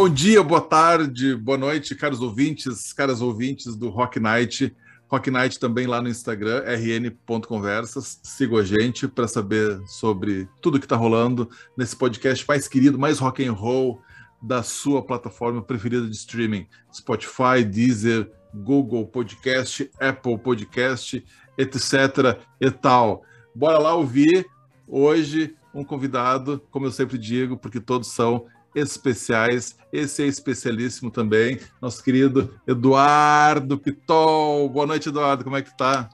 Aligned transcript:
Bom 0.00 0.08
dia, 0.08 0.44
boa 0.44 0.60
tarde, 0.60 1.34
boa 1.34 1.58
noite, 1.58 1.92
caros 1.96 2.20
ouvintes, 2.20 2.92
caras 2.92 3.20
ouvintes 3.20 3.74
do 3.74 3.88
Rock 3.88 4.20
Night. 4.20 4.72
Rock 5.08 5.28
Night 5.28 5.58
também 5.58 5.88
lá 5.88 6.00
no 6.00 6.08
Instagram, 6.08 6.62
rn.conversas. 6.64 8.20
Siga 8.22 8.58
a 8.58 8.62
gente 8.62 9.08
para 9.08 9.26
saber 9.26 9.80
sobre 9.88 10.48
tudo 10.62 10.78
que 10.78 10.86
está 10.86 10.94
rolando 10.94 11.50
nesse 11.76 11.96
podcast 11.96 12.44
mais 12.46 12.68
querido, 12.68 12.96
mais 12.96 13.18
rock 13.18 13.44
and 13.44 13.50
roll 13.50 14.00
da 14.40 14.62
sua 14.62 15.02
plataforma 15.02 15.60
preferida 15.60 16.06
de 16.06 16.14
streaming. 16.14 16.68
Spotify, 16.94 17.64
Deezer, 17.68 18.30
Google 18.54 19.04
Podcast, 19.04 19.90
Apple 19.98 20.38
Podcast, 20.38 21.26
etc. 21.58 22.38
e 22.60 22.70
tal. 22.70 23.24
Bora 23.52 23.78
lá 23.78 23.94
ouvir 23.96 24.46
hoje 24.86 25.56
um 25.74 25.82
convidado, 25.82 26.62
como 26.70 26.86
eu 26.86 26.92
sempre 26.92 27.18
digo, 27.18 27.56
porque 27.56 27.80
todos 27.80 28.06
são 28.06 28.46
especiais. 28.74 29.76
Esse 29.92 30.22
é 30.22 30.26
especialíssimo 30.26 31.10
também, 31.10 31.58
nosso 31.80 32.02
querido 32.02 32.54
Eduardo 32.66 33.78
Pitol. 33.78 34.68
Boa 34.68 34.86
noite, 34.86 35.08
Eduardo. 35.08 35.44
Como 35.44 35.56
é 35.56 35.62
que 35.62 35.76
tá? 35.76 36.08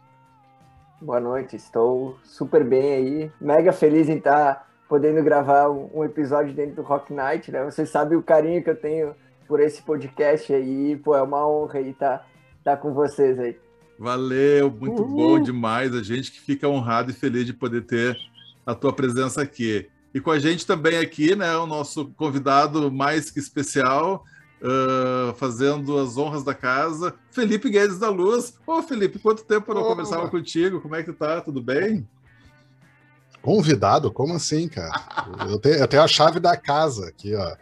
Boa 1.01 1.21
noite, 1.21 1.57
estou 1.57 2.19
super 2.25 2.65
bem 2.65 2.93
aí. 2.95 3.33
Mega 3.41 3.73
feliz 3.73 4.09
em 4.09 4.17
estar 4.17 4.55
tá 4.55 4.67
podendo 4.89 5.23
gravar 5.23 5.69
um 5.69 6.05
episódio 6.05 6.55
dentro 6.55 6.77
do 6.77 6.83
Rock 6.83 7.13
Night, 7.13 7.51
né? 7.51 7.65
Você 7.65 7.85
sabe 7.85 8.17
o 8.17 8.23
carinho 8.23 8.63
que 8.63 8.71
eu 8.71 8.77
tenho 8.77 9.15
por 9.47 9.61
esse 9.61 9.83
podcast 9.83 10.53
aí. 10.53 10.97
Pô, 10.97 11.15
é 11.15 11.23
uma 11.23 11.47
honra 11.47 11.79
aí 11.79 11.91
estar 11.91 12.19
tá, 12.19 12.27
tá 12.65 12.77
com 12.77 12.95
vocês 12.95 13.39
aí. 13.39 13.57
Valeu, 13.99 14.71
muito 14.71 15.03
Uhul. 15.03 15.17
bom 15.17 15.43
demais. 15.43 15.95
A 15.95 16.03
gente 16.03 16.33
que 16.33 16.41
fica 16.41 16.69
honrado 16.69 17.11
e 17.11 17.15
feliz 17.15 17.45
de 17.45 17.53
poder 17.53 17.83
ter 17.83 18.17
a 18.65 18.75
tua 18.75 18.93
presença 18.93 19.43
aqui. 19.43 19.89
E 20.15 20.21
com 20.21 20.31
a 20.31 20.39
gente 20.39 20.65
também 20.65 20.97
aqui, 20.97 21.35
né, 21.35 21.57
o 21.57 21.67
nosso 21.67 22.07
convidado 22.17 22.91
mais 22.91 23.33
que 23.33 23.41
especial, 23.41 24.25
uh, 24.63 25.35
fazendo 25.35 25.99
as 25.99 26.17
honras 26.17 26.45
da 26.45 26.55
casa, 26.55 27.15
Felipe 27.33 27.69
Guedes 27.69 27.99
da 27.99 28.09
Luz. 28.09 28.55
Ô, 28.65 28.81
Felipe, 28.81 29.19
quanto 29.19 29.45
tempo 29.45 29.73
eu 29.73 29.75
não 29.75 29.83
conversava 29.83 30.29
contigo? 30.31 30.81
Como 30.81 30.95
é 30.95 31.03
que 31.03 31.13
tá? 31.13 31.41
Tudo 31.41 31.61
bem? 31.61 32.09
Convidado? 33.43 34.11
Como 34.13 34.35
assim, 34.35 34.69
cara? 34.69 34.93
eu, 35.51 35.59
tenho, 35.59 35.75
eu 35.75 35.89
tenho 35.89 36.03
a 36.03 36.09
chave 36.09 36.39
da 36.39 36.57
casa 36.57 37.09
aqui, 37.09 37.35
ó. 37.35 37.57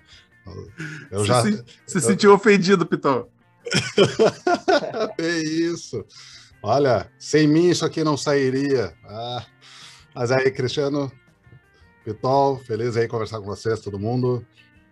Eu 1.11 1.21
se, 1.21 1.27
já. 1.27 1.43
Se, 1.43 1.65
se 1.87 1.97
eu... 1.97 2.01
sentiu 2.01 2.35
ofendido, 2.35 2.85
Pitão? 2.85 3.29
é 5.19 5.39
isso. 5.39 6.05
Olha, 6.63 7.11
sem 7.19 7.49
mim 7.49 7.71
isso 7.71 7.85
aqui 7.85 8.05
não 8.05 8.17
sairia. 8.17 8.95
Ah, 9.05 9.45
mas 10.15 10.31
aí, 10.31 10.51
Cristiano, 10.51 11.11
Pitol, 12.05 12.59
feliz 12.59 12.97
aí 12.97 13.07
conversar 13.07 13.39
com 13.39 13.47
vocês, 13.47 13.81
todo 13.81 13.99
mundo. 13.99 14.45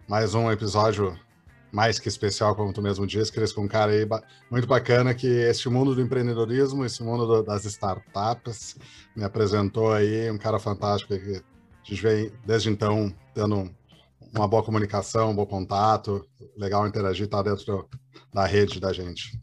Mais 0.07 0.33
um 0.33 0.51
episódio 0.51 1.19
mais 1.73 1.99
que 1.99 2.09
especial, 2.09 2.55
como 2.55 2.73
tu 2.73 2.81
mesmo 2.81 3.07
disse, 3.07 3.33
Cris, 3.33 3.53
com 3.53 3.63
um 3.63 3.69
cara 3.69 3.91
aí 3.91 4.07
muito 4.51 4.67
bacana 4.67 5.13
que 5.15 5.27
este 5.27 5.69
mundo 5.69 5.95
do 5.95 6.01
empreendedorismo, 6.01 6.85
esse 6.85 7.03
mundo 7.03 7.27
do, 7.27 7.43
das 7.43 7.65
startups, 7.65 8.77
me 9.17 9.25
apresentou 9.25 9.93
aí, 9.93 10.31
um 10.31 10.39
cara 10.39 10.59
fantástico 10.59 11.17
que 11.19 11.37
a 11.37 11.43
gente 11.83 12.03
vem 12.03 12.33
desde 12.45 12.71
então 12.71 13.13
tendo 13.35 13.69
uma 14.33 14.47
boa 14.47 14.63
comunicação, 14.63 15.31
um 15.31 15.35
bom 15.35 15.47
contato, 15.47 16.25
legal 16.57 16.87
interagir, 16.87 17.27
tá 17.27 17.43
dentro 17.43 17.89
da 18.33 18.47
rede 18.47 18.79
da 18.79 18.93
gente. 18.93 19.41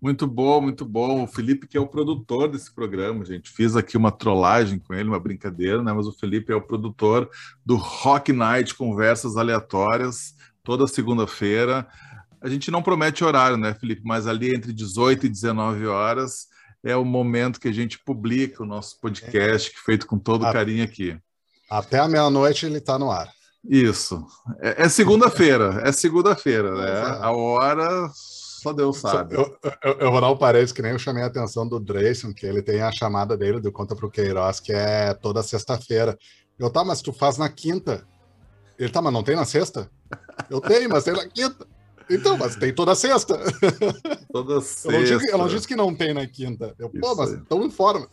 Muito 0.00 0.26
bom, 0.26 0.62
muito 0.62 0.84
bom. 0.84 1.24
O 1.24 1.26
Felipe, 1.26 1.66
que 1.66 1.76
é 1.76 1.80
o 1.80 1.86
produtor 1.86 2.48
desse 2.48 2.74
programa, 2.74 3.22
gente. 3.24 3.50
Fiz 3.50 3.76
aqui 3.76 3.98
uma 3.98 4.10
trollagem 4.10 4.78
com 4.78 4.94
ele, 4.94 5.08
uma 5.08 5.20
brincadeira, 5.20 5.82
né? 5.82 5.92
Mas 5.92 6.06
o 6.06 6.12
Felipe 6.12 6.52
é 6.52 6.56
o 6.56 6.62
produtor 6.62 7.28
do 7.64 7.76
Rock 7.76 8.32
Night 8.32 8.74
Conversas 8.74 9.36
Aleatórias, 9.36 10.34
toda 10.64 10.86
segunda-feira. 10.86 11.86
A 12.40 12.48
gente 12.48 12.70
não 12.70 12.82
promete 12.82 13.22
horário, 13.22 13.58
né, 13.58 13.74
Felipe? 13.74 14.00
Mas 14.02 14.26
ali 14.26 14.54
entre 14.54 14.72
18 14.72 15.26
e 15.26 15.28
19 15.28 15.86
horas 15.86 16.48
é 16.82 16.96
o 16.96 17.04
momento 17.04 17.60
que 17.60 17.68
a 17.68 17.72
gente 17.72 17.98
publica 17.98 18.62
o 18.62 18.66
nosso 18.66 18.98
podcast, 19.00 19.70
que 19.70 19.76
é 19.76 19.82
feito 19.84 20.06
com 20.06 20.18
todo 20.18 20.46
a... 20.46 20.52
carinho 20.52 20.82
aqui. 20.82 21.18
Até 21.68 21.98
a 21.98 22.08
meia-noite 22.08 22.64
ele 22.64 22.78
está 22.78 22.98
no 22.98 23.10
ar. 23.10 23.30
Isso. 23.62 24.24
É, 24.60 24.84
é 24.84 24.88
segunda-feira, 24.88 25.82
é 25.84 25.92
segunda-feira, 25.92 26.74
né? 26.74 27.18
A 27.20 27.30
hora 27.30 28.10
só 28.60 28.74
Deus 28.74 28.98
sabe. 28.98 29.34
Eu, 29.34 29.56
eu, 29.82 29.92
eu, 30.00 30.12
vou 30.12 30.20
dar 30.20 30.30
um 30.30 30.36
parênteses 30.36 30.72
que 30.72 30.82
nem 30.82 30.92
eu 30.92 30.98
chamei 30.98 31.22
a 31.22 31.26
atenção 31.26 31.66
do 31.66 31.80
Drayson, 31.80 32.34
que 32.34 32.44
ele 32.44 32.60
tem 32.60 32.82
a 32.82 32.92
chamada 32.92 33.36
dele 33.36 33.58
do 33.58 33.72
Conta 33.72 33.96
pro 33.96 34.10
Queiroz, 34.10 34.60
que 34.60 34.70
é 34.70 35.14
toda 35.14 35.42
sexta-feira. 35.42 36.18
Eu, 36.58 36.68
tá, 36.68 36.84
mas 36.84 37.00
tu 37.00 37.10
faz 37.10 37.38
na 37.38 37.48
quinta. 37.48 38.06
Ele, 38.78 38.92
tá, 38.92 39.00
mas 39.00 39.12
não 39.12 39.22
tem 39.22 39.34
na 39.34 39.46
sexta? 39.46 39.90
Eu 40.50 40.60
tenho, 40.60 40.90
mas 40.90 41.04
tem 41.04 41.14
na 41.14 41.26
quinta. 41.26 41.66
Então, 42.10 42.36
mas 42.36 42.54
tem 42.56 42.74
toda 42.74 42.94
sexta. 42.94 43.38
Toda 44.30 44.60
sexta. 44.60 44.92
Eu 44.92 44.98
não, 44.98 45.04
disse, 45.04 45.32
eu 45.32 45.38
não 45.38 45.48
disse 45.48 45.68
que 45.68 45.76
não 45.76 45.94
tem 45.94 46.12
na 46.12 46.26
quinta. 46.26 46.74
Eu, 46.78 46.90
pô, 46.90 47.14
mas 47.14 47.32
então 47.32 47.64
informa. 47.64 48.08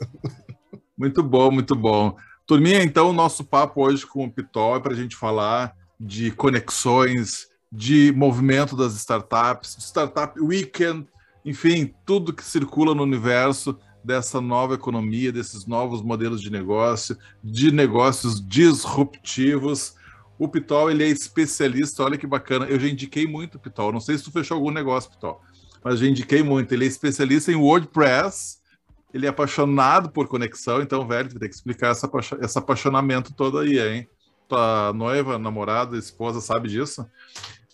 Muito 0.97 1.21
bom, 1.21 1.51
muito 1.51 1.75
bom. 1.75 2.15
Turminha, 2.45 2.81
então, 2.81 3.09
o 3.09 3.13
nosso 3.13 3.43
papo 3.43 3.83
hoje 3.83 4.05
com 4.05 4.23
o 4.23 4.31
Pitol 4.31 4.77
é 4.77 4.79
para 4.79 4.93
a 4.93 4.95
gente 4.95 5.15
falar 5.15 5.75
de 5.99 6.31
conexões, 6.31 7.47
de 7.71 8.13
movimento 8.15 8.75
das 8.75 8.93
startups, 8.95 9.77
Startup 9.79 10.39
Weekend, 10.39 11.07
enfim, 11.43 11.93
tudo 12.05 12.33
que 12.33 12.43
circula 12.43 12.93
no 12.93 13.03
universo 13.03 13.77
dessa 14.03 14.39
nova 14.39 14.75
economia, 14.75 15.31
desses 15.31 15.65
novos 15.65 16.01
modelos 16.01 16.41
de 16.41 16.49
negócio, 16.49 17.17
de 17.43 17.71
negócios 17.71 18.45
disruptivos. 18.45 19.95
O 20.39 20.47
Pitol, 20.47 20.89
ele 20.91 21.03
é 21.03 21.07
especialista, 21.07 22.03
olha 22.03 22.17
que 22.17 22.27
bacana. 22.27 22.65
Eu 22.65 22.79
já 22.79 22.87
indiquei 22.87 23.27
muito 23.27 23.55
o 23.55 23.59
Pitol, 23.59 23.91
não 23.91 23.99
sei 23.99 24.17
se 24.17 24.23
tu 24.23 24.31
fechou 24.31 24.55
algum 24.55 24.71
negócio, 24.71 25.09
Pitol, 25.09 25.41
mas 25.83 25.99
já 25.99 26.07
indiquei 26.07 26.41
muito. 26.41 26.73
Ele 26.73 26.85
é 26.85 26.87
especialista 26.87 27.51
em 27.51 27.55
WordPress, 27.55 28.59
ele 29.13 29.25
é 29.25 29.29
apaixonado 29.29 30.09
por 30.09 30.27
conexão, 30.27 30.81
então, 30.81 31.07
velho, 31.07 31.29
tu 31.29 31.39
tem 31.39 31.49
que 31.49 31.55
explicar 31.55 31.91
essa, 31.91 32.09
esse 32.41 32.57
apaixonamento 32.57 33.33
todo 33.33 33.57
aí, 33.57 33.79
hein? 33.79 34.07
Tua 34.47 34.93
noiva, 34.93 35.37
namorada, 35.37 35.97
esposa 35.97 36.39
sabe 36.39 36.69
disso? 36.69 37.05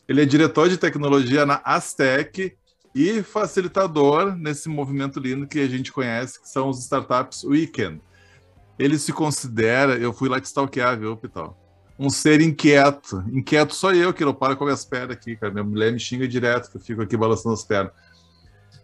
Ele 0.08 0.22
é 0.22 0.26
diretor 0.26 0.68
de 0.68 0.78
tecnologia 0.78 1.46
na 1.46 1.62
Aztec 1.64 2.54
e 2.94 3.24
facilitador 3.24 4.36
nesse 4.36 4.68
movimento 4.68 5.18
lindo 5.18 5.48
que 5.48 5.60
a 5.60 5.68
gente 5.68 5.94
conhece, 5.94 6.42
que 6.42 6.50
são 6.50 6.70
os 6.70 6.80
Startups 6.80 7.44
Weekend. 7.44 8.02
Ele 8.78 8.98
se 8.98 9.14
considera, 9.14 9.98
eu 9.98 10.12
fui 10.12 10.28
lá 10.28 10.42
te 10.42 10.46
stalkear, 10.46 11.00
viu, 11.00 11.16
Pital? 11.16 11.58
Um 11.98 12.10
ser 12.10 12.42
inquieto. 12.42 13.24
Inquieto 13.32 13.74
sou 13.74 13.94
eu, 13.94 14.14
que 14.14 14.26
não 14.26 14.34
paro 14.34 14.58
com 14.58 14.66
as 14.66 14.84
pernas 14.84 15.16
aqui, 15.16 15.38
cara. 15.38 15.54
Minha 15.54 15.64
mulher 15.64 15.94
me 15.94 16.00
xinga 16.00 16.28
direto, 16.28 16.70
que 16.70 16.76
eu 16.76 16.82
fico 16.82 17.02
aqui 17.02 17.16
balançando 17.16 17.54
as 17.54 17.64
pernas. 17.64 17.94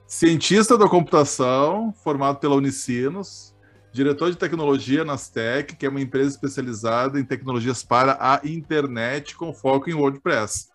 Cientista 0.08 0.78
da 0.78 0.88
computação, 0.88 1.94
formado 2.02 2.40
pela 2.40 2.56
Unicinos, 2.56 3.54
diretor 3.92 4.32
de 4.32 4.38
tecnologia 4.38 5.04
na 5.04 5.14
Aztec, 5.14 5.76
que 5.76 5.86
é 5.86 5.90
uma 5.90 6.02
empresa 6.02 6.30
especializada 6.30 7.20
em 7.20 7.26
tecnologias 7.26 7.84
para 7.84 8.18
a 8.20 8.40
internet 8.46 9.36
com 9.36 9.54
foco 9.54 9.90
em 9.90 9.94
WordPress 9.94 10.70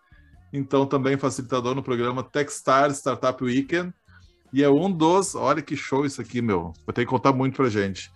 então 0.55 0.85
também 0.85 1.17
facilitador 1.17 1.75
no 1.75 1.83
programa 1.83 2.23
Techstars 2.23 2.97
Startup 2.97 3.43
Weekend. 3.43 3.93
E 4.53 4.63
é 4.63 4.69
um 4.69 4.91
dos, 4.91 5.35
olha 5.35 5.61
que 5.61 5.75
show 5.75 6.05
isso 6.05 6.21
aqui, 6.21 6.41
meu. 6.41 6.71
Vou 6.85 6.93
ter 6.93 7.01
que 7.01 7.11
contar 7.11 7.33
muito 7.33 7.57
pra 7.57 7.67
gente. 7.67 8.11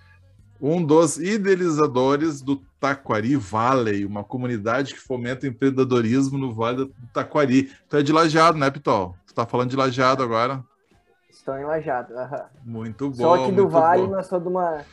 Um 0.62 0.84
dos 0.84 1.18
idealizadores 1.18 2.42
do 2.42 2.58
Taquari 2.80 3.36
Valley, 3.36 4.06
uma 4.06 4.24
comunidade 4.24 4.94
que 4.94 5.00
fomenta 5.00 5.46
o 5.46 5.50
empreendedorismo 5.50 6.38
no 6.38 6.54
Vale 6.54 6.86
do 6.86 6.94
Taquari. 7.14 7.72
Tu 7.90 7.98
é 7.98 8.04
de 8.04 8.12
Lajeado, 8.12 8.58
né, 8.58 8.70
Pitol? 8.70 9.16
Tu 9.28 9.34
tá 9.34 9.46
falando 9.46 9.70
de 9.70 9.76
Lajeado 9.76 10.24
agora? 10.24 10.64
Estou 11.30 11.58
em 11.58 11.64
Lajeado. 11.66 12.14
Muito 12.64 13.10
bom. 13.10 13.16
Só 13.16 13.44
aqui 13.44 13.52
do 13.52 13.68
Vale, 13.68 14.04
bom. 14.04 14.12
mas 14.12 14.28
sou 14.28 14.40
de 14.40 14.48
uma 14.48 14.86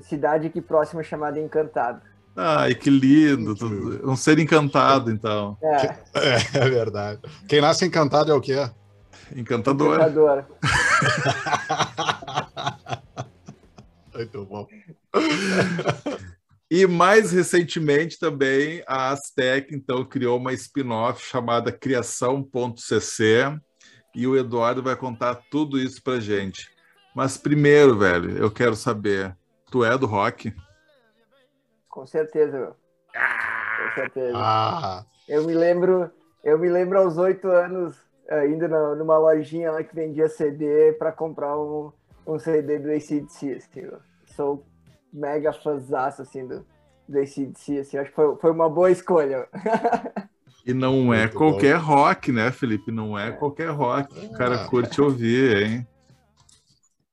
cidade 0.00 0.46
aqui 0.46 0.60
próxima 0.60 1.02
chamada 1.02 1.40
Encantado. 1.40 2.02
Ai, 2.36 2.74
que 2.74 2.90
lindo. 2.90 3.54
Um 4.04 4.16
ser 4.16 4.38
encantado, 4.38 5.10
então. 5.10 5.56
É. 5.62 5.86
é, 6.14 6.36
é 6.54 6.68
verdade. 6.68 7.20
Quem 7.48 7.60
nasce 7.60 7.84
encantado 7.84 8.32
é 8.32 8.34
o 8.34 8.40
quê? 8.40 8.68
Encantador. 9.34 9.96
Encantador. 9.96 10.44
Muito 14.14 14.44
bom. 14.44 14.66
E 16.70 16.86
mais 16.86 17.30
recentemente 17.30 18.18
também 18.18 18.82
a 18.86 19.10
Aztec 19.10 19.74
então 19.74 20.04
criou 20.04 20.38
uma 20.38 20.52
spin-off 20.52 21.24
chamada 21.24 21.70
Criação.cc 21.70 23.58
e 24.14 24.26
o 24.26 24.36
Eduardo 24.36 24.82
vai 24.82 24.96
contar 24.96 25.36
tudo 25.50 25.78
isso 25.78 26.02
pra 26.02 26.20
gente. 26.20 26.68
Mas 27.14 27.36
primeiro, 27.36 27.98
velho, 27.98 28.36
eu 28.38 28.50
quero 28.50 28.74
saber, 28.74 29.36
tu 29.70 29.84
é 29.84 29.96
do 29.96 30.06
rock? 30.06 30.52
Com 31.94 32.04
certeza, 32.04 32.58
meu. 32.58 32.74
Com 32.74 33.94
certeza. 33.94 34.32
Ah. 34.34 35.04
Eu 35.28 35.44
me 35.44 35.54
lembro, 35.54 36.10
eu 36.42 36.58
me 36.58 36.68
lembro 36.68 36.98
aos 36.98 37.16
oito 37.18 37.46
anos, 37.46 37.96
indo 38.52 38.66
numa 38.96 39.16
lojinha 39.16 39.70
lá 39.70 39.84
que 39.84 39.94
vendia 39.94 40.28
CD 40.28 40.92
para 40.94 41.12
comprar 41.12 41.56
um, 41.56 41.92
um 42.26 42.36
CD 42.36 42.80
do 42.80 42.90
ACDC, 42.90 43.52
assim, 43.52 43.88
Sou 44.26 44.66
mega 45.12 45.52
fãzaço, 45.52 46.22
assim, 46.22 46.44
do, 46.44 46.66
do 47.08 47.16
ACDC, 47.20 47.78
assim. 47.78 47.96
Acho 47.96 48.10
que 48.10 48.16
foi, 48.16 48.34
foi 48.38 48.50
uma 48.50 48.68
boa 48.68 48.90
escolha. 48.90 49.46
E 50.66 50.72
não 50.72 51.14
é 51.14 51.20
Muito 51.20 51.36
qualquer 51.36 51.78
bom. 51.78 51.84
rock, 51.84 52.32
né, 52.32 52.50
Felipe? 52.50 52.90
Não 52.90 53.16
é, 53.16 53.28
é. 53.28 53.32
qualquer 53.32 53.68
rock 53.68 54.12
que 54.12 54.26
o 54.26 54.32
cara 54.32 54.62
ah. 54.62 54.66
curte 54.66 55.00
ouvir, 55.00 55.58
hein? 55.58 55.86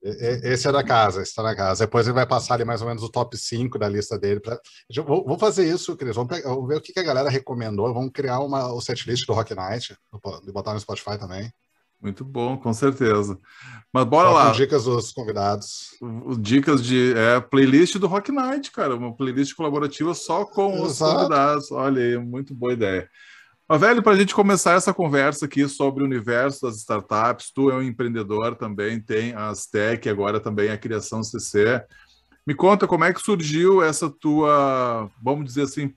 Esse 0.04 0.68
é 0.68 0.72
da 0.72 0.84
casa, 0.84 1.22
esse 1.22 1.36
tá 1.36 1.44
na 1.44 1.56
casa. 1.56 1.86
Depois 1.86 2.08
ele 2.08 2.16
vai 2.16 2.26
passar 2.26 2.56
ali 2.56 2.66
mais 2.66 2.82
ou 2.82 2.88
menos 2.88 3.04
o 3.04 3.10
top 3.10 3.38
5 3.38 3.78
da 3.78 3.88
lista 3.88 4.18
dele. 4.18 4.40
Pra... 4.40 4.60
Vou, 5.06 5.38
fazer 5.38 5.72
isso, 5.72 5.96
Cris. 5.96 6.16
Vamos, 6.16 6.36
pegar, 6.36 6.50
vamos 6.50 6.68
ver 6.68 6.78
o 6.78 6.82
que 6.82 7.00
a 7.00 7.04
galera 7.04 7.30
recomendou. 7.30 7.94
Vamos 7.94 8.12
criar 8.12 8.40
uma, 8.40 8.74
o 8.74 8.82
setlist 8.82 9.28
do 9.28 9.34
Rock 9.34 9.54
Night 9.54 9.96
e 10.48 10.52
botar 10.52 10.74
no 10.74 10.80
Spotify 10.80 11.20
também. 11.20 11.52
Muito 12.02 12.26
bom, 12.26 12.58
com 12.58 12.74
certeza. 12.74 13.38
Mas 13.94 14.06
bora 14.06 14.30
Só 14.30 14.34
lá. 14.34 14.52
dicas 14.52 14.86
dos 14.86 15.12
convidados. 15.12 15.92
Dicas 16.40 16.84
de 16.84 17.14
é, 17.16 17.40
playlist 17.40 17.98
do 17.98 18.08
Rock 18.08 18.32
Night, 18.32 18.72
cara. 18.72 18.96
Uma 18.96 19.16
playlist 19.16 19.54
colaborativa 19.54 20.16
só 20.16 20.44
com 20.44 20.84
Exato. 20.84 20.88
os 20.90 20.98
convidados. 20.98 21.72
Olha 21.72 22.02
aí, 22.02 22.18
muito 22.18 22.56
boa 22.56 22.74
ideia. 22.74 23.08
Mas, 23.72 23.80
velho, 23.80 24.04
para 24.04 24.12
a 24.12 24.18
gente 24.18 24.36
começar 24.36 24.74
essa 24.74 24.94
conversa 24.94 25.46
aqui 25.46 25.66
sobre 25.66 26.04
o 26.04 26.06
universo 26.06 26.66
das 26.66 26.76
startups, 26.76 27.54
tu 27.54 27.72
é 27.72 27.74
um 27.74 27.82
empreendedor 27.82 28.54
também, 28.58 29.00
tem 29.00 29.32
a 29.34 29.48
Aztec, 29.48 30.10
agora 30.10 30.42
também 30.42 30.70
a 30.70 30.78
criação 30.78 31.24
CC. 31.24 31.82
Me 32.46 32.54
conta 32.54 32.86
como 32.86 33.06
é 33.06 33.14
que 33.14 33.22
surgiu 33.22 33.82
essa 33.82 34.10
tua, 34.10 35.10
vamos 35.24 35.46
dizer 35.46 35.62
assim, 35.62 35.96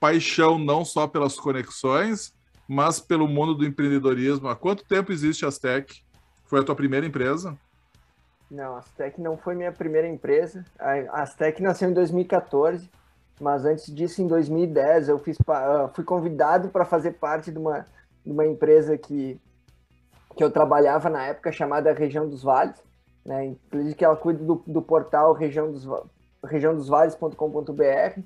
paixão 0.00 0.58
não 0.58 0.84
só 0.84 1.06
pelas 1.06 1.36
conexões, 1.36 2.34
mas 2.66 2.98
pelo 2.98 3.28
mundo 3.28 3.54
do 3.54 3.64
empreendedorismo. 3.64 4.48
Há 4.48 4.56
quanto 4.56 4.84
tempo 4.84 5.12
existe 5.12 5.44
a 5.44 5.48
Aztec? 5.48 6.02
Foi 6.46 6.58
a 6.58 6.64
tua 6.64 6.74
primeira 6.74 7.06
empresa? 7.06 7.56
Não, 8.50 8.74
a 8.74 8.78
Aztec 8.80 9.20
não 9.20 9.38
foi 9.38 9.54
minha 9.54 9.70
primeira 9.70 10.08
empresa. 10.08 10.64
A 10.80 11.22
Aztec 11.22 11.62
nasceu 11.62 11.88
em 11.88 11.94
2014 11.94 12.90
mas 13.40 13.64
antes 13.64 13.92
disso, 13.92 14.22
em 14.22 14.26
2010, 14.26 15.08
eu 15.08 15.18
fiz, 15.18 15.36
fui 15.92 16.04
convidado 16.04 16.68
para 16.68 16.84
fazer 16.84 17.12
parte 17.12 17.50
de 17.50 17.58
uma, 17.58 17.84
de 18.24 18.30
uma 18.30 18.46
empresa 18.46 18.96
que, 18.96 19.40
que 20.36 20.44
eu 20.44 20.50
trabalhava 20.50 21.10
na 21.10 21.26
época, 21.26 21.50
chamada 21.50 21.92
Região 21.92 22.28
dos 22.28 22.42
Vales, 22.42 22.80
né? 23.24 23.46
inclusive 23.46 23.94
que 23.94 24.04
ela 24.04 24.16
cuida 24.16 24.42
do, 24.44 24.62
do 24.66 24.82
portal 24.82 25.32
região 25.32 25.70
dos, 25.70 25.88
regiãodosvales.com.br, 26.44 28.20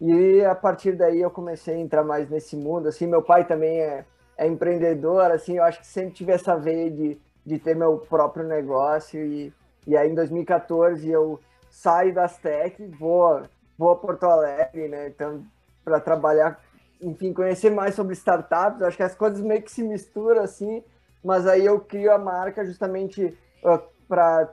e 0.00 0.44
a 0.44 0.54
partir 0.54 0.92
daí 0.92 1.20
eu 1.20 1.30
comecei 1.30 1.74
a 1.74 1.78
entrar 1.78 2.04
mais 2.04 2.28
nesse 2.28 2.56
mundo, 2.56 2.88
assim, 2.88 3.06
meu 3.06 3.22
pai 3.22 3.46
também 3.46 3.80
é, 3.80 4.04
é 4.36 4.46
empreendedor, 4.46 5.30
assim, 5.30 5.56
eu 5.56 5.64
acho 5.64 5.80
que 5.80 5.86
sempre 5.86 6.14
tive 6.14 6.32
essa 6.32 6.56
veia 6.56 6.90
de, 6.90 7.18
de 7.44 7.58
ter 7.58 7.76
meu 7.76 7.98
próprio 7.98 8.46
negócio, 8.46 9.24
e, 9.24 9.52
e 9.86 9.96
aí 9.96 10.10
em 10.10 10.14
2014 10.14 11.08
eu 11.08 11.38
saio 11.70 12.12
da 12.12 12.24
Aztec, 12.24 12.84
vou 12.98 13.42
vou 13.80 13.92
a 13.92 13.96
Porto 13.96 14.24
Alegre, 14.24 14.88
né? 14.88 15.08
Então, 15.08 15.42
para 15.82 15.98
trabalhar, 15.98 16.60
enfim, 17.00 17.32
conhecer 17.32 17.70
mais 17.70 17.94
sobre 17.94 18.12
startups. 18.12 18.82
Acho 18.82 18.96
que 18.98 19.02
as 19.02 19.14
coisas 19.14 19.40
meio 19.40 19.62
que 19.62 19.72
se 19.72 19.82
misturam 19.82 20.42
assim, 20.42 20.84
mas 21.24 21.46
aí 21.46 21.64
eu 21.64 21.80
crio 21.80 22.12
a 22.12 22.18
marca 22.18 22.62
justamente 22.62 23.24
uh, 23.64 23.80
para 24.06 24.52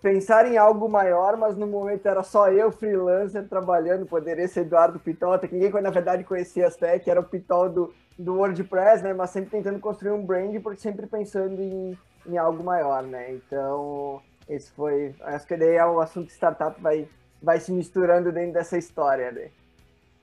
pensar 0.00 0.46
em 0.46 0.56
algo 0.56 0.88
maior, 0.88 1.36
mas 1.36 1.56
no 1.56 1.66
momento 1.66 2.06
era 2.06 2.22
só 2.22 2.48
eu, 2.48 2.70
freelancer, 2.70 3.48
trabalhando. 3.48 4.06
Poderia 4.06 4.46
ser 4.46 4.60
Eduardo 4.60 5.00
Pitol, 5.00 5.32
até 5.32 5.48
que 5.48 5.54
ninguém, 5.56 5.82
na 5.82 5.90
verdade, 5.90 6.22
conhecia 6.22 6.68
as 6.68 6.76
tech, 6.76 7.10
era 7.10 7.18
o 7.18 7.24
Pitol 7.24 7.68
do, 7.68 7.94
do 8.16 8.36
WordPress, 8.36 9.02
né? 9.02 9.12
Mas 9.12 9.30
sempre 9.30 9.50
tentando 9.50 9.80
construir 9.80 10.12
um 10.12 10.24
brand, 10.24 10.56
porque 10.62 10.80
sempre 10.80 11.08
pensando 11.08 11.60
em, 11.60 11.98
em 12.24 12.38
algo 12.38 12.62
maior, 12.62 13.02
né? 13.02 13.32
Então, 13.32 14.22
esse 14.48 14.70
foi. 14.70 15.12
Acho 15.22 15.44
que 15.44 15.56
daí 15.56 15.74
é 15.74 15.84
o 15.84 15.98
assunto 15.98 16.30
startup 16.30 16.80
vai 16.80 17.08
vai 17.42 17.60
se 17.60 17.72
misturando 17.72 18.30
dentro 18.32 18.54
dessa 18.54 18.76
história. 18.76 19.30
Né? 19.32 19.48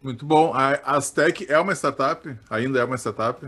Muito 0.02 0.26
bom. 0.26 0.54
A 0.54 0.96
Aztec 0.96 1.52
é 1.52 1.60
uma 1.60 1.74
startup? 1.74 2.36
Ainda 2.50 2.80
é 2.80 2.84
uma 2.84 2.98
startup? 2.98 3.46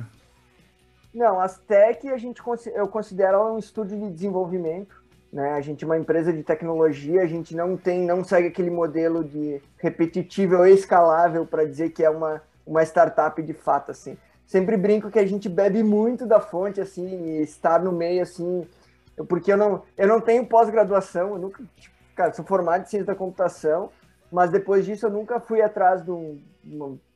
Não, 1.14 1.40
a 1.40 1.44
Aztec 1.44 2.10
a 2.10 2.18
gente, 2.18 2.42
eu 2.74 2.88
considero 2.88 3.54
um 3.54 3.58
estúdio 3.58 4.00
de 4.00 4.10
desenvolvimento. 4.12 5.00
Né? 5.32 5.52
A 5.52 5.62
gente 5.62 5.84
é 5.84 5.88
uma 5.88 5.98
empresa 5.98 6.34
de 6.34 6.44
tecnologia, 6.44 7.22
a 7.22 7.28
gente 7.28 7.56
não 7.56 7.78
tem, 7.78 8.06
não 8.06 8.24
segue 8.24 8.48
aquele 8.48 8.72
modelo 8.72 9.24
de 9.24 9.62
repetível 9.78 10.66
e 10.66 10.74
escalável 10.74 11.46
para 11.46 11.66
dizer 11.66 11.92
que 11.92 12.04
é 12.04 12.10
uma, 12.10 12.42
uma 12.66 12.84
startup 12.84 13.42
de 13.42 13.54
fato. 13.54 13.92
assim. 13.92 14.18
Sempre 14.46 14.76
brinco 14.76 15.12
que 15.12 15.20
a 15.20 15.26
gente 15.26 15.48
bebe 15.48 15.84
muito 15.84 16.26
da 16.26 16.40
fonte 16.40 16.82
assim 16.82 17.08
e 17.08 17.42
estar 17.44 17.80
no 17.80 17.92
meio 17.92 18.24
assim, 18.24 18.68
porque 19.28 19.54
eu 19.54 19.58
não, 19.58 19.84
eu 19.96 20.08
não 20.08 20.20
tenho 20.20 20.44
pós-graduação, 20.48 21.30
eu 21.30 21.38
nunca 21.38 21.64
tipo, 21.78 21.99
cara, 22.20 22.34
sou 22.34 22.44
formado 22.44 22.82
em 22.82 22.86
ciência 22.86 23.06
da 23.06 23.16
computação, 23.16 23.90
mas 24.30 24.52
depois 24.52 24.86
disso 24.86 25.06
eu 25.06 25.10
nunca 25.10 25.40
fui 25.40 25.62
atrás 25.62 26.04
de 26.04 26.12
um, 26.12 26.38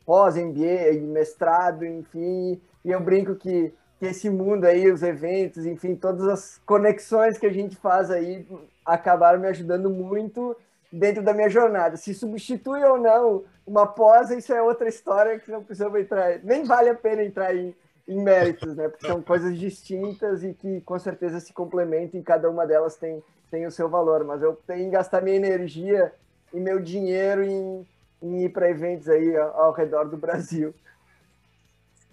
pós-MBA, 0.06 0.94
mestrado, 1.02 1.84
enfim, 1.84 2.62
e 2.86 2.90
eu 2.90 3.02
brinco 3.02 3.36
que, 3.36 3.74
que 4.00 4.06
esse 4.06 4.30
mundo 4.30 4.64
aí, 4.64 4.90
os 4.90 5.04
eventos, 5.04 5.66
enfim, 5.66 5.94
todas 5.94 6.26
as 6.30 6.62
conexões 6.66 7.38
que 7.38 7.46
a 7.46 7.52
gente 7.52 7.76
faz 7.76 8.10
aí 8.10 8.48
acabaram 8.86 9.42
me 9.42 9.48
ajudando 9.48 9.90
muito 9.90 10.56
dentro 10.90 11.22
da 11.22 11.34
minha 11.34 11.50
jornada. 11.50 11.98
Se 11.98 12.14
substitui 12.14 12.82
ou 12.86 12.98
não 12.98 13.44
uma 13.68 13.86
pós, 13.86 14.30
isso 14.32 14.54
é 14.54 14.62
outra 14.62 14.88
história 14.88 15.38
que 15.38 15.52
não 15.52 15.62
precisamos 15.62 16.00
entrar, 16.00 16.40
nem 16.44 16.64
vale 16.64 16.90
a 16.90 16.96
pena 16.96 17.24
entrar 17.24 17.54
em, 17.54 17.76
em 18.08 18.24
méritos, 18.24 18.74
né? 18.74 18.88
Porque 18.88 19.08
são 19.08 19.22
coisas 19.22 19.58
distintas 19.58 20.46
e 20.46 20.54
que 20.54 20.80
com 20.82 20.98
certeza 20.98 21.42
se 21.42 21.52
complementam 21.52 22.18
e 22.18 22.24
cada 22.24 22.50
uma 22.50 22.66
delas 22.66 22.96
tem 22.96 23.22
tem 23.54 23.68
o 23.68 23.72
seu 23.72 23.88
valor, 23.88 24.24
mas 24.24 24.42
eu 24.42 24.60
tenho 24.66 24.86
que 24.86 24.90
gastar 24.90 25.22
minha 25.22 25.36
energia 25.36 26.12
e 26.52 26.60
meu 26.60 26.80
dinheiro 26.80 27.44
em, 27.44 27.86
em 28.20 28.46
ir 28.46 28.50
para 28.50 28.68
eventos 28.68 29.08
aí 29.08 29.38
ao, 29.38 29.66
ao 29.66 29.74
redor 29.74 30.06
do 30.06 30.18
Brasil. 30.18 30.74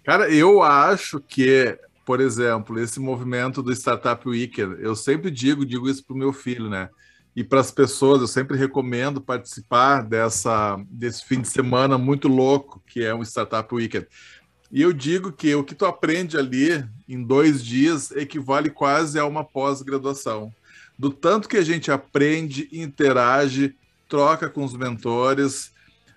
Cara, 0.03 0.29
eu 0.29 0.61
acho 0.61 1.19
que, 1.19 1.79
por 2.05 2.21
exemplo, 2.21 2.79
esse 2.79 2.99
movimento 2.99 3.63
do 3.63 3.73
Startup 3.73 4.29
Weekend, 4.29 4.83
eu 4.83 4.95
sempre 4.95 5.31
digo, 5.31 5.65
digo 5.65 5.89
isso 5.89 6.05
para 6.05 6.13
o 6.13 6.17
meu 6.17 6.31
filho, 6.31 6.69
né? 6.69 6.91
E 7.35 7.43
para 7.43 7.59
as 7.59 7.71
pessoas, 7.71 8.21
eu 8.21 8.27
sempre 8.27 8.55
recomendo 8.55 9.19
participar 9.19 10.03
dessa, 10.03 10.79
desse 10.91 11.25
fim 11.25 11.41
de 11.41 11.47
semana 11.47 11.97
muito 11.97 12.27
louco 12.27 12.83
que 12.85 13.03
é 13.03 13.15
o 13.15 13.23
Startup 13.23 13.73
Weekend. 13.73 14.07
E 14.71 14.79
eu 14.79 14.93
digo 14.93 15.31
que 15.31 15.55
o 15.55 15.63
que 15.63 15.73
tu 15.73 15.87
aprende 15.87 16.37
ali 16.37 16.85
em 17.09 17.23
dois 17.23 17.65
dias 17.65 18.11
equivale 18.11 18.69
quase 18.69 19.17
a 19.17 19.25
uma 19.25 19.43
pós-graduação 19.43 20.53
do 21.01 21.09
tanto 21.09 21.49
que 21.49 21.57
a 21.57 21.63
gente 21.63 21.91
aprende, 21.91 22.69
interage, 22.71 23.75
troca 24.07 24.47
com 24.47 24.63
os 24.63 24.75
mentores, 24.75 25.71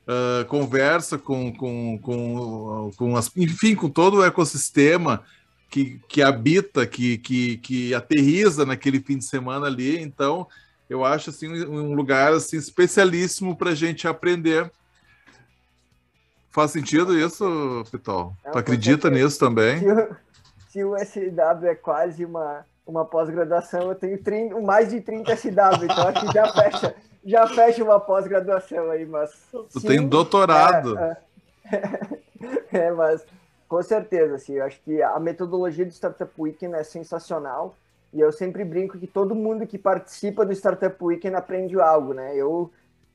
uh, 0.07 0.45
conversa 0.45 1.17
com, 1.17 1.51
com, 1.55 1.99
com, 2.03 2.91
com 2.95 3.17
as, 3.17 3.35
enfim, 3.35 3.75
com 3.75 3.89
todo 3.89 4.19
o 4.19 4.25
ecossistema 4.25 5.25
que, 5.71 5.99
que 6.07 6.21
habita, 6.21 6.87
que, 6.87 7.17
que, 7.17 7.57
que 7.57 7.95
aterriza 7.95 8.67
naquele 8.67 9.01
fim 9.01 9.17
de 9.17 9.25
semana 9.25 9.69
ali. 9.69 9.99
Então, 10.03 10.47
eu 10.87 11.03
acho 11.03 11.31
assim 11.31 11.49
um 11.65 11.95
lugar 11.95 12.35
assim 12.35 12.59
especialíssimo 12.59 13.57
para 13.57 13.71
a 13.71 13.75
gente 13.75 14.07
aprender. 14.07 14.71
Faz 16.51 16.73
sentido 16.73 17.19
isso, 17.19 17.87
Pitol? 17.91 18.37
tu 18.53 18.59
acredita 18.59 19.09
nisso 19.09 19.39
também? 19.39 19.81
Se 20.69 20.85
o, 20.85 20.99
se 20.99 21.21
o 21.21 21.31
SW 21.31 21.69
é 21.69 21.75
quase 21.75 22.23
uma 22.23 22.67
uma 22.87 23.05
pós-graduação, 23.05 23.89
eu 23.89 23.95
tenho 23.95 24.23
30, 24.23 24.61
mais 24.61 24.91
de 24.91 25.01
30 25.01 25.37
SW, 25.37 25.85
então 25.85 26.09
aqui 26.09 26.33
já 26.33 26.53
fecha, 26.53 26.95
já 27.25 27.47
fecha 27.47 27.85
uma 27.85 27.99
pós-graduação 27.99 28.91
aí, 28.91 29.07
mas. 29.07 29.31
Tu 29.51 29.81
sim, 29.81 29.87
tem 29.89 30.07
doutorado. 30.07 30.99
É, 30.99 31.17
é, 31.73 32.79
é, 32.87 32.93
mas 32.93 33.25
com 33.69 33.83
certeza, 33.83 34.37
assim, 34.37 34.55
eu 34.55 34.65
acho 34.65 34.81
que 34.83 35.03
a 35.03 35.19
metodologia 35.19 35.85
do 35.85 35.93
Startup 35.93 36.31
Weekend 36.39 36.75
é 36.75 36.85
sensacional. 36.85 37.75
E 38.13 38.21
eu 38.21 38.31
sempre 38.31 38.65
brinco 38.65 38.97
que 38.97 39.09
todo 39.09 39.35
mundo 39.35 39.67
que 39.67 39.77
participa 39.77 40.47
do 40.47 40.53
Startup 40.53 40.97
Weekend 41.03 41.35
aprende 41.35 41.81
algo, 41.81 42.15
né? 42.15 42.37
Eu 42.37 42.71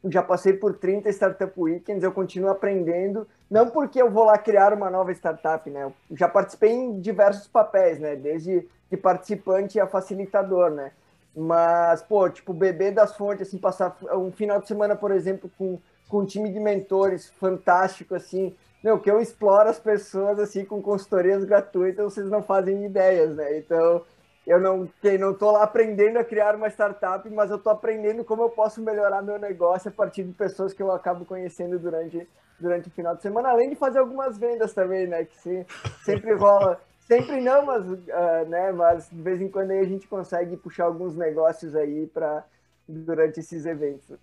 já 0.05 0.21
passei 0.21 0.51
por 0.51 0.73
30 0.73 1.09
Startup 1.09 1.53
Weekends, 1.57 2.03
eu 2.03 2.11
continuo 2.11 2.49
aprendendo, 2.49 3.25
não 3.49 3.69
porque 3.69 4.01
eu 4.01 4.11
vou 4.11 4.25
lá 4.25 4.37
criar 4.37 4.73
uma 4.73 4.89
nova 4.89 5.11
startup, 5.13 5.69
né? 5.69 5.85
Eu 5.85 5.93
já 6.11 6.27
participei 6.27 6.71
em 6.71 6.99
diversos 6.99 7.47
papéis, 7.47 7.99
né? 7.99 8.17
Desde 8.17 8.67
de 8.89 8.97
participante 8.97 9.79
a 9.79 9.87
facilitador, 9.87 10.71
né? 10.71 10.91
Mas, 11.35 12.01
pô, 12.01 12.29
tipo, 12.29 12.53
beber 12.53 12.91
das 12.93 13.15
fontes, 13.15 13.47
assim, 13.47 13.57
passar 13.57 13.95
um 14.13 14.31
final 14.31 14.59
de 14.59 14.67
semana, 14.67 14.95
por 14.95 15.11
exemplo, 15.11 15.49
com, 15.57 15.79
com 16.07 16.19
um 16.19 16.25
time 16.25 16.51
de 16.51 16.59
mentores 16.59 17.29
fantástico, 17.29 18.15
assim, 18.15 18.55
meu, 18.83 18.99
que 18.99 19.11
eu 19.11 19.21
exploro 19.21 19.69
as 19.69 19.79
pessoas, 19.79 20.39
assim, 20.39 20.65
com 20.65 20.81
consultorias 20.81 21.43
gratuitas, 21.43 22.03
vocês 22.03 22.27
não 22.27 22.41
fazem 22.41 22.85
ideias, 22.85 23.35
né? 23.35 23.57
Então, 23.57 24.03
eu 24.47 24.59
não, 24.59 24.89
não 25.19 25.33
tô 25.33 25.51
lá 25.51 25.63
aprendendo 25.63 26.17
a 26.17 26.23
criar 26.23 26.55
uma 26.55 26.69
startup, 26.69 27.29
mas 27.29 27.51
eu 27.51 27.59
tô 27.59 27.69
aprendendo 27.69 28.23
como 28.23 28.41
eu 28.41 28.49
posso 28.49 28.81
melhorar 28.81 29.21
meu 29.21 29.37
negócio 29.37 29.89
a 29.89 29.91
partir 29.91 30.23
de 30.23 30.33
pessoas 30.33 30.73
que 30.73 30.81
eu 30.81 30.91
acabo 30.91 31.25
conhecendo 31.25 31.77
durante, 31.77 32.27
durante 32.59 32.87
o 32.87 32.91
final 32.91 33.15
de 33.15 33.21
semana, 33.21 33.49
além 33.49 33.69
de 33.69 33.75
fazer 33.75 33.99
algumas 33.99 34.37
vendas 34.37 34.73
também, 34.73 35.05
né? 35.05 35.25
Que 35.25 35.37
se, 35.37 35.65
sempre 36.03 36.33
rola 36.33 36.81
Sempre 37.09 37.41
não, 37.41 37.65
mas, 37.65 37.83
uh, 37.89 38.47
né, 38.47 38.71
mas 38.71 39.09
de 39.11 39.19
vez 39.19 39.41
em 39.41 39.49
quando 39.49 39.71
aí 39.71 39.79
a 39.79 39.85
gente 39.85 40.07
consegue 40.07 40.55
puxar 40.55 40.85
alguns 40.85 41.15
negócios 41.15 41.75
aí 41.75 42.05
para 42.05 42.45
durante 42.87 43.39
esses 43.39 43.65
eventos. 43.65 44.15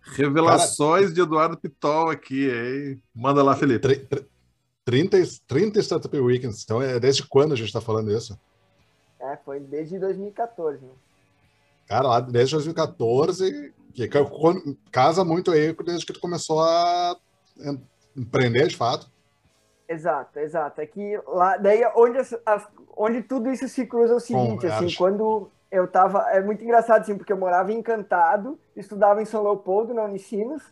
Revelações 0.00 1.06
Cara, 1.06 1.14
de 1.14 1.20
Eduardo 1.20 1.56
Pitol 1.56 2.08
aqui, 2.08 2.48
hein? 2.48 3.02
Manda 3.12 3.42
lá, 3.42 3.56
Felipe. 3.56 4.06
30, 4.84 5.18
30 5.46 5.80
Startup 5.80 6.16
Weekends. 6.16 6.62
Então, 6.62 6.80
é 6.80 7.00
desde 7.00 7.26
quando 7.26 7.52
a 7.52 7.56
gente 7.56 7.66
está 7.66 7.80
falando 7.80 8.12
isso? 8.12 8.38
É, 9.18 9.36
foi 9.44 9.58
desde 9.58 9.98
2014. 9.98 10.84
Né? 10.84 10.92
Cara, 11.88 12.08
lá 12.08 12.20
desde 12.20 12.54
2014, 12.54 13.74
que 13.92 14.08
casa 14.92 15.24
muito 15.24 15.50
aí 15.50 15.72
desde 15.84 16.06
que 16.06 16.12
tu 16.12 16.20
começou 16.20 16.62
a 16.62 17.16
empreender 18.16 18.68
de 18.68 18.76
fato. 18.76 19.10
Exato, 19.90 20.38
exato. 20.38 20.80
É 20.80 20.86
que 20.86 21.20
lá, 21.26 21.56
daí 21.56 21.84
onde, 21.96 22.18
as, 22.18 22.32
as, 22.46 22.68
onde 22.96 23.22
tudo 23.22 23.50
isso 23.50 23.68
se 23.68 23.84
cruza 23.84 24.12
é 24.12 24.16
o 24.16 24.20
seguinte, 24.20 24.64
assim, 24.64 24.94
quando 24.96 25.50
eu 25.68 25.88
tava, 25.88 26.30
é 26.30 26.40
muito 26.40 26.62
engraçado 26.62 27.00
assim, 27.00 27.16
porque 27.16 27.32
eu 27.32 27.36
morava 27.36 27.72
em 27.72 27.78
Encantado, 27.78 28.56
estudava 28.76 29.20
em 29.20 29.24
São 29.24 29.42
Leopoldo, 29.42 29.92
na 29.92 30.04
Unicinos, 30.04 30.62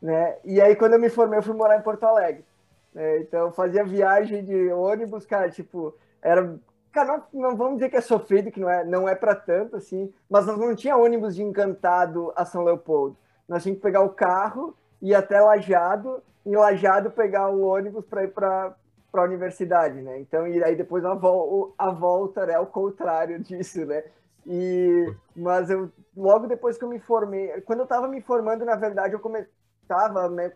né? 0.00 0.36
E 0.44 0.60
aí 0.60 0.76
quando 0.76 0.92
eu 0.92 1.00
me 1.00 1.08
formei, 1.08 1.38
eu 1.38 1.42
fui 1.42 1.54
morar 1.54 1.78
em 1.78 1.82
Porto 1.82 2.04
Alegre. 2.04 2.44
Né? 2.92 3.20
Então 3.20 3.46
eu 3.46 3.50
fazia 3.50 3.82
viagem 3.82 4.44
de 4.44 4.70
ônibus, 4.70 5.24
cara, 5.24 5.50
tipo, 5.50 5.94
era 6.20 6.58
Cara, 6.92 7.22
não, 7.32 7.50
não, 7.50 7.56
vamos 7.56 7.74
dizer 7.74 7.90
que 7.90 7.96
é 7.96 8.00
sofrido, 8.00 8.50
que 8.50 8.58
não 8.58 8.70
é, 8.70 8.82
não 8.82 9.06
é 9.06 9.14
para 9.14 9.34
tanto, 9.34 9.76
assim, 9.76 10.10
mas 10.30 10.46
nós 10.46 10.58
não 10.58 10.74
tinha 10.74 10.96
ônibus 10.96 11.34
de 11.34 11.42
Encantado 11.42 12.32
a 12.34 12.42
São 12.46 12.64
Leopoldo. 12.64 13.14
Nós 13.46 13.62
tínhamos 13.62 13.80
que 13.80 13.86
pegar 13.86 14.00
o 14.00 14.08
carro, 14.08 14.74
ir 15.02 15.14
até 15.14 15.38
Lajado, 15.38 16.22
em 16.46 16.56
Lajado 16.56 17.10
pegar 17.10 17.50
o 17.50 17.66
ônibus 17.66 18.06
para 18.06 18.24
ir 18.24 18.28
para 18.28 18.74
a 19.12 19.22
universidade, 19.22 20.00
né? 20.00 20.18
Então, 20.20 20.46
e 20.46 20.62
aí 20.62 20.76
depois 20.76 21.04
a, 21.04 21.12
a 21.12 21.90
volta 21.90 22.42
é 22.42 22.46
né? 22.46 22.58
o 22.58 22.66
contrário 22.66 23.38
disso, 23.42 23.84
né? 23.84 24.04
E, 24.46 25.12
mas 25.34 25.68
eu, 25.68 25.90
logo 26.16 26.46
depois 26.46 26.78
que 26.78 26.84
eu 26.84 26.88
me 26.88 27.00
formei, 27.00 27.60
quando 27.62 27.80
eu 27.80 27.84
estava 27.84 28.06
me 28.06 28.20
formando, 28.20 28.64
na 28.64 28.76
verdade, 28.76 29.12
eu 29.12 29.20
começava, 29.20 30.28
né, 30.28 30.52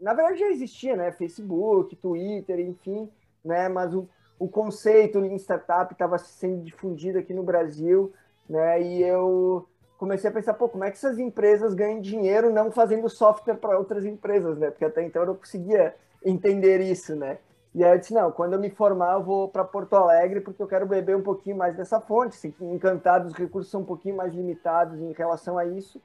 na 0.00 0.14
verdade 0.14 0.38
já 0.38 0.48
existia, 0.48 0.96
né? 0.96 1.12
Facebook, 1.12 1.96
Twitter, 1.96 2.60
enfim, 2.60 3.10
né? 3.44 3.68
Mas 3.68 3.92
o 3.92 4.08
o 4.40 4.48
conceito 4.48 5.18
em 5.18 5.36
startup 5.36 5.92
estava 5.92 6.16
sendo 6.16 6.62
difundido 6.64 7.18
aqui 7.18 7.34
no 7.34 7.42
Brasil, 7.42 8.10
né? 8.48 8.80
E 8.80 9.02
eu 9.02 9.68
comecei 10.00 10.30
a 10.30 10.32
pensar, 10.32 10.54
pô, 10.54 10.66
como 10.66 10.82
é 10.82 10.90
que 10.90 10.96
essas 10.96 11.18
empresas 11.18 11.74
ganham 11.74 12.00
dinheiro 12.00 12.50
não 12.50 12.72
fazendo 12.72 13.06
software 13.10 13.56
para 13.56 13.78
outras 13.78 14.06
empresas, 14.06 14.56
né? 14.56 14.70
Porque 14.70 14.86
até 14.86 15.04
então 15.04 15.20
eu 15.20 15.26
não 15.26 15.34
conseguia 15.34 15.94
entender 16.24 16.80
isso, 16.80 17.14
né? 17.14 17.36
E 17.74 17.84
aí 17.84 17.92
eu 17.92 17.98
disse, 17.98 18.14
não, 18.14 18.32
quando 18.32 18.54
eu 18.54 18.58
me 18.58 18.70
formar 18.70 19.12
eu 19.12 19.22
vou 19.22 19.48
para 19.48 19.62
Porto 19.62 19.94
Alegre 19.94 20.40
porque 20.40 20.62
eu 20.62 20.66
quero 20.66 20.86
beber 20.86 21.14
um 21.14 21.22
pouquinho 21.22 21.54
mais 21.54 21.76
dessa 21.76 22.00
fonte, 22.00 22.54
encantado, 22.62 23.28
os 23.28 23.34
recursos 23.34 23.70
são 23.70 23.82
um 23.82 23.84
pouquinho 23.84 24.16
mais 24.16 24.32
limitados 24.32 24.98
em 24.98 25.12
relação 25.12 25.58
a 25.58 25.66
isso. 25.66 26.00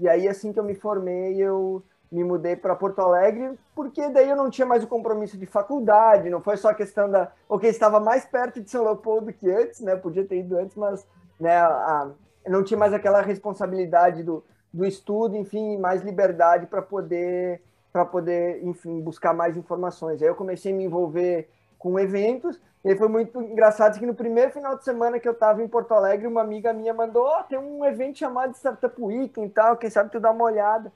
E 0.00 0.08
aí 0.08 0.26
assim 0.26 0.50
que 0.50 0.58
eu 0.58 0.64
me 0.64 0.74
formei, 0.74 1.36
eu 1.36 1.82
me 2.10 2.24
mudei 2.24 2.56
para 2.56 2.74
Porto 2.74 3.00
Alegre, 3.00 3.58
porque 3.74 4.08
daí 4.08 4.30
eu 4.30 4.36
não 4.36 4.48
tinha 4.48 4.66
mais 4.66 4.82
o 4.82 4.86
compromisso 4.88 5.36
de 5.36 5.44
faculdade, 5.44 6.30
não 6.30 6.40
foi 6.40 6.56
só 6.56 6.70
a 6.70 6.74
questão 6.74 7.10
da. 7.10 7.30
Ok, 7.46 7.68
estava 7.68 8.00
mais 8.00 8.24
perto 8.24 8.58
de 8.62 8.70
São 8.70 8.84
Leopoldo 8.84 9.34
que 9.34 9.50
antes, 9.50 9.80
né? 9.80 9.94
Podia 9.96 10.24
ter 10.24 10.38
ido 10.38 10.56
antes, 10.56 10.74
mas 10.76 11.06
né, 11.38 11.56
a, 11.58 12.08
não 12.46 12.62
tinha 12.62 12.78
mais 12.78 12.92
aquela 12.92 13.20
responsabilidade 13.22 14.22
do, 14.22 14.44
do 14.72 14.84
estudo, 14.84 15.36
enfim, 15.36 15.78
mais 15.78 16.02
liberdade 16.02 16.66
para 16.66 16.82
poder, 16.82 17.62
para 17.92 18.04
poder, 18.04 18.64
enfim, 18.64 19.00
buscar 19.00 19.32
mais 19.32 19.56
informações. 19.56 20.20
Aí 20.20 20.28
eu 20.28 20.34
comecei 20.34 20.72
a 20.72 20.76
me 20.76 20.84
envolver 20.84 21.48
com 21.78 21.98
eventos, 21.98 22.60
e 22.84 22.94
foi 22.96 23.08
muito 23.08 23.40
engraçado 23.40 23.98
que 23.98 24.04
no 24.04 24.14
primeiro 24.14 24.52
final 24.52 24.76
de 24.76 24.84
semana 24.84 25.18
que 25.18 25.26
eu 25.26 25.32
estava 25.32 25.62
em 25.62 25.68
Porto 25.68 25.92
Alegre, 25.92 26.26
uma 26.26 26.42
amiga 26.42 26.72
minha 26.72 26.92
mandou: 26.92 27.26
oh, 27.26 27.42
tem 27.44 27.58
um 27.58 27.84
evento 27.84 28.18
chamado 28.18 28.54
Startup 28.54 28.94
Week 29.00 29.40
e 29.40 29.48
tal, 29.48 29.76
quem 29.76 29.88
sabe 29.88 30.10
tu 30.10 30.20
dá 30.20 30.30
uma 30.30 30.44
olhada. 30.44 30.92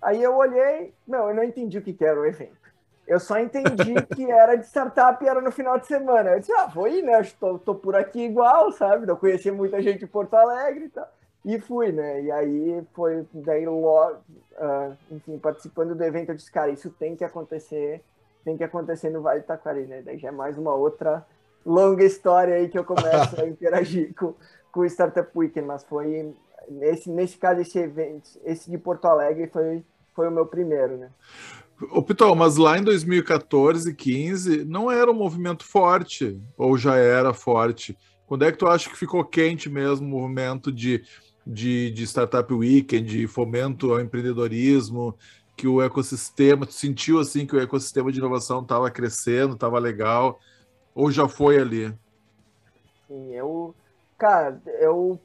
Aí 0.00 0.22
eu 0.22 0.34
olhei, 0.34 0.94
não, 1.06 1.28
eu 1.28 1.34
não 1.34 1.42
entendi 1.42 1.76
o 1.76 1.82
que 1.82 2.02
era 2.02 2.18
o 2.18 2.24
evento. 2.24 2.59
Eu 3.10 3.18
só 3.18 3.40
entendi 3.40 3.92
que 4.14 4.30
era 4.30 4.54
de 4.54 4.64
startup 4.66 5.22
e 5.24 5.26
era 5.26 5.40
no 5.40 5.50
final 5.50 5.76
de 5.76 5.84
semana. 5.84 6.30
Eu 6.30 6.38
disse, 6.38 6.52
ah, 6.52 6.66
vou 6.66 6.86
ir, 6.86 7.02
né? 7.02 7.20
Estou 7.20 7.58
tô, 7.58 7.74
tô 7.74 7.74
por 7.74 7.96
aqui 7.96 8.20
igual, 8.20 8.70
sabe? 8.70 9.04
Não 9.04 9.16
conheci 9.16 9.50
muita 9.50 9.82
gente 9.82 10.04
em 10.04 10.06
Porto 10.06 10.34
Alegre 10.34 10.84
e 10.84 10.88
tal. 10.90 11.08
E 11.44 11.58
fui, 11.58 11.90
né? 11.90 12.22
E 12.22 12.30
aí 12.30 12.86
foi, 12.94 13.26
daí 13.34 13.66
logo, 13.66 14.18
uh, 14.52 14.96
enfim, 15.10 15.36
participando 15.38 15.96
do 15.96 16.04
evento, 16.04 16.28
eu 16.28 16.36
disse, 16.36 16.52
cara, 16.52 16.70
isso 16.70 16.88
tem 16.88 17.16
que 17.16 17.24
acontecer, 17.24 18.00
tem 18.44 18.56
que 18.56 18.62
acontecer 18.62 19.10
no 19.10 19.22
Vale 19.22 19.40
do 19.40 19.46
Taquari, 19.46 19.86
né? 19.88 20.02
Daí 20.02 20.16
já 20.16 20.28
é 20.28 20.30
mais 20.30 20.56
uma 20.56 20.72
outra 20.72 21.26
longa 21.66 22.04
história 22.04 22.54
aí 22.54 22.68
que 22.68 22.78
eu 22.78 22.84
começo 22.84 23.40
a 23.40 23.42
interagir 23.48 24.14
com, 24.14 24.34
com 24.70 24.80
o 24.82 24.86
Startup 24.86 25.28
Weekend, 25.36 25.66
mas 25.66 25.82
foi, 25.82 26.32
nesse, 26.68 27.10
nesse 27.10 27.36
caso, 27.36 27.60
esse 27.60 27.76
evento, 27.76 28.38
esse 28.44 28.70
de 28.70 28.78
Porto 28.78 29.06
Alegre 29.06 29.48
foi 29.48 29.84
foi 30.14 30.28
o 30.28 30.30
meu 30.30 30.46
primeiro, 30.46 30.96
né? 30.96 31.10
O 31.90 32.02
Pitol, 32.02 32.34
mas 32.34 32.56
lá 32.56 32.78
em 32.78 32.82
2014, 32.82 33.94
15, 33.94 34.64
não 34.64 34.90
era 34.90 35.10
um 35.10 35.14
movimento 35.14 35.64
forte, 35.64 36.38
ou 36.56 36.76
já 36.76 36.96
era 36.96 37.32
forte? 37.32 37.96
Quando 38.26 38.44
é 38.44 38.52
que 38.52 38.58
tu 38.58 38.66
acha 38.66 38.90
que 38.90 38.96
ficou 38.96 39.24
quente 39.24 39.70
mesmo 39.70 40.06
o 40.06 40.10
movimento 40.10 40.70
de, 40.70 41.02
de, 41.46 41.90
de 41.90 42.02
Startup 42.04 42.52
Weekend, 42.52 43.06
de 43.06 43.26
fomento 43.26 43.92
ao 43.92 44.00
empreendedorismo, 44.00 45.16
que 45.56 45.66
o 45.66 45.82
ecossistema, 45.82 46.66
tu 46.66 46.72
sentiu 46.72 47.18
assim 47.18 47.46
que 47.46 47.56
o 47.56 47.60
ecossistema 47.60 48.12
de 48.12 48.18
inovação 48.18 48.60
estava 48.60 48.90
crescendo, 48.90 49.54
estava 49.54 49.78
legal, 49.78 50.38
ou 50.94 51.10
já 51.10 51.26
foi 51.28 51.58
ali? 51.58 51.94
Sim, 53.08 53.34
eu, 53.34 53.74
cara, 54.18 54.60
eu 54.80 55.20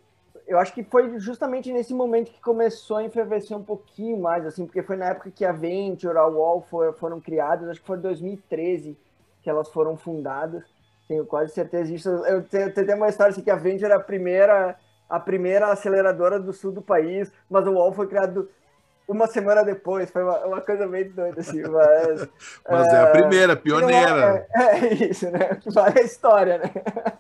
eu 0.48 0.60
acho 0.60 0.74
que 0.74 0.84
foi 0.84 1.20
justamente 1.20 1.72
nesse 1.72 1.94
momento 1.94 2.32
que 2.32 2.40
começou 2.40 2.98
a 2.98 3.04
enfervecer 3.04 3.58
um 3.58 3.64
pouquinho 3.64 4.18
mais, 4.18 4.46
assim, 4.46 4.66
porque 4.66 4.84
foi 4.84 4.96
na 4.96 5.08
época 5.08 5.32
que 5.32 5.44
a 5.44 5.52
Venture, 5.52 6.18
a 6.18 6.25
Wall 6.25 6.62
for, 6.62 6.94
foram 6.94 7.20
criadas, 7.20 7.68
acho 7.68 7.82
que 7.82 7.88
foi 7.88 7.98
em 7.98 8.02
2013 8.02 8.98
que 9.42 9.50
elas 9.50 9.70
foram 9.70 9.98
fundadas. 9.98 10.64
Tenho 11.08 11.25
quase 11.25 11.54
certeza 11.54 11.92
disso. 11.92 12.10
Eu 12.10 12.44
tenho 12.44 12.98
uma 12.98 13.10
história 13.10 13.32
assim 13.32 13.42
que 13.42 13.52
a 13.52 13.56
Venture 13.56 13.86
era 13.86 13.98
a 13.98 14.00
primeira, 14.04 14.75
a 15.08 15.20
primeira 15.20 15.72
aceleradora 15.72 16.40
do 16.40 16.52
sul 16.52 16.72
do 16.72 16.82
país, 16.82 17.32
mas 17.50 17.68
o 17.68 17.74
Wall 17.74 17.94
foi 17.94 18.08
criado 18.08 18.50
uma 19.08 19.28
semana 19.28 19.64
depois, 19.64 20.10
foi 20.10 20.24
uma, 20.24 20.46
uma 20.46 20.62
coisa 20.62 20.88
meio 20.88 21.12
doida, 21.12 21.42
assim, 21.42 21.62
mas... 21.62 22.28
mas 22.68 22.88
é, 22.88 22.96
é 22.96 23.00
a 23.00 23.08
primeira, 23.08 23.56
pioneira. 23.56 24.48
É, 24.54 24.62
é, 24.62 24.94
isso, 24.94 25.30
né? 25.30 25.60
Vale 25.68 26.00
a 26.00 26.04
história, 26.04 26.58
né? 26.58 26.72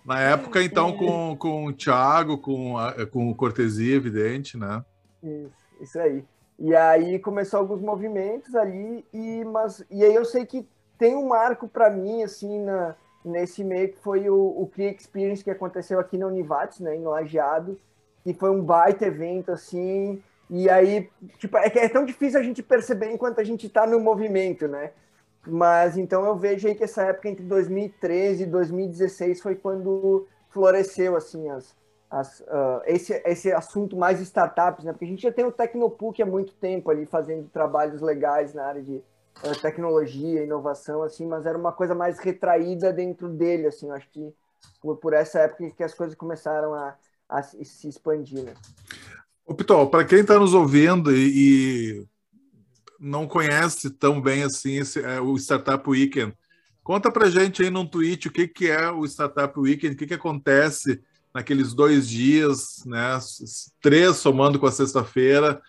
Na 0.03 0.19
época, 0.19 0.63
então, 0.63 0.95
com, 0.97 1.35
com 1.37 1.65
o 1.65 1.73
Thiago, 1.73 2.37
com, 2.37 2.77
a, 2.77 3.05
com 3.05 3.29
o 3.29 3.35
Cortesia, 3.35 3.95
evidente, 3.95 4.57
né? 4.57 4.83
Isso, 5.21 5.53
isso 5.81 5.99
aí. 5.99 6.23
E 6.57 6.75
aí 6.75 7.19
começou 7.19 7.59
alguns 7.59 7.81
movimentos 7.81 8.55
ali, 8.55 9.05
e, 9.13 9.43
mas, 9.45 9.85
e 9.91 10.03
aí 10.03 10.15
eu 10.15 10.23
sei 10.23 10.45
que 10.45 10.67
tem 10.97 11.15
um 11.15 11.27
marco 11.27 11.67
para 11.67 11.89
mim, 11.89 12.23
assim, 12.23 12.61
na, 12.61 12.95
nesse 13.23 13.63
meio, 13.63 13.89
que 13.89 13.99
foi 13.99 14.29
o, 14.29 14.35
o 14.35 14.69
Cria 14.73 14.91
Experience 14.91 15.43
que 15.43 15.51
aconteceu 15.51 15.99
aqui 15.99 16.17
na 16.17 16.27
Univates, 16.27 16.79
né, 16.79 16.95
em 16.95 17.03
Lajeado, 17.03 17.77
que 18.23 18.33
foi 18.33 18.49
um 18.49 18.61
baita 18.61 19.05
evento, 19.05 19.51
assim, 19.51 20.23
e 20.49 20.69
aí, 20.69 21.09
tipo, 21.39 21.57
é 21.57 21.69
que 21.69 21.79
é 21.79 21.89
tão 21.89 22.05
difícil 22.05 22.39
a 22.39 22.43
gente 22.43 22.61
perceber 22.61 23.11
enquanto 23.11 23.39
a 23.39 23.43
gente 23.43 23.67
está 23.67 23.87
no 23.87 23.99
movimento, 23.99 24.67
né? 24.67 24.91
Mas 25.47 25.97
então 25.97 26.25
eu 26.25 26.35
vejo 26.35 26.67
aí 26.67 26.75
que 26.75 26.83
essa 26.83 27.03
época 27.03 27.29
entre 27.29 27.43
2013 27.45 28.43
e 28.43 28.45
2016 28.45 29.41
foi 29.41 29.55
quando 29.55 30.27
floresceu 30.49 31.15
assim 31.15 31.49
as, 31.49 31.75
as 32.09 32.39
uh, 32.41 32.81
esse 32.85 33.13
esse 33.25 33.51
assunto 33.51 33.95
mais 33.95 34.19
startups, 34.21 34.85
né? 34.85 34.91
Porque 34.91 35.05
a 35.05 35.07
gente 35.07 35.23
já 35.23 35.31
tem 35.31 35.45
o 35.45 35.51
Tecnopuc 35.51 36.21
há 36.21 36.25
muito 36.25 36.53
tempo 36.55 36.89
ali 36.89 37.05
fazendo 37.05 37.47
trabalhos 37.49 38.01
legais 38.01 38.53
na 38.53 38.65
área 38.65 38.81
de 38.81 38.95
uh, 39.43 39.61
tecnologia, 39.61 40.43
inovação, 40.43 41.03
assim, 41.03 41.25
mas 41.25 41.45
era 41.45 41.57
uma 41.57 41.71
coisa 41.71 41.93
mais 41.93 42.19
retraída 42.19 42.91
dentro 42.93 43.29
dele, 43.29 43.67
assim. 43.67 43.87
Eu 43.87 43.95
acho 43.95 44.09
que 44.09 44.33
por, 44.81 44.97
por 44.97 45.13
essa 45.13 45.39
época 45.39 45.69
que 45.71 45.83
as 45.83 45.93
coisas 45.93 46.15
começaram 46.15 46.73
a, 46.73 46.95
a 47.29 47.41
se 47.41 47.87
expandir, 47.87 48.43
né? 48.43 48.53
Ô, 49.45 49.53
Pitol, 49.53 49.89
para 49.89 50.03
quem 50.03 50.21
está 50.21 50.39
nos 50.39 50.53
ouvindo 50.55 51.15
e, 51.15 51.99
e, 51.99 52.05
não 52.99 53.27
conhece 53.27 53.91
tão 53.91 54.19
bem 54.19 54.43
assim 54.43 54.77
esse, 54.77 54.99
é, 54.99 55.21
o 55.21 55.37
Startup 55.37 55.87
Weekend, 55.87 56.33
conta 56.83 57.11
para 57.11 57.29
gente 57.29 57.61
aí 57.61 57.69
num 57.69 57.85
tweet 57.85 58.27
o 58.27 58.31
que, 58.31 58.47
que 58.47 58.71
é 58.71 58.89
o 58.89 59.05
Startup 59.05 59.57
Weekend, 59.59 59.93
o 59.93 59.97
que, 59.97 60.07
que 60.07 60.13
acontece 60.15 60.99
naqueles 61.31 61.73
dois 61.73 62.07
dias, 62.07 62.83
né? 62.85 63.19
Três 63.81 64.15
somando 64.15 64.57
com 64.57 64.65
a 64.65 64.71
sexta-feira. 64.71 65.61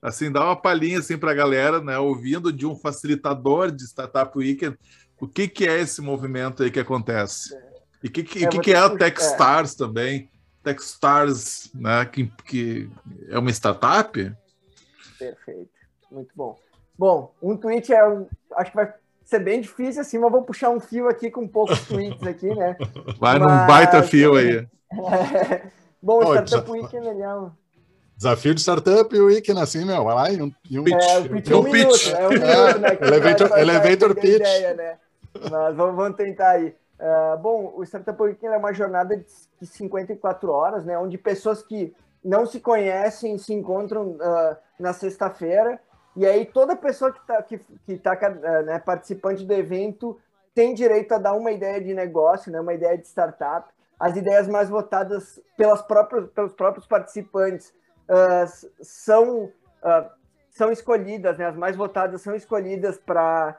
Assim, 0.00 0.30
dá 0.30 0.44
uma 0.44 0.54
palhinha 0.54 0.98
assim 0.98 1.16
para 1.18 1.32
a 1.32 1.34
galera, 1.34 1.80
né? 1.80 1.98
Ouvindo 1.98 2.52
de 2.52 2.66
um 2.66 2.76
facilitador 2.76 3.72
de 3.72 3.84
Startup 3.84 4.30
Weekend, 4.38 4.78
o 5.20 5.26
que, 5.26 5.48
que 5.48 5.66
é 5.66 5.80
esse 5.80 6.00
movimento 6.00 6.62
aí 6.62 6.70
que 6.70 6.78
acontece? 6.78 7.56
E 8.04 8.06
o 8.06 8.10
que, 8.12 8.22
que, 8.22 8.44
é, 8.44 8.48
que, 8.48 8.60
que 8.60 8.72
é 8.72 8.76
a 8.76 8.90
Techstars 8.90 9.74
é. 9.74 9.78
também? 9.78 10.30
Techstars, 10.62 11.70
né, 11.74 12.04
que, 12.06 12.26
que 12.44 12.90
é 13.28 13.38
uma 13.38 13.50
startup. 13.50 14.12
Perfeito, 15.18 15.70
muito 16.10 16.30
bom. 16.34 16.58
Bom, 16.98 17.32
um 17.40 17.56
tweet 17.56 17.92
é, 17.92 18.00
acho 18.56 18.70
que 18.70 18.76
vai 18.76 18.92
ser 19.24 19.38
bem 19.40 19.60
difícil 19.60 20.00
assim, 20.00 20.18
mas 20.18 20.32
vou 20.32 20.42
puxar 20.42 20.70
um 20.70 20.80
fio 20.80 21.08
aqui 21.08 21.30
com 21.30 21.46
poucos 21.46 21.86
tweets 21.86 22.26
aqui, 22.26 22.48
né? 22.54 22.76
Vai 23.20 23.38
mas, 23.38 23.40
num 23.40 23.66
baita 23.66 24.02
fio 24.02 24.36
aí. 24.36 24.66
É... 24.90 25.62
Bom, 26.02 26.20
oh, 26.24 26.32
Startup 26.34 26.70
Week 26.70 26.96
é 26.96 27.00
melhor. 27.00 27.52
Desafio 28.16 28.54
de 28.54 28.60
Startup 28.60 29.16
Weekend, 29.16 29.60
assim, 29.60 29.84
meu, 29.84 30.02
vai 30.02 30.14
lá 30.14 30.30
e 30.32 30.42
um, 30.42 30.52
e 30.68 30.78
um 30.78 30.82
pitch. 30.82 30.94
É, 30.94 31.18
o 31.18 31.28
pitch, 31.28 31.50
um, 31.50 31.58
um 31.58 31.64
pitch. 31.64 31.72
Minuto, 31.72 32.16
é 32.16 32.26
um 32.26 32.30
minuto, 32.30 32.78
né, 32.80 32.98
elevator, 33.06 33.58
elevator 33.58 34.14
pitch. 34.16 34.40
Ideia, 34.40 34.74
né? 34.74 34.96
Mas 35.40 35.76
vamos, 35.76 35.94
vamos 35.94 36.16
tentar 36.16 36.50
aí. 36.50 36.74
Uh, 36.98 37.38
bom, 37.38 37.72
o 37.76 37.84
Startup 37.84 38.20
Weekend 38.20 38.52
é 38.52 38.58
uma 38.58 38.72
jornada 38.72 39.16
de 39.16 39.66
54 39.66 40.50
horas, 40.50 40.84
né? 40.84 40.98
Onde 40.98 41.16
pessoas 41.16 41.62
que 41.62 41.94
não 42.24 42.44
se 42.44 42.58
conhecem 42.58 43.38
se 43.38 43.54
encontram 43.54 44.16
uh, 44.16 44.56
na 44.78 44.92
sexta-feira. 44.92 45.80
E 46.16 46.26
aí 46.26 46.44
toda 46.44 46.74
pessoa 46.74 47.12
que 47.12 47.20
está 47.20 47.42
que, 47.42 47.58
que 47.86 47.96
tá, 47.98 48.14
uh, 48.14 48.64
né, 48.64 48.80
participante 48.80 49.44
do 49.44 49.54
evento 49.54 50.18
tem 50.52 50.74
direito 50.74 51.12
a 51.12 51.18
dar 51.18 51.34
uma 51.34 51.52
ideia 51.52 51.80
de 51.80 51.94
negócio, 51.94 52.50
né, 52.50 52.60
uma 52.60 52.74
ideia 52.74 52.98
de 52.98 53.06
startup. 53.06 53.72
As 53.98 54.16
ideias 54.16 54.48
mais 54.48 54.68
votadas 54.68 55.40
pelas 55.56 55.80
próprias, 55.82 56.28
pelos 56.30 56.52
próprios 56.52 56.86
participantes 56.86 57.72
são, 58.80 59.52
são 60.50 60.70
escolhidas, 60.70 61.36
né, 61.36 61.46
as 61.46 61.56
mais 61.56 61.76
votadas 61.76 62.22
são 62.22 62.34
escolhidas 62.34 62.96
para 62.96 63.58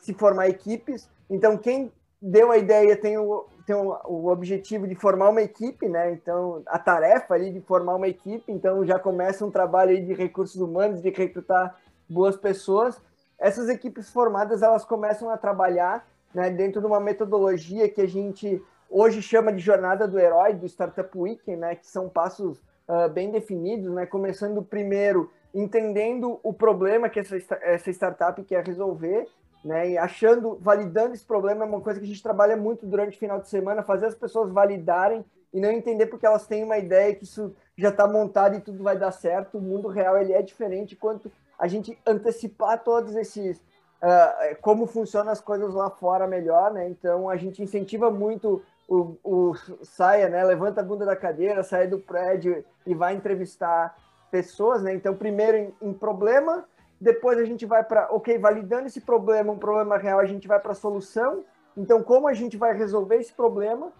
se 0.00 0.14
formar 0.14 0.48
equipes. 0.48 1.08
Então, 1.30 1.56
quem 1.58 1.92
deu 2.26 2.50
a 2.50 2.56
ideia 2.56 2.96
tem 2.96 3.18
o, 3.18 3.44
tem 3.66 3.76
o, 3.76 3.94
o, 4.06 4.28
objetivo 4.28 4.88
de 4.88 4.94
formar 4.94 5.28
uma 5.28 5.42
equipe, 5.42 5.86
né? 5.86 6.10
Então, 6.12 6.62
a 6.66 6.78
tarefa 6.78 7.34
ali 7.34 7.52
de 7.52 7.60
formar 7.60 7.96
uma 7.96 8.08
equipe, 8.08 8.50
então 8.50 8.84
já 8.86 8.98
começa 8.98 9.44
um 9.44 9.50
trabalho 9.50 10.02
de 10.02 10.14
recursos 10.14 10.58
humanos, 10.58 11.02
de 11.02 11.10
recrutar 11.10 11.78
boas 12.08 12.34
pessoas. 12.34 12.98
Essas 13.38 13.68
equipes 13.68 14.08
formadas, 14.08 14.62
elas 14.62 14.86
começam 14.86 15.28
a 15.28 15.36
trabalhar 15.36 16.06
né, 16.34 16.48
dentro 16.48 16.80
de 16.80 16.86
uma 16.86 16.98
metodologia 16.98 17.90
que 17.90 18.00
a 18.00 18.08
gente 18.08 18.62
hoje 18.88 19.20
chama 19.20 19.52
de 19.52 19.58
jornada 19.58 20.08
do 20.08 20.18
herói, 20.18 20.54
do 20.54 20.66
Startup 20.66 21.10
Weekend, 21.14 21.60
né, 21.60 21.74
que 21.74 21.86
são 21.86 22.08
passos 22.08 22.58
uh, 22.88 23.08
bem 23.12 23.30
definidos, 23.30 23.92
né, 23.92 24.06
começando 24.06 24.62
primeiro 24.62 25.30
entendendo 25.54 26.40
o 26.42 26.52
problema 26.52 27.08
que 27.08 27.20
essa, 27.20 27.36
essa 27.62 27.90
startup 27.90 28.42
quer 28.42 28.66
resolver, 28.66 29.28
né, 29.64 29.90
e 29.90 29.98
achando, 29.98 30.58
validando 30.60 31.14
esse 31.14 31.24
problema 31.24 31.64
é 31.64 31.68
uma 31.68 31.80
coisa 31.80 31.98
que 31.98 32.04
a 32.04 32.08
gente 32.08 32.22
trabalha 32.22 32.56
muito 32.56 32.84
durante 32.84 33.16
o 33.16 33.18
final 33.18 33.40
de 33.40 33.48
semana, 33.48 33.82
fazer 33.82 34.06
as 34.06 34.14
pessoas 34.14 34.52
validarem 34.52 35.24
e 35.54 35.60
não 35.60 35.70
entender 35.70 36.06
porque 36.06 36.26
elas 36.26 36.46
têm 36.46 36.62
uma 36.62 36.76
ideia 36.76 37.14
que 37.14 37.24
isso 37.24 37.54
já 37.78 37.88
está 37.88 38.06
montado 38.06 38.56
e 38.56 38.60
tudo 38.60 38.82
vai 38.82 38.98
dar 38.98 39.12
certo. 39.12 39.56
O 39.56 39.60
mundo 39.60 39.88
real 39.88 40.18
ele 40.18 40.32
é 40.32 40.42
diferente 40.42 40.96
quanto 40.96 41.30
a 41.58 41.66
gente 41.66 41.96
antecipar 42.04 42.82
todos 42.82 43.14
esses 43.14 43.56
uh, 43.56 44.56
como 44.60 44.86
funcionam 44.86 45.32
as 45.32 45.40
coisas 45.40 45.72
lá 45.72 45.88
fora 45.88 46.26
melhor, 46.26 46.72
né? 46.72 46.88
Então 46.88 47.30
a 47.30 47.36
gente 47.36 47.62
incentiva 47.62 48.10
muito 48.10 48.62
o, 48.88 49.16
o 49.22 49.54
saia, 49.82 50.28
né? 50.28 50.44
Levanta 50.44 50.80
a 50.80 50.84
bunda 50.84 51.06
da 51.06 51.16
cadeira, 51.16 51.62
sai 51.62 51.86
do 51.86 51.98
prédio 51.98 52.64
e 52.84 52.94
vai 52.94 53.14
entrevistar 53.14 53.96
pessoas, 54.30 54.82
né? 54.82 54.92
Então 54.92 55.14
primeiro 55.14 55.56
em, 55.56 55.74
em 55.80 55.92
problema, 55.92 56.64
depois 57.00 57.38
a 57.38 57.44
gente 57.44 57.66
vai 57.66 57.82
para, 57.82 58.08
ok, 58.10 58.38
validando 58.38 58.86
esse 58.86 59.00
problema, 59.00 59.52
um 59.52 59.58
problema 59.58 59.96
real, 59.96 60.18
a 60.18 60.26
gente 60.26 60.48
vai 60.48 60.60
para 60.60 60.72
a 60.72 60.76
solução. 60.76 61.44
Então 61.76 62.02
como 62.02 62.28
a 62.28 62.34
gente 62.34 62.56
vai 62.56 62.76
resolver 62.76 63.16
esse 63.16 63.32
problema? 63.32 63.92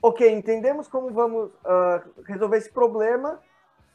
Ok, 0.00 0.28
entendemos 0.28 0.88
como 0.88 1.10
vamos 1.10 1.48
uh, 1.48 2.22
resolver 2.24 2.56
esse 2.56 2.70
problema 2.70 3.38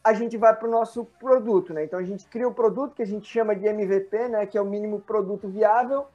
a 0.08 0.14
gente 0.14 0.38
vai 0.38 0.56
para 0.56 0.70
o 0.70 0.72
nosso 0.72 1.04
produto, 1.20 1.74
né? 1.74 1.84
Então 1.84 2.00
a 2.00 2.04
gente 2.04 2.26
cria 2.28 2.48
o 2.48 2.54
produto 2.54 2.96
que 2.96 3.02
a 3.02 3.06
gente 3.06 3.28
chama 3.30 3.54
de 3.54 3.68
MVP, 3.68 4.30
né? 4.30 4.46
Que 4.46 4.58
é 4.58 4.62
o 4.62 4.66
mínimo 4.66 5.02
produto 5.02 5.50
viável. 5.50 6.06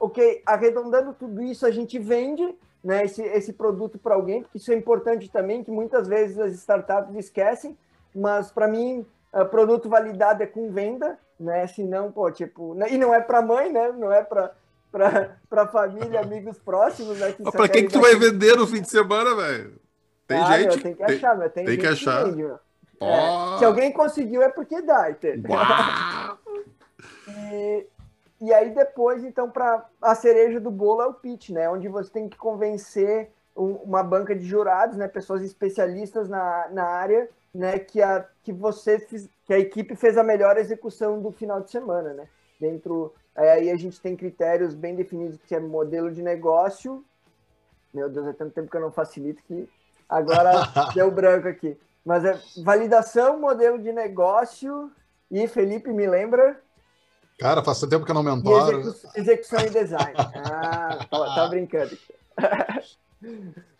Ok, 0.00 0.42
arredondando 0.44 1.14
tudo 1.14 1.40
isso, 1.40 1.64
a 1.64 1.70
gente 1.70 1.96
vende 1.96 2.58
né, 2.82 3.04
esse, 3.04 3.22
esse 3.22 3.52
produto 3.52 3.98
para 3.98 4.16
alguém, 4.16 4.42
porque 4.42 4.58
isso 4.58 4.72
é 4.72 4.74
importante 4.74 5.30
também, 5.30 5.62
que 5.62 5.70
muitas 5.70 6.08
vezes 6.08 6.38
as 6.38 6.54
startups 6.54 7.14
esquecem, 7.14 7.78
mas 8.14 8.50
para 8.50 8.66
mim, 8.66 9.06
produto 9.50 9.88
validado 9.88 10.42
é 10.42 10.46
com 10.46 10.70
venda, 10.70 11.18
né? 11.38 11.66
Se 11.66 11.82
não, 11.82 12.10
pô, 12.10 12.30
tipo, 12.30 12.74
né, 12.74 12.86
e 12.90 12.98
não 12.98 13.14
é 13.14 13.20
para 13.20 13.42
mãe, 13.42 13.72
né? 13.72 13.92
Não 13.92 14.12
é 14.12 14.22
para 14.22 14.52
para 15.50 15.66
família, 15.66 16.20
amigos 16.20 16.58
próximos, 16.58 17.18
né? 17.18 17.32
Que 17.32 17.42
para 17.42 17.68
quem 17.68 17.86
que 17.86 17.92
tu 17.92 18.00
vai 18.00 18.14
vender 18.14 18.56
no 18.56 18.66
fim 18.66 18.80
de 18.80 18.88
semana, 18.88 19.34
velho? 19.34 19.78
Tem 20.26 20.38
ah, 20.38 20.58
gente. 20.58 20.80
tem 20.80 20.94
que 20.94 21.02
achar, 21.02 21.36
meu, 21.36 21.50
tem, 21.50 21.64
tem 21.66 21.78
que 21.78 21.86
achar. 21.86 22.24
Que 22.24 22.30
vende, 22.30 22.52
é, 23.00 23.58
se 23.58 23.64
alguém 23.64 23.92
conseguiu 23.92 24.42
é 24.42 24.48
porque 24.48 24.80
dá, 24.80 25.10
entendeu? 25.10 25.52
e, 27.28 27.86
e 28.40 28.52
aí 28.52 28.70
depois, 28.70 29.22
então, 29.22 29.50
para 29.50 29.86
a 30.00 30.14
cereja 30.14 30.58
do 30.58 30.70
bolo 30.70 31.02
é 31.02 31.06
o 31.06 31.14
pitch, 31.14 31.50
né? 31.50 31.68
Onde 31.68 31.88
você 31.88 32.10
tem 32.10 32.28
que 32.28 32.36
convencer 32.36 33.30
um, 33.56 33.72
uma 33.76 34.02
banca 34.02 34.34
de 34.34 34.44
jurados, 34.44 34.96
né? 34.96 35.06
Pessoas 35.08 35.42
especialistas 35.42 36.28
na, 36.28 36.68
na 36.70 36.84
área, 36.84 37.28
né? 37.54 37.78
Que 37.78 38.02
a, 38.02 38.24
que 38.42 38.52
você 38.52 38.98
fiz, 38.98 39.28
que 39.46 39.54
a 39.54 39.58
equipe 39.58 39.94
fez 39.94 40.18
a 40.18 40.24
melhor 40.24 40.56
execução 40.56 41.20
do 41.20 41.30
final 41.30 41.60
de 41.60 41.70
semana, 41.70 42.12
né? 42.12 42.28
Dentro 42.60 43.14
aí 43.34 43.70
a 43.70 43.76
gente 43.76 44.00
tem 44.00 44.16
critérios 44.16 44.74
bem 44.74 44.94
definidos 44.94 45.38
que 45.46 45.54
é 45.54 45.60
modelo 45.60 46.10
de 46.10 46.22
negócio. 46.22 47.04
Meu 47.94 48.08
Deus, 48.08 48.26
é 48.26 48.32
tanto 48.32 48.52
tempo 48.52 48.70
que 48.70 48.76
eu 48.76 48.80
não 48.80 48.90
facilito 48.90 49.42
que 49.44 49.68
agora 50.08 50.52
deu 50.94 51.10
branco 51.10 51.48
aqui. 51.48 51.78
Mas 52.04 52.24
é 52.24 52.38
validação, 52.62 53.38
modelo 53.38 53.78
de 53.78 53.92
negócio 53.92 54.90
e 55.30 55.46
Felipe 55.46 55.90
me 55.92 56.06
lembra. 56.06 56.60
Cara, 57.38 57.62
faz 57.62 57.80
tempo 57.80 58.04
que 58.04 58.10
eu 58.10 58.14
não 58.14 58.22
mentoro. 58.22 58.80
Execu 58.80 59.10
execução 59.14 59.60
e 59.60 59.70
design. 59.70 60.14
Ah, 60.16 61.06
tá, 61.10 61.34
tá 61.34 61.48
brincando. 61.48 61.96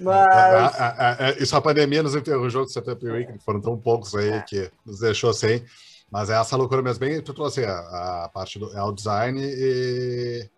Mas. 0.00 0.26
A, 0.26 0.66
a, 0.66 1.26
a, 1.26 1.30
isso 1.32 1.54
a 1.54 1.60
pandemia 1.60 2.02
nos 2.02 2.14
enferrujou 2.14 2.62
com 2.62 2.68
o 2.68 2.72
Setup 2.72 3.04
Week, 3.06 3.38
foram 3.44 3.60
tão 3.60 3.78
poucos 3.78 4.14
aí 4.14 4.30
é. 4.30 4.42
que 4.42 4.70
nos 4.84 5.00
deixou 5.00 5.32
sem. 5.32 5.64
Mas 6.10 6.28
é 6.28 6.40
essa 6.40 6.56
loucura 6.56 6.82
mesmo. 6.82 7.00
Bem, 7.00 7.20
tu 7.22 7.32
trouxe 7.32 7.64
a, 7.64 8.28
parte 8.32 8.58
do 8.58 8.76
é 8.76 8.82
o 8.82 8.92
design 8.92 9.40
e, 9.40 10.50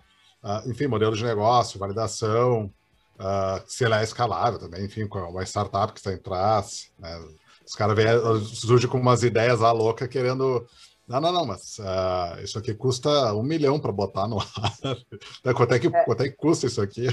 enfim, 0.67 0.87
modelo 0.87 1.15
de 1.15 1.25
negócio, 1.25 1.79
validação, 1.79 2.73
uh, 3.19 3.63
se 3.67 3.85
ela 3.85 4.01
é 4.01 4.05
escalável 4.05 4.59
também, 4.59 4.85
enfim, 4.85 5.07
com 5.07 5.19
uma 5.19 5.43
startup 5.43 5.93
que 5.93 5.99
está 6.01 6.13
em 6.13 6.19
trás, 6.19 6.91
né? 6.99 7.21
Os 7.67 7.75
caras 7.75 7.97
surgem 8.49 8.89
com 8.89 8.99
umas 8.99 9.23
ideias 9.23 9.61
lá 9.61 9.71
loucas 9.73 10.09
querendo. 10.09 10.67
Não, 11.07 11.21
não, 11.21 11.33
não, 11.33 11.47
mas 11.47 11.79
uh, 11.79 12.43
isso 12.43 12.59
aqui 12.59 12.75
custa 12.75 13.35
um 13.35 13.43
milhão 13.43 13.79
para 13.79 13.93
botar 13.93 14.27
no 14.27 14.41
ar. 14.41 14.47
quanto, 15.55 15.75
é 15.75 15.79
que, 15.79 15.87
é. 15.87 16.05
quanto 16.05 16.23
é 16.23 16.29
que 16.29 16.37
custa 16.37 16.67
isso 16.67 16.81
aqui? 16.81 17.07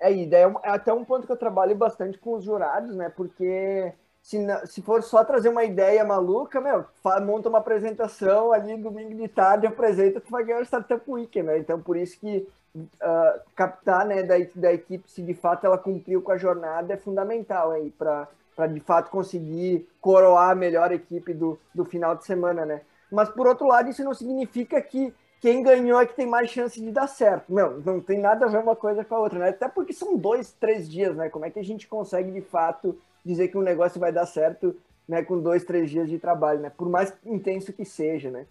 É, 0.00 0.12
e 0.12 0.26
daí 0.26 0.42
é, 0.42 0.54
é 0.64 0.70
até 0.70 0.92
um 0.92 1.04
ponto 1.04 1.26
que 1.26 1.32
eu 1.32 1.36
trabalho 1.36 1.74
bastante 1.74 2.18
com 2.18 2.34
os 2.34 2.44
jurados, 2.44 2.94
né? 2.94 3.08
Porque 3.08 3.92
se, 4.22 4.38
se 4.66 4.82
for 4.82 5.02
só 5.02 5.24
trazer 5.24 5.48
uma 5.48 5.64
ideia 5.64 6.04
maluca, 6.04 6.60
meu, 6.60 6.84
monta 7.24 7.48
uma 7.48 7.58
apresentação 7.58 8.52
ali 8.52 8.76
domingo 8.76 9.14
de 9.14 9.28
tarde, 9.28 9.66
apresenta, 9.66 10.20
tu 10.20 10.30
vai 10.30 10.44
ganhar 10.44 10.60
o 10.60 10.64
Startup 10.64 11.02
Week, 11.10 11.42
né? 11.42 11.58
Então, 11.58 11.80
por 11.80 11.96
isso 11.96 12.18
que 12.20 12.46
uh, 12.76 13.40
captar 13.54 14.06
né, 14.06 14.22
da, 14.22 14.36
da 14.54 14.72
equipe 14.72 15.10
se 15.10 15.22
de 15.22 15.34
fato 15.34 15.66
ela 15.66 15.78
cumpriu 15.78 16.22
com 16.22 16.32
a 16.32 16.36
jornada 16.36 16.92
é 16.92 16.96
fundamental 16.96 17.70
aí 17.72 17.90
para 17.90 18.28
de 18.70 18.80
fato 18.80 19.10
conseguir 19.10 19.88
coroar 20.00 20.50
a 20.50 20.54
melhor 20.54 20.92
equipe 20.92 21.32
do, 21.32 21.58
do 21.74 21.84
final 21.84 22.14
de 22.14 22.24
semana, 22.24 22.64
né? 22.64 22.82
Mas 23.10 23.28
por 23.28 23.46
outro 23.46 23.66
lado, 23.66 23.88
isso 23.88 24.04
não 24.04 24.12
significa 24.12 24.80
que 24.82 25.14
quem 25.40 25.62
ganhou 25.62 26.00
é 26.00 26.06
que 26.06 26.16
tem 26.16 26.26
mais 26.26 26.50
chance 26.50 26.80
de 26.80 26.90
dar 26.90 27.06
certo. 27.06 27.52
Meu, 27.52 27.80
não 27.84 28.00
tem 28.00 28.18
nada 28.18 28.46
a 28.46 28.48
ver 28.48 28.58
uma 28.58 28.74
coisa 28.74 29.04
com 29.04 29.14
a 29.14 29.20
outra, 29.20 29.38
né? 29.38 29.48
Até 29.50 29.68
porque 29.68 29.92
são 29.92 30.16
dois, 30.16 30.52
três 30.52 30.90
dias, 30.90 31.16
né? 31.16 31.28
Como 31.28 31.44
é 31.44 31.50
que 31.50 31.58
a 31.58 31.64
gente 31.64 31.86
consegue 31.86 32.32
de 32.32 32.40
fato 32.40 32.98
dizer 33.24 33.48
que 33.48 33.58
um 33.58 33.62
negócio 33.62 34.00
vai 34.00 34.12
dar 34.12 34.26
certo 34.26 34.74
né, 35.08 35.22
com 35.22 35.40
dois, 35.40 35.64
três 35.64 35.90
dias 35.90 36.08
de 36.08 36.18
trabalho, 36.18 36.60
né? 36.60 36.70
Por 36.70 36.88
mais 36.88 37.12
intenso 37.24 37.72
que 37.72 37.84
seja, 37.84 38.30
né? 38.30 38.46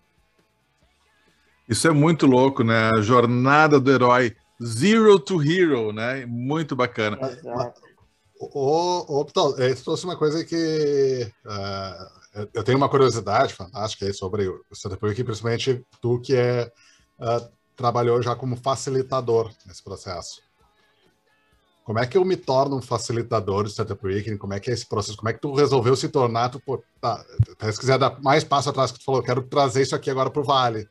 Isso 1.67 1.88
é 1.88 1.91
muito 1.91 2.26
louco, 2.26 2.63
né? 2.63 2.89
A 2.97 3.02
jornada 3.02 3.80
do 3.80 3.91
herói, 3.91 4.36
Zero 4.63 5.19
to 5.19 5.43
Hero, 5.43 5.91
né? 5.91 6.26
Muito 6.26 6.76
bacana. 6.76 7.19
Ô, 8.39 9.19
ô, 9.19 9.26
Pital, 9.26 9.60
isso 9.60 9.84
trouxe 9.84 10.06
uma 10.06 10.15
coisa 10.15 10.45
que 10.45 11.30
uh, 11.45 12.16
eu 12.54 12.63
tenho 12.63 12.78
uma 12.78 12.89
curiosidade 12.89 13.54
fantástica 13.54 14.06
aí 14.06 14.13
sobre 14.13 14.47
o 14.47 14.63
Startup 14.73 15.04
Week, 15.06 15.23
principalmente 15.23 15.86
tu 16.02 16.19
que 16.19 16.36
é, 16.36 16.71
uh, 17.19 17.50
trabalhou 17.76 18.21
já 18.21 18.36
como 18.36 18.56
facilitador 18.56 19.52
nesse 19.65 19.84
processo. 19.84 20.41
Como 21.84 22.00
é 22.00 22.06
que 22.06 22.17
eu 22.17 22.26
me 22.26 22.36
torno 22.36 22.76
um 22.76 22.82
facilitador 22.82 23.63
do 23.63 23.69
Startup 23.69 24.06
Week? 24.06 24.38
Como 24.38 24.54
é 24.54 24.60
que 24.60 24.69
é 24.69 24.73
esse 24.73 24.86
processo? 24.86 25.17
Como 25.17 25.30
é 25.30 25.34
que 25.34 25.39
tu 25.39 25.54
resolveu 25.54 25.95
se 25.95 26.10
tornar? 26.10 26.50
Tu, 26.50 26.60
pô, 26.60 26.84
tá, 27.00 27.26
se 27.71 27.80
quiser 27.80 27.97
dar 27.97 28.21
mais 28.21 28.43
passo 28.43 28.69
atrás 28.69 28.91
que 28.91 29.00
tu 29.00 29.06
falou, 29.06 29.23
quero 29.23 29.41
trazer 29.43 29.84
isso 29.84 29.95
aqui 29.95 30.10
agora 30.10 30.30
para 30.30 30.41
o 30.41 30.45
Vale. 30.45 30.88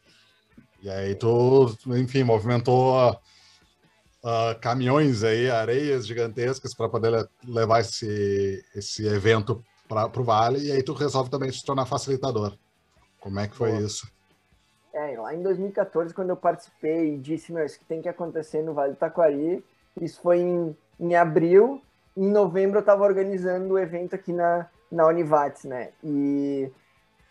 E 0.83 0.89
aí 0.89 1.15
tu, 1.15 1.77
enfim, 1.89 2.23
movimentou 2.23 3.11
uh, 3.11 4.61
caminhões 4.61 5.23
aí, 5.23 5.51
areias 5.51 6.07
gigantescas 6.07 6.73
para 6.73 6.89
poder 6.89 7.29
levar 7.47 7.81
esse, 7.81 8.65
esse 8.75 9.07
evento 9.07 9.63
para 9.89 10.21
o 10.21 10.25
Vale, 10.25 10.67
e 10.67 10.73
aí 10.73 10.83
tu 10.83 10.93
resolve 10.93 11.31
também 11.31 11.51
se 11.51 11.65
tornar 11.65 11.87
facilitador. 11.87 12.57
Como 13.21 13.41
é 13.41 13.49
que 13.49 13.57
foi 13.57 13.73
Boa. 13.73 13.83
isso? 13.83 14.11
É, 14.93 15.19
lá 15.19 15.35
em 15.35 15.43
2014, 15.43 16.15
quando 16.15 16.31
eu 16.31 16.37
participei 16.37 17.15
e 17.15 17.19
disse, 17.19 17.53
meu, 17.53 17.65
isso 17.65 17.79
que 17.79 17.85
tem 17.85 18.01
que 18.01 18.09
acontecer 18.09 18.63
no 18.63 18.73
Vale 18.73 18.93
do 18.93 18.97
Taquari, 18.97 19.63
isso 20.01 20.21
foi 20.23 20.39
em, 20.39 20.77
em 20.99 21.15
abril, 21.15 21.83
em 22.17 22.31
novembro 22.31 22.79
eu 22.79 22.81
estava 22.81 23.05
organizando 23.05 23.75
o 23.75 23.79
evento 23.79 24.15
aqui 24.15 24.33
na, 24.33 24.67
na 24.91 25.07
Univates, 25.07 25.65
né? 25.65 25.91
E 26.03 26.71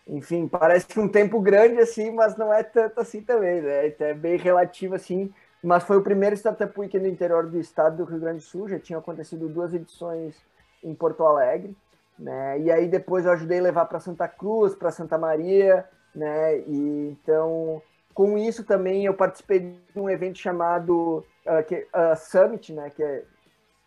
enfim, 0.08 0.48
parece 0.48 1.00
um 1.00 1.08
tempo 1.08 1.39
grande 1.41 1.80
assim, 1.80 2.12
mas 2.12 2.38
não 2.38 2.54
é 2.54 2.62
tanto 2.62 3.00
assim 3.02 3.22
também, 3.22 3.62
né? 3.62 3.88
É 4.00 4.13
bem 4.13 4.38
relativo 4.38 4.94
assim, 4.94 5.34
mas 5.63 5.84
foi 5.84 5.98
o 5.98 6.04
primeiro 6.04 6.36
Startup 6.36 6.80
Week 6.80 6.98
no 7.00 7.08
interior 7.08 7.48
do 7.48 7.60
estado 7.60 7.98
do 7.98 8.04
Rio 8.04 8.20
Grande 8.20 8.38
do 8.38 8.44
Sul, 8.44 8.70
já 8.70 8.80
tinha 8.80 9.00
acontecido 9.00 9.50
duas 9.50 9.74
edições 9.74 10.36
em 10.84 10.94
Porto 10.94 11.24
Alegre, 11.24 11.76
né? 12.17 12.60
E 12.60 12.71
aí 12.71 12.88
depois 12.88 13.25
eu 13.25 13.32
ajudei 13.32 13.60
a 13.60 13.63
levar 13.63 13.86
para 13.86 13.99
Santa 13.99 14.28
Cruz, 14.28 14.75
para 14.75 14.91
Santa 14.91 15.17
Maria, 15.17 15.86
né? 16.13 16.60
E 16.60 17.17
então 17.21 17.82
com 18.13 18.38
isso 18.38 18.63
também 18.63 19.06
eu 19.06 19.13
participei 19.13 19.60
de 19.60 19.99
um 19.99 20.10
evento 20.10 20.38
chamado 20.38 21.25
uh, 21.45 21.63
que, 21.67 21.75
uh, 21.75 22.15
Summit, 22.15 22.73
né? 22.73 22.89
Que 22.89 23.04
é, 23.04 23.23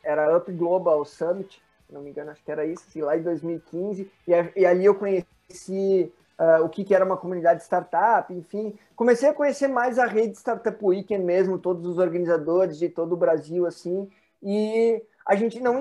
era 0.04 0.36
Up 0.36 0.52
Global 0.52 1.04
Summit, 1.04 1.62
se 1.86 1.94
não 1.94 2.02
me 2.02 2.10
engano, 2.10 2.30
acho 2.30 2.44
que 2.44 2.52
era 2.52 2.66
isso, 2.66 2.84
assim, 2.86 3.00
lá 3.00 3.16
em 3.16 3.22
2015. 3.22 4.10
E, 4.26 4.32
e 4.60 4.66
ali 4.66 4.84
eu 4.84 4.94
conheci 4.94 6.12
uh, 6.38 6.62
o 6.62 6.68
que, 6.68 6.84
que 6.84 6.94
era 6.94 7.04
uma 7.04 7.16
comunidade 7.16 7.62
startup, 7.62 8.32
enfim. 8.32 8.78
Comecei 8.94 9.30
a 9.30 9.34
conhecer 9.34 9.68
mais 9.68 9.98
a 9.98 10.04
rede 10.04 10.36
Startup 10.36 10.78
Weekend 10.84 11.24
mesmo, 11.24 11.58
todos 11.58 11.86
os 11.86 11.96
organizadores 11.96 12.78
de 12.78 12.90
todo 12.90 13.14
o 13.14 13.16
Brasil, 13.16 13.66
assim. 13.66 14.10
E 14.42 15.02
a 15.26 15.34
gente 15.34 15.58
não 15.60 15.80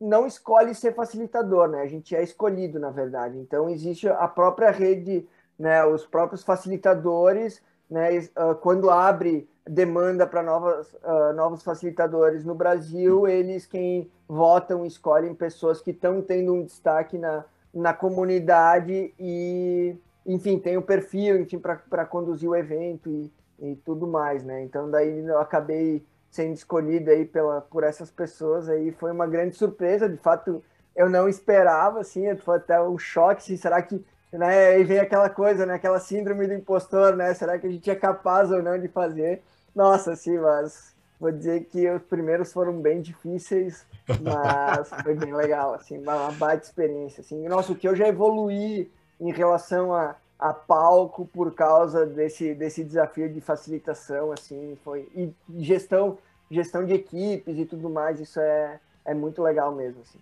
não 0.00 0.26
escolhe 0.26 0.74
ser 0.74 0.94
facilitador, 0.94 1.68
né? 1.68 1.82
A 1.82 1.86
gente 1.86 2.14
é 2.14 2.22
escolhido, 2.22 2.78
na 2.78 2.90
verdade. 2.90 3.38
Então, 3.38 3.68
existe 3.68 4.08
a 4.08 4.28
própria 4.28 4.70
rede, 4.70 5.26
né? 5.58 5.84
Os 5.84 6.06
próprios 6.06 6.42
facilitadores, 6.42 7.62
né? 7.90 8.18
Uh, 8.18 8.54
quando 8.60 8.90
abre 8.90 9.48
demanda 9.68 10.26
para 10.26 10.42
novos, 10.42 10.92
uh, 10.94 11.32
novos 11.34 11.62
facilitadores 11.62 12.44
no 12.44 12.54
Brasil, 12.54 13.26
eles 13.26 13.66
quem 13.66 14.10
votam 14.26 14.84
escolhem 14.86 15.34
pessoas 15.34 15.80
que 15.80 15.90
estão 15.90 16.22
tendo 16.22 16.54
um 16.54 16.64
destaque 16.64 17.18
na, 17.18 17.44
na 17.74 17.92
comunidade 17.92 19.12
e, 19.18 19.96
enfim, 20.24 20.58
tem 20.58 20.76
o 20.76 20.80
um 20.80 20.82
perfil, 20.82 21.46
para 21.90 22.06
conduzir 22.06 22.48
o 22.48 22.56
evento 22.56 23.10
e, 23.10 23.32
e 23.58 23.76
tudo 23.76 24.06
mais, 24.06 24.44
né? 24.44 24.62
Então, 24.62 24.90
daí 24.90 25.26
eu 25.26 25.38
acabei 25.38 26.04
sendo 26.30 26.54
escolhido 26.54 27.10
aí 27.10 27.24
pela, 27.24 27.60
por 27.60 27.84
essas 27.84 28.10
pessoas 28.10 28.68
aí 28.68 28.92
foi 28.92 29.12
uma 29.12 29.26
grande 29.26 29.56
surpresa. 29.56 30.08
De 30.08 30.16
fato, 30.16 30.62
eu 30.94 31.08
não 31.08 31.28
esperava, 31.28 32.00
assim, 32.00 32.34
foi 32.36 32.56
até 32.56 32.80
um 32.80 32.98
choque. 32.98 33.42
Assim, 33.42 33.56
será 33.56 33.80
que, 33.82 34.04
né? 34.32 34.78
E 34.80 34.84
vem 34.84 34.98
aquela 34.98 35.30
coisa, 35.30 35.64
né? 35.64 35.74
Aquela 35.74 36.00
síndrome 36.00 36.46
do 36.46 36.54
impostor, 36.54 37.16
né? 37.16 37.32
Será 37.34 37.58
que 37.58 37.66
a 37.66 37.70
gente 37.70 37.90
é 37.90 37.94
capaz 37.94 38.50
ou 38.50 38.62
não 38.62 38.78
de 38.78 38.88
fazer? 38.88 39.42
Nossa, 39.74 40.12
assim, 40.12 40.38
mas 40.38 40.94
vou 41.20 41.32
dizer 41.32 41.64
que 41.64 41.88
os 41.88 42.02
primeiros 42.02 42.52
foram 42.52 42.80
bem 42.80 43.00
difíceis, 43.00 43.86
mas 44.22 44.88
foi 45.02 45.14
bem 45.14 45.34
legal, 45.34 45.74
assim, 45.74 45.98
uma, 45.98 46.32
baita 46.32 46.64
experiência, 46.64 47.20
assim. 47.20 47.46
Nossa, 47.48 47.72
o 47.72 47.76
que 47.76 47.88
eu 47.88 47.96
já 47.96 48.08
evoluí 48.08 48.90
em 49.20 49.32
relação 49.32 49.94
a, 49.94 50.16
a 50.38 50.52
palco 50.52 51.26
por 51.26 51.52
causa 51.52 52.06
desse, 52.06 52.54
desse 52.54 52.84
desafio 52.84 53.32
de 53.32 53.40
facilitação, 53.40 54.30
assim, 54.30 54.78
foi 54.84 55.08
e 55.14 55.32
gestão 55.58 56.18
gestão 56.50 56.86
de 56.86 56.94
equipes 56.94 57.58
e 57.58 57.64
tudo 57.66 57.90
mais, 57.90 58.20
isso 58.20 58.40
é, 58.40 58.80
é 59.04 59.12
muito 59.12 59.42
legal 59.42 59.74
mesmo, 59.74 60.00
assim. 60.00 60.18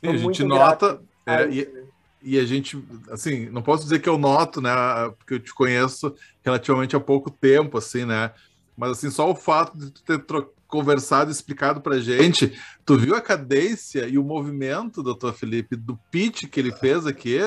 Sim, 0.00 0.08
a 0.08 0.16
gente 0.16 0.44
nota 0.44 1.00
é, 1.26 1.46
e, 1.48 1.84
e, 2.22 2.38
a 2.38 2.44
gente, 2.44 2.82
assim, 3.10 3.50
não 3.50 3.62
posso 3.62 3.84
dizer 3.84 4.00
que 4.00 4.08
eu 4.08 4.16
noto, 4.16 4.60
né, 4.60 4.70
porque 5.18 5.34
eu 5.34 5.40
te 5.40 5.52
conheço 5.52 6.14
relativamente 6.42 6.96
há 6.96 7.00
pouco 7.00 7.30
tempo, 7.30 7.76
assim, 7.76 8.04
né, 8.06 8.32
mas 8.76 8.92
assim, 8.92 9.10
só 9.10 9.30
o 9.30 9.34
fato 9.34 9.76
de 9.76 9.90
tu 9.90 10.02
ter 10.02 10.24
conversado 10.66 11.30
explicado 11.30 11.82
pra 11.82 12.00
gente, 12.00 12.58
tu 12.84 12.96
viu 12.96 13.14
a 13.14 13.20
cadência 13.20 14.08
e 14.08 14.16
o 14.16 14.24
movimento, 14.24 15.02
doutor 15.02 15.34
Felipe, 15.34 15.76
do 15.76 15.98
pitch 16.10 16.46
que 16.46 16.58
ele 16.58 16.72
fez 16.72 17.06
aqui? 17.06 17.38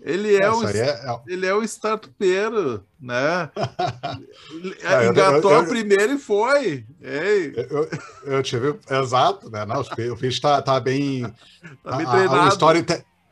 Ele 0.00 0.36
é, 0.36 0.50
um, 0.50 0.68
é, 0.68 0.80
é... 0.80 1.20
ele 1.26 1.46
é 1.46 1.54
um 1.54 1.62
startupeiro, 1.62 2.84
né? 3.00 3.50
É, 4.82 5.08
Engatou 5.08 5.50
eu, 5.50 5.58
eu, 5.58 5.62
a 5.62 5.66
primeira 5.66 6.12
e 6.12 6.18
foi. 6.18 6.86
Ei. 7.00 7.52
Eu, 7.70 7.88
eu 8.24 8.42
tive, 8.42 8.78
exato, 8.90 9.50
né? 9.50 9.64
Não, 9.64 9.80
o 9.80 10.16
Fish 10.16 10.40
tá, 10.40 10.60
tá 10.62 10.78
bem. 10.78 11.22
tá 11.82 11.96
bem 11.96 12.06
treinado. 12.06 12.36
A, 12.36 12.44
a 12.44 12.48
story 12.48 12.84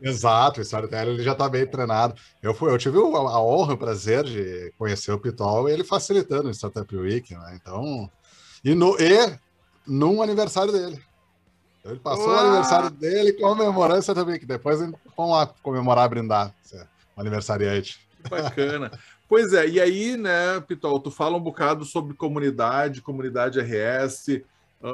Exato, 0.03 0.61
o 0.61 0.95
ele 0.97 1.23
já 1.23 1.31
está 1.31 1.49
bem 1.49 1.65
treinado. 1.65 2.15
Eu, 2.43 2.53
fui, 2.53 2.73
eu 2.73 2.79
tive 2.79 2.99
a, 2.99 3.01
a 3.01 3.41
honra, 3.41 3.75
o 3.75 3.79
prazer 3.79 4.25
de 4.25 4.73
conhecer 4.77 5.13
o 5.13 5.19
Pitol 5.19 5.69
e 5.69 5.73
ele 5.73 5.85
facilitando 5.85 6.49
o 6.49 6.55
Startup 6.55 6.97
Week, 6.97 7.33
né? 7.33 7.61
Então, 7.61 8.11
e, 8.65 8.75
no, 8.75 8.97
e 9.01 9.39
num 9.87 10.21
aniversário 10.21 10.73
dele. 10.73 11.01
Ele 11.85 11.99
passou 11.99 12.29
Uau. 12.29 12.37
o 12.37 12.39
aniversário 12.39 12.91
dele 12.91 13.33
comemorando 13.33 13.99
o 13.99 14.03
Startup 14.03 14.31
Week. 14.31 14.47
Depois 14.47 14.79
vamos 14.81 15.33
lá 15.33 15.47
comemorar, 15.63 16.09
brindar. 16.09 16.55
O 17.17 17.21
aniversariante. 17.21 18.01
Bacana. 18.29 18.91
Pois 19.29 19.53
é, 19.53 19.67
e 19.67 19.81
aí, 19.81 20.17
né, 20.17 20.61
Pitol, 20.61 21.01
tu 21.01 21.11
fala 21.11 21.37
um 21.37 21.41
bocado 21.41 21.85
sobre 21.85 22.15
comunidade, 22.15 23.01
comunidade 23.01 23.59
RS. 23.61 24.43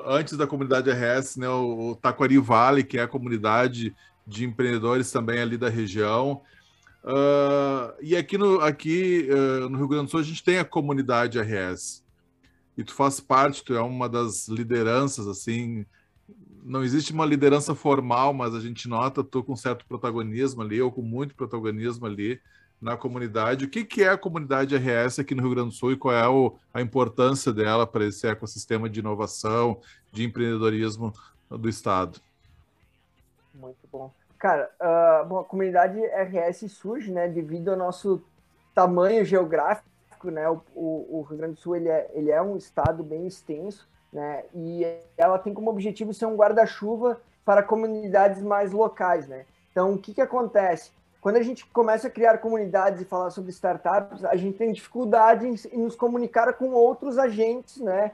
Antes 0.07 0.37
da 0.37 0.47
comunidade 0.47 0.91
RS, 0.91 1.37
né, 1.37 1.49
o 1.49 1.99
Taquari 2.01 2.39
Vale, 2.39 2.85
que 2.85 2.99
é 2.99 3.03
a 3.03 3.09
comunidade 3.09 3.95
de 4.27 4.45
empreendedores 4.45 5.11
também 5.11 5.41
ali 5.41 5.57
da 5.57 5.69
região. 5.69 6.43
Uh, 7.03 7.95
e 8.01 8.15
aqui, 8.15 8.37
no, 8.37 8.61
aqui 8.61 9.29
uh, 9.31 9.69
no 9.69 9.79
Rio 9.79 9.89
Grande 9.89 10.05
do 10.05 10.11
Sul 10.11 10.21
a 10.21 10.23
gente 10.23 10.45
tem 10.45 10.59
a 10.59 10.65
comunidade 10.65 11.41
RS. 11.41 12.05
E 12.77 12.85
tu 12.85 12.95
faz 12.95 13.19
parte, 13.19 13.65
tu 13.65 13.75
é 13.75 13.81
uma 13.81 14.09
das 14.09 14.47
lideranças, 14.47 15.27
assim. 15.27 15.85
Não 16.69 16.85
existe 16.85 17.15
uma 17.15 17.25
liderança 17.25 17.75
formal, 17.75 18.35
mas 18.35 18.55
a 18.55 18.61
gente 18.61 18.87
nota 18.89 19.25
tu 19.25 19.43
com 19.43 19.57
certo 19.57 19.87
protagonismo 19.87 20.61
ali, 20.61 20.83
ou 20.83 20.93
com 20.93 21.01
muito 21.01 21.35
protagonismo 21.35 22.05
ali 22.05 22.39
na 22.79 22.95
comunidade. 22.95 23.65
O 23.65 23.71
que, 23.71 23.87
que 23.87 24.03
é 24.03 24.11
a 24.11 24.19
comunidade 24.19 24.77
RS 24.77 25.19
aqui 25.19 25.35
no 25.35 25.41
Rio 25.43 25.53
Grande 25.53 25.71
do 25.71 25.75
Sul 25.75 25.93
e 25.93 25.97
qual 25.97 26.15
é 26.15 26.29
o, 26.29 26.55
a 26.75 26.83
importância 26.83 27.55
dela 27.55 27.87
para 27.87 28.05
esse 28.05 28.27
ecossistema 28.27 28.87
de 28.87 29.01
inovação, 29.01 29.81
de 30.13 30.25
empreendedorismo 30.25 31.11
do 31.49 31.71
Estado? 31.71 32.21
Muito 33.55 33.89
bom. 33.91 34.13
Cara, 34.39 34.71
uh, 34.79 35.27
bom, 35.27 35.39
a 35.39 35.45
comunidade 35.45 35.99
RS 35.99 36.71
surge, 36.71 37.11
né, 37.11 37.29
devido 37.29 37.71
ao 37.71 37.79
nosso 37.79 38.23
tamanho 38.75 39.25
geográfico, 39.25 40.31
né, 40.31 40.47
o, 40.51 40.61
o, 40.75 41.19
o, 41.19 41.23
Rio 41.23 41.39
Grande 41.39 41.55
do 41.55 41.61
Sul 41.61 41.77
ele 41.77 41.89
é, 41.89 42.11
ele 42.13 42.31
é 42.31 42.43
um 42.43 42.59
estado 42.59 43.03
bem 43.03 43.27
extenso, 43.27 43.89
né, 44.13 44.45
e 44.55 44.87
ela 45.17 45.39
tem 45.39 45.53
como 45.53 45.71
objetivo 45.71 46.15
ser 46.15 46.27
um 46.27 46.37
guarda-chuva 46.37 47.21
para 47.45 47.63
comunidades 47.63 48.43
mais 48.43 48.73
locais, 48.73 49.27
né. 49.29 49.45
Então, 49.71 49.95
o 49.95 49.99
que 49.99 50.15
que 50.15 50.21
acontece? 50.21 50.91
Quando 51.21 51.37
a 51.37 51.43
gente 51.43 51.67
começa 51.67 52.09
a 52.09 52.11
criar 52.11 52.39
comunidades 52.39 53.01
e 53.01 53.05
falar 53.05 53.31
sobre 53.31 53.51
startups, 53.51 54.25
a 54.25 54.37
gente 54.37 54.57
tem 54.57 54.73
dificuldade 54.73 55.47
em, 55.47 55.79
nos 55.79 55.95
comunicar 55.95 56.53
com 56.55 56.71
outros 56.71 57.19
agentes, 57.19 57.79
né, 57.79 58.13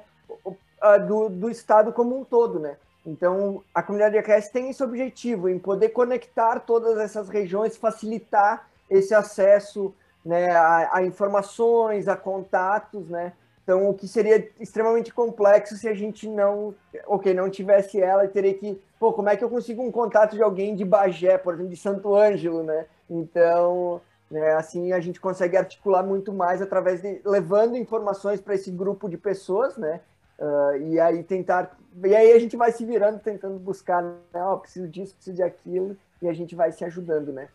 do, 1.07 1.29
do 1.29 1.51
estado 1.51 1.93
como 1.93 2.19
um 2.19 2.25
todo, 2.25 2.59
né. 2.59 2.77
Então, 3.07 3.63
a 3.75 3.83
comunidade 3.83 4.17
EQS 4.17 4.49
tem 4.49 4.71
esse 4.71 4.83
objetivo, 4.83 5.49
em 5.49 5.59
poder 5.59 5.91
conectar 5.91 6.61
todas 6.61 6.99
essas 6.99 7.29
regiões, 7.29 7.77
facilitar 7.77 8.67
esse 8.89 9.15
acesso 9.15 9.95
né, 10.25 10.51
a, 10.51 10.97
a, 10.97 11.03
informações, 11.03 12.09
a 12.09 12.17
contatos, 12.17 13.09
né? 13.09 13.35
Então, 13.65 13.89
o 13.89 13.95
que 13.95 14.07
seria 14.07 14.47
extremamente 14.61 15.13
complexo 15.13 15.75
se 15.77 15.89
a 15.89 15.95
gente 15.95 16.29
não, 16.29 16.75
ok, 17.07 17.33
não 17.33 17.49
tivesse 17.49 17.99
ela 18.01 18.27
e 18.27 18.29
teria 18.29 18.53
que, 18.53 18.79
pô, 19.01 19.11
como 19.15 19.31
é 19.31 19.37
que 19.37 19.43
eu 19.43 19.49
consigo 19.49 19.83
um 19.83 19.91
contato 19.91 20.37
de 20.37 20.43
alguém 20.43 20.77
de 20.77 20.85
Bagé, 20.85 21.39
por 21.39 21.55
exemplo, 21.55 21.71
de 21.71 21.77
Santo 21.79 22.15
Ângelo, 22.15 22.63
né? 22.63 22.85
Então, 23.09 24.03
né, 24.31 24.53
assim 24.53 24.93
a 24.93 25.01
gente 25.01 25.19
consegue 25.19 25.57
articular 25.57 26.03
muito 26.03 26.31
mais 26.31 26.61
através 26.61 27.01
de 27.01 27.23
levando 27.25 27.77
informações 27.77 28.39
para 28.39 28.55
esse 28.55 28.71
grupo 28.71 29.09
de 29.09 29.17
pessoas, 29.17 29.79
né? 29.79 30.01
Uh, 30.39 30.77
e 30.89 31.01
aí 31.01 31.23
tentar. 31.23 31.75
E 32.05 32.15
aí 32.15 32.33
a 32.33 32.39
gente 32.39 32.59
vai 32.59 32.71
se 32.71 32.85
virando, 32.85 33.19
tentando 33.19 33.59
buscar, 33.59 34.03
né? 34.03 34.45
Oh, 34.47 34.59
preciso 34.59 34.87
disso, 34.89 35.15
preciso 35.15 35.37
de 35.37 35.43
aquilo, 35.43 35.97
e 36.21 36.29
a 36.29 36.35
gente 36.35 36.55
vai 36.55 36.71
se 36.71 36.85
ajudando, 36.85 37.33
né? 37.33 37.49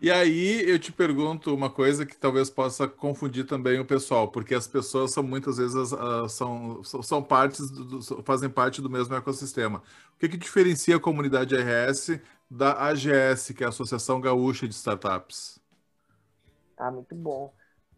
E 0.00 0.10
aí 0.12 0.62
eu 0.70 0.78
te 0.78 0.92
pergunto 0.92 1.52
uma 1.52 1.68
coisa 1.68 2.06
que 2.06 2.16
talvez 2.16 2.48
possa 2.48 2.86
confundir 2.86 3.44
também 3.46 3.80
o 3.80 3.84
pessoal, 3.84 4.28
porque 4.28 4.54
as 4.54 4.66
pessoas 4.66 5.10
são 5.10 5.24
muitas 5.24 5.56
vezes 5.58 5.92
uh, 5.92 6.28
são, 6.28 6.84
são 6.84 7.22
partes 7.22 7.68
do, 7.68 8.00
fazem 8.22 8.48
parte 8.48 8.80
do 8.80 8.88
mesmo 8.88 9.16
ecossistema. 9.16 9.82
O 10.14 10.18
que, 10.18 10.28
que 10.28 10.36
diferencia 10.36 10.96
a 10.96 11.00
comunidade 11.00 11.56
RS 11.56 12.20
da 12.48 12.72
AGS, 12.88 13.52
que 13.54 13.64
é 13.64 13.66
a 13.66 13.70
Associação 13.70 14.20
Gaúcha 14.20 14.68
de 14.68 14.74
Startups? 14.74 15.60
Ah, 16.76 16.92
muito 16.92 17.14
bom. 17.14 17.52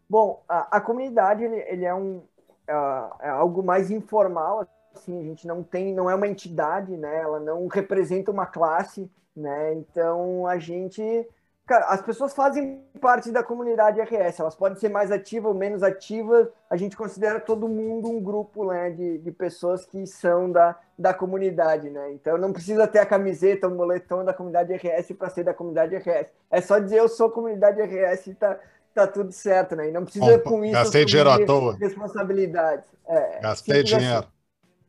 Bom, 0.09 0.43
a, 0.49 0.77
a 0.77 0.81
comunidade 0.81 1.43
ele, 1.43 1.57
ele 1.67 1.85
é 1.85 1.93
um, 1.93 2.23
é, 2.67 3.27
é 3.27 3.29
algo 3.29 3.63
mais 3.63 3.91
informal, 3.91 4.67
assim, 4.93 5.19
a 5.19 5.23
gente 5.23 5.47
não 5.47 5.63
tem, 5.63 5.93
não 5.93 6.09
é 6.09 6.15
uma 6.15 6.27
entidade, 6.27 6.97
né? 6.97 7.19
Ela 7.19 7.39
não 7.39 7.67
representa 7.67 8.31
uma 8.31 8.45
classe, 8.45 9.09
né? 9.35 9.73
Então 9.73 10.47
a 10.47 10.57
gente, 10.57 11.27
cara, 11.71 11.85
as 11.85 12.01
pessoas 12.01 12.33
fazem 12.33 12.83
parte 12.99 13.31
da 13.31 13.41
comunidade 13.41 14.01
RS, 14.01 14.41
elas 14.41 14.55
podem 14.55 14.77
ser 14.77 14.89
mais 14.89 15.09
ativas 15.09 15.53
ou 15.53 15.57
menos 15.57 15.81
ativas. 15.81 16.49
A 16.69 16.75
gente 16.75 16.97
considera 16.97 17.39
todo 17.39 17.69
mundo 17.69 18.09
um 18.09 18.21
grupo, 18.21 18.65
né, 18.65 18.89
de, 18.89 19.19
de 19.19 19.31
pessoas 19.31 19.85
que 19.85 20.05
são 20.05 20.51
da, 20.51 20.77
da 20.99 21.13
comunidade, 21.13 21.89
né? 21.89 22.11
Então 22.11 22.37
não 22.37 22.51
precisa 22.51 22.85
ter 22.87 22.99
a 22.99 23.05
camiseta, 23.05 23.69
o 23.69 23.71
moletom 23.71 24.25
da 24.25 24.33
comunidade 24.33 24.73
RS 24.73 25.13
para 25.17 25.29
ser 25.29 25.45
da 25.45 25.53
comunidade 25.53 25.95
RS. 25.95 26.27
É 26.49 26.59
só 26.59 26.77
dizer 26.77 26.99
eu 26.99 27.07
sou 27.07 27.29
comunidade 27.29 27.81
RS 27.81 28.27
e 28.27 28.35
tá 28.35 28.59
tá 28.93 29.07
tudo 29.07 29.31
certo, 29.31 29.73
né? 29.73 29.87
E 29.87 29.91
não 29.93 30.03
precisa 30.03 30.37
Bom, 30.39 30.43
com 30.43 30.65
isso. 30.65 30.73
Gastei 30.73 31.05
dinheiro 31.05 31.29
à 31.29 31.45
toa. 31.45 31.77
Responsabilidades. 31.77 32.85
É, 33.07 33.39
gastei 33.39 33.81
dinheiro. 33.81 34.27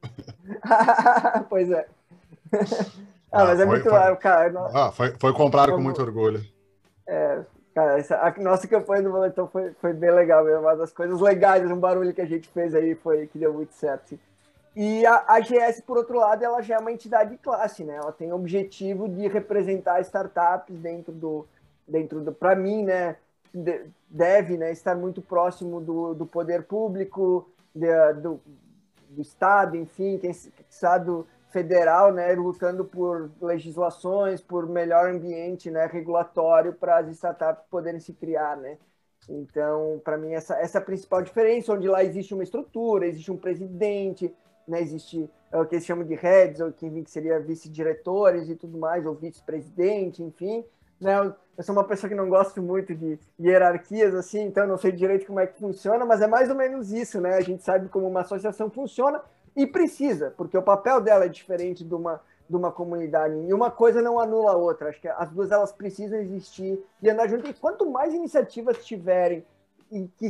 Assim. 0.02 1.44
pois 1.48 1.70
é. 1.70 1.86
Ah, 3.30 3.44
mas 3.44 3.60
é 3.60 3.64
foi, 3.64 3.66
muito. 3.66 3.88
Foi, 3.88 4.16
cara, 4.16 4.70
ah, 4.74 4.90
foi, 4.90 5.14
foi 5.16 5.32
comprado 5.32 5.72
com 5.72 5.80
muito 5.80 6.02
orgulho. 6.02 6.44
É, 7.06 7.40
cara, 7.74 7.98
essa, 7.98 8.16
a 8.16 8.30
nossa 8.40 8.66
campanha 8.66 9.02
do 9.02 9.10
Moletom 9.10 9.46
foi, 9.46 9.72
foi 9.74 9.92
bem 9.92 10.10
legal 10.10 10.44
mesmo. 10.44 10.60
Uma 10.60 10.76
das 10.76 10.92
coisas 10.92 11.20
legais, 11.20 11.70
um 11.70 11.78
barulho 11.78 12.14
que 12.14 12.20
a 12.20 12.26
gente 12.26 12.48
fez 12.48 12.74
aí 12.74 12.94
foi 12.94 13.26
que 13.26 13.38
deu 13.38 13.52
muito 13.52 13.72
certo. 13.74 14.18
E 14.74 15.04
a, 15.04 15.24
a 15.28 15.40
GS, 15.40 15.82
por 15.86 15.98
outro 15.98 16.18
lado, 16.18 16.42
ela 16.44 16.62
já 16.62 16.76
é 16.76 16.78
uma 16.78 16.92
entidade 16.92 17.30
de 17.30 17.38
classe, 17.38 17.84
né? 17.84 17.96
Ela 17.96 18.12
tem 18.12 18.32
o 18.32 18.36
objetivo 18.36 19.08
de 19.08 19.28
representar 19.28 20.00
startups 20.00 20.78
dentro 20.78 21.12
do. 21.12 21.46
Dentro 21.86 22.20
do 22.20 22.32
para 22.32 22.54
mim, 22.54 22.84
né? 22.84 23.16
deve 24.08 24.56
né, 24.56 24.72
estar 24.72 24.96
muito 24.96 25.20
próximo 25.20 25.80
do, 25.80 26.14
do 26.14 26.26
poder 26.26 26.62
público, 26.62 27.48
de, 27.74 28.12
do, 28.14 28.40
do 29.10 29.20
Estado, 29.20 29.76
enfim, 29.76 30.18
tem 30.18 30.30
Estado 30.30 31.26
federal, 31.52 32.12
né, 32.12 32.32
lutando 32.34 32.84
por 32.84 33.30
legislações, 33.40 34.40
por 34.40 34.68
melhor 34.68 35.10
ambiente, 35.10 35.70
né, 35.70 35.86
regulatório 35.86 36.72
para 36.72 36.98
as 36.98 37.08
startups 37.10 37.64
poderem 37.70 38.00
se 38.00 38.12
criar, 38.12 38.56
né. 38.56 38.78
Então, 39.28 40.00
para 40.04 40.16
mim 40.18 40.32
essa 40.32 40.54
essa 40.56 40.78
é 40.78 40.80
a 40.80 40.84
principal 40.84 41.22
diferença, 41.22 41.72
onde 41.72 41.88
lá 41.88 42.02
existe 42.02 42.34
uma 42.34 42.42
estrutura, 42.42 43.06
existe 43.06 43.30
um 43.30 43.36
presidente, 43.36 44.34
né, 44.66 44.80
existe 44.80 45.28
é 45.52 45.58
o 45.58 45.66
que 45.66 45.74
eles 45.74 45.84
chamam 45.84 46.04
de 46.04 46.14
heads, 46.14 46.60
ou 46.60 46.72
que 46.72 46.90
seria 47.06 47.38
vice-diretores 47.38 48.48
e 48.48 48.56
tudo 48.56 48.78
mais, 48.78 49.04
ou 49.04 49.14
vice-presidente, 49.14 50.22
enfim, 50.22 50.64
né, 50.98 51.34
eu 51.56 51.62
sou 51.62 51.74
uma 51.74 51.84
pessoa 51.84 52.08
que 52.08 52.16
não 52.16 52.28
gosto 52.28 52.62
muito 52.62 52.94
de 52.94 53.18
hierarquias, 53.38 54.14
assim, 54.14 54.42
então 54.44 54.66
não 54.66 54.78
sei 54.78 54.90
direito 54.92 55.26
como 55.26 55.40
é 55.40 55.46
que 55.46 55.60
funciona, 55.60 56.04
mas 56.06 56.22
é 56.22 56.26
mais 56.26 56.48
ou 56.48 56.56
menos 56.56 56.90
isso, 56.92 57.20
né? 57.20 57.34
A 57.34 57.40
gente 57.42 57.62
sabe 57.62 57.88
como 57.88 58.08
uma 58.08 58.22
associação 58.22 58.70
funciona, 58.70 59.20
e 59.54 59.66
precisa, 59.66 60.32
porque 60.36 60.56
o 60.56 60.62
papel 60.62 61.00
dela 61.00 61.24
é 61.24 61.28
diferente 61.28 61.84
de 61.84 61.94
uma, 61.94 62.20
de 62.48 62.56
uma 62.56 62.72
comunidade. 62.72 63.34
E 63.34 63.52
uma 63.52 63.70
coisa 63.70 64.00
não 64.00 64.18
anula 64.18 64.52
a 64.52 64.56
outra. 64.56 64.88
Acho 64.88 65.00
que 65.00 65.08
as 65.08 65.30
duas 65.30 65.50
elas 65.50 65.72
precisam 65.72 66.18
existir 66.18 66.82
e 67.02 67.10
andar 67.10 67.28
junto. 67.28 67.48
E 67.48 67.54
quanto 67.54 67.90
mais 67.90 68.14
iniciativas 68.14 68.84
tiverem 68.84 69.44
e 69.90 70.08
que, 70.16 70.28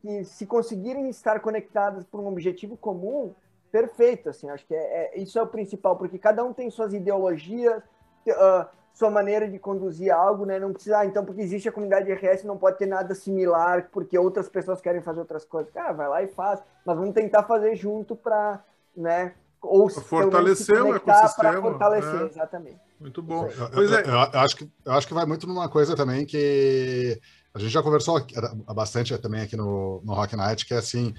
que 0.00 0.24
se 0.24 0.46
conseguirem 0.46 1.08
estar 1.08 1.40
conectadas 1.40 2.04
por 2.04 2.20
um 2.20 2.28
objetivo 2.28 2.76
comum, 2.76 3.34
perfeito. 3.70 4.30
Assim, 4.30 4.48
acho 4.48 4.66
que 4.66 4.74
é, 4.74 5.12
é 5.14 5.18
isso 5.18 5.38
é 5.38 5.42
o 5.42 5.46
principal, 5.46 5.96
porque 5.96 6.18
cada 6.18 6.42
um 6.42 6.52
tem 6.52 6.70
suas 6.70 6.94
ideologias, 6.94 7.82
uh, 8.28 8.66
sua 8.96 9.10
maneira 9.10 9.46
de 9.46 9.58
conduzir 9.58 10.10
algo, 10.10 10.46
né? 10.46 10.58
Não 10.58 10.72
precisa, 10.72 11.00
ah, 11.00 11.04
então, 11.04 11.22
porque 11.22 11.42
existe 11.42 11.68
a 11.68 11.72
comunidade 11.72 12.10
RS, 12.10 12.44
não 12.44 12.56
pode 12.56 12.78
ter 12.78 12.86
nada 12.86 13.14
similar, 13.14 13.90
porque 13.92 14.18
outras 14.18 14.48
pessoas 14.48 14.80
querem 14.80 15.02
fazer 15.02 15.20
outras 15.20 15.44
coisas. 15.44 15.70
Cara, 15.70 15.92
vai 15.92 16.08
lá 16.08 16.22
e 16.22 16.28
faz, 16.28 16.62
mas 16.82 16.96
vamos 16.96 17.12
tentar 17.12 17.42
fazer 17.42 17.76
junto 17.76 18.16
para, 18.16 18.64
né? 18.96 19.34
Ou 19.60 19.90
fortalecer 19.90 20.82
o 20.82 20.96
ecossistema. 20.96 21.60
fortalecer, 21.60 22.22
é. 22.22 22.24
exatamente. 22.24 22.80
Muito 22.98 23.22
bom. 23.22 23.46
Pois 23.74 23.92
é. 23.92 24.00
Eu, 24.00 24.12
eu, 24.12 24.40
acho 24.40 24.56
que, 24.56 24.70
eu 24.86 24.92
acho 24.92 25.06
que 25.06 25.12
vai 25.12 25.26
muito 25.26 25.46
numa 25.46 25.68
coisa 25.68 25.94
também 25.94 26.24
que 26.24 27.20
a 27.52 27.58
gente 27.58 27.72
já 27.72 27.82
conversou 27.82 28.18
bastante 28.74 29.16
também 29.18 29.42
aqui 29.42 29.58
no, 29.58 30.00
no 30.04 30.14
Rock 30.14 30.34
Night, 30.36 30.64
que 30.64 30.72
é 30.72 30.78
assim, 30.78 31.12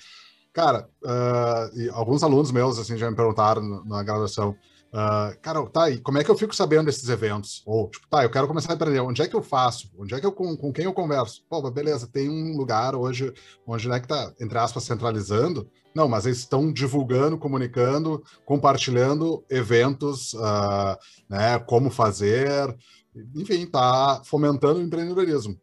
cara, 0.51 0.89
uh, 1.03 1.93
alguns 1.93 2.23
alunos 2.23 2.51
meus 2.51 2.79
assim 2.79 2.97
já 2.97 3.07
me 3.11 3.15
perguntaram 3.15 3.83
na 3.85 4.01
graduação, 4.01 4.55
Uh, 4.93 5.37
cara, 5.41 5.65
tá, 5.67 5.89
e 5.89 5.99
como 5.99 6.17
é 6.17 6.23
que 6.23 6.31
eu 6.31 6.37
fico 6.37 6.55
sabendo 6.55 6.85
desses 6.85 7.09
eventos? 7.09 7.61
Ou, 7.65 7.89
tipo, 7.89 8.07
tá, 8.07 8.23
eu 8.23 8.29
quero 8.29 8.47
começar 8.47 8.71
a 8.71 8.75
aprender, 8.75 8.99
onde 9.01 9.21
é 9.21 9.27
que 9.27 9.35
eu 9.35 9.43
faço? 9.43 9.91
Onde 9.97 10.13
é 10.13 10.19
que 10.19 10.25
eu, 10.25 10.31
com, 10.31 10.55
com 10.55 10.71
quem 10.71 10.85
eu 10.85 10.93
converso? 10.93 11.43
Pô, 11.49 11.61
beleza, 11.69 12.07
tem 12.07 12.29
um 12.29 12.55
lugar 12.55 12.95
hoje 12.95 13.33
onde 13.65 13.91
é 13.91 13.99
que 13.99 14.07
tá, 14.07 14.33
entre 14.39 14.57
aspas, 14.57 14.83
centralizando. 14.83 15.69
Não, 15.93 16.07
mas 16.07 16.25
eles 16.25 16.39
estão 16.39 16.71
divulgando, 16.71 17.37
comunicando, 17.37 18.23
compartilhando 18.45 19.43
eventos, 19.49 20.33
uh, 20.35 20.97
né, 21.29 21.59
como 21.59 21.89
fazer, 21.89 22.75
enfim, 23.35 23.65
tá 23.65 24.21
fomentando 24.23 24.79
o 24.79 24.83
empreendedorismo. 24.83 25.59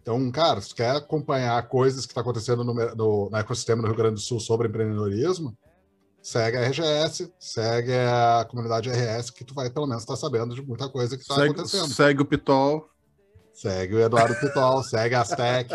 Então, 0.00 0.30
cara, 0.30 0.60
se 0.60 0.74
quer 0.74 0.96
acompanhar 0.96 1.68
coisas 1.68 2.06
que 2.06 2.12
está 2.12 2.20
acontecendo 2.20 2.62
no, 2.62 2.74
no, 2.74 3.30
no 3.30 3.36
ecossistema 3.36 3.82
do 3.82 3.88
Rio 3.88 3.96
Grande 3.96 4.14
do 4.14 4.20
Sul 4.20 4.38
sobre 4.38 4.68
empreendedorismo, 4.68 5.56
segue 6.26 6.56
a 6.56 6.62
RGS, 6.62 7.32
segue 7.38 7.92
a 7.92 8.44
comunidade 8.50 8.90
RS, 8.90 9.30
que 9.30 9.44
tu 9.44 9.54
vai 9.54 9.70
pelo 9.70 9.86
menos 9.86 10.02
estar 10.02 10.14
tá 10.14 10.18
sabendo 10.18 10.56
de 10.56 10.62
muita 10.62 10.88
coisa 10.88 11.16
que 11.16 11.22
está 11.22 11.44
acontecendo. 11.44 11.86
Segue 11.86 12.20
o 12.20 12.24
Pitol. 12.24 12.90
Segue 13.52 13.94
o 13.94 14.00
Eduardo 14.00 14.34
Pitol, 14.34 14.82
segue 14.90 15.14
a 15.14 15.20
Aztec. 15.20 15.70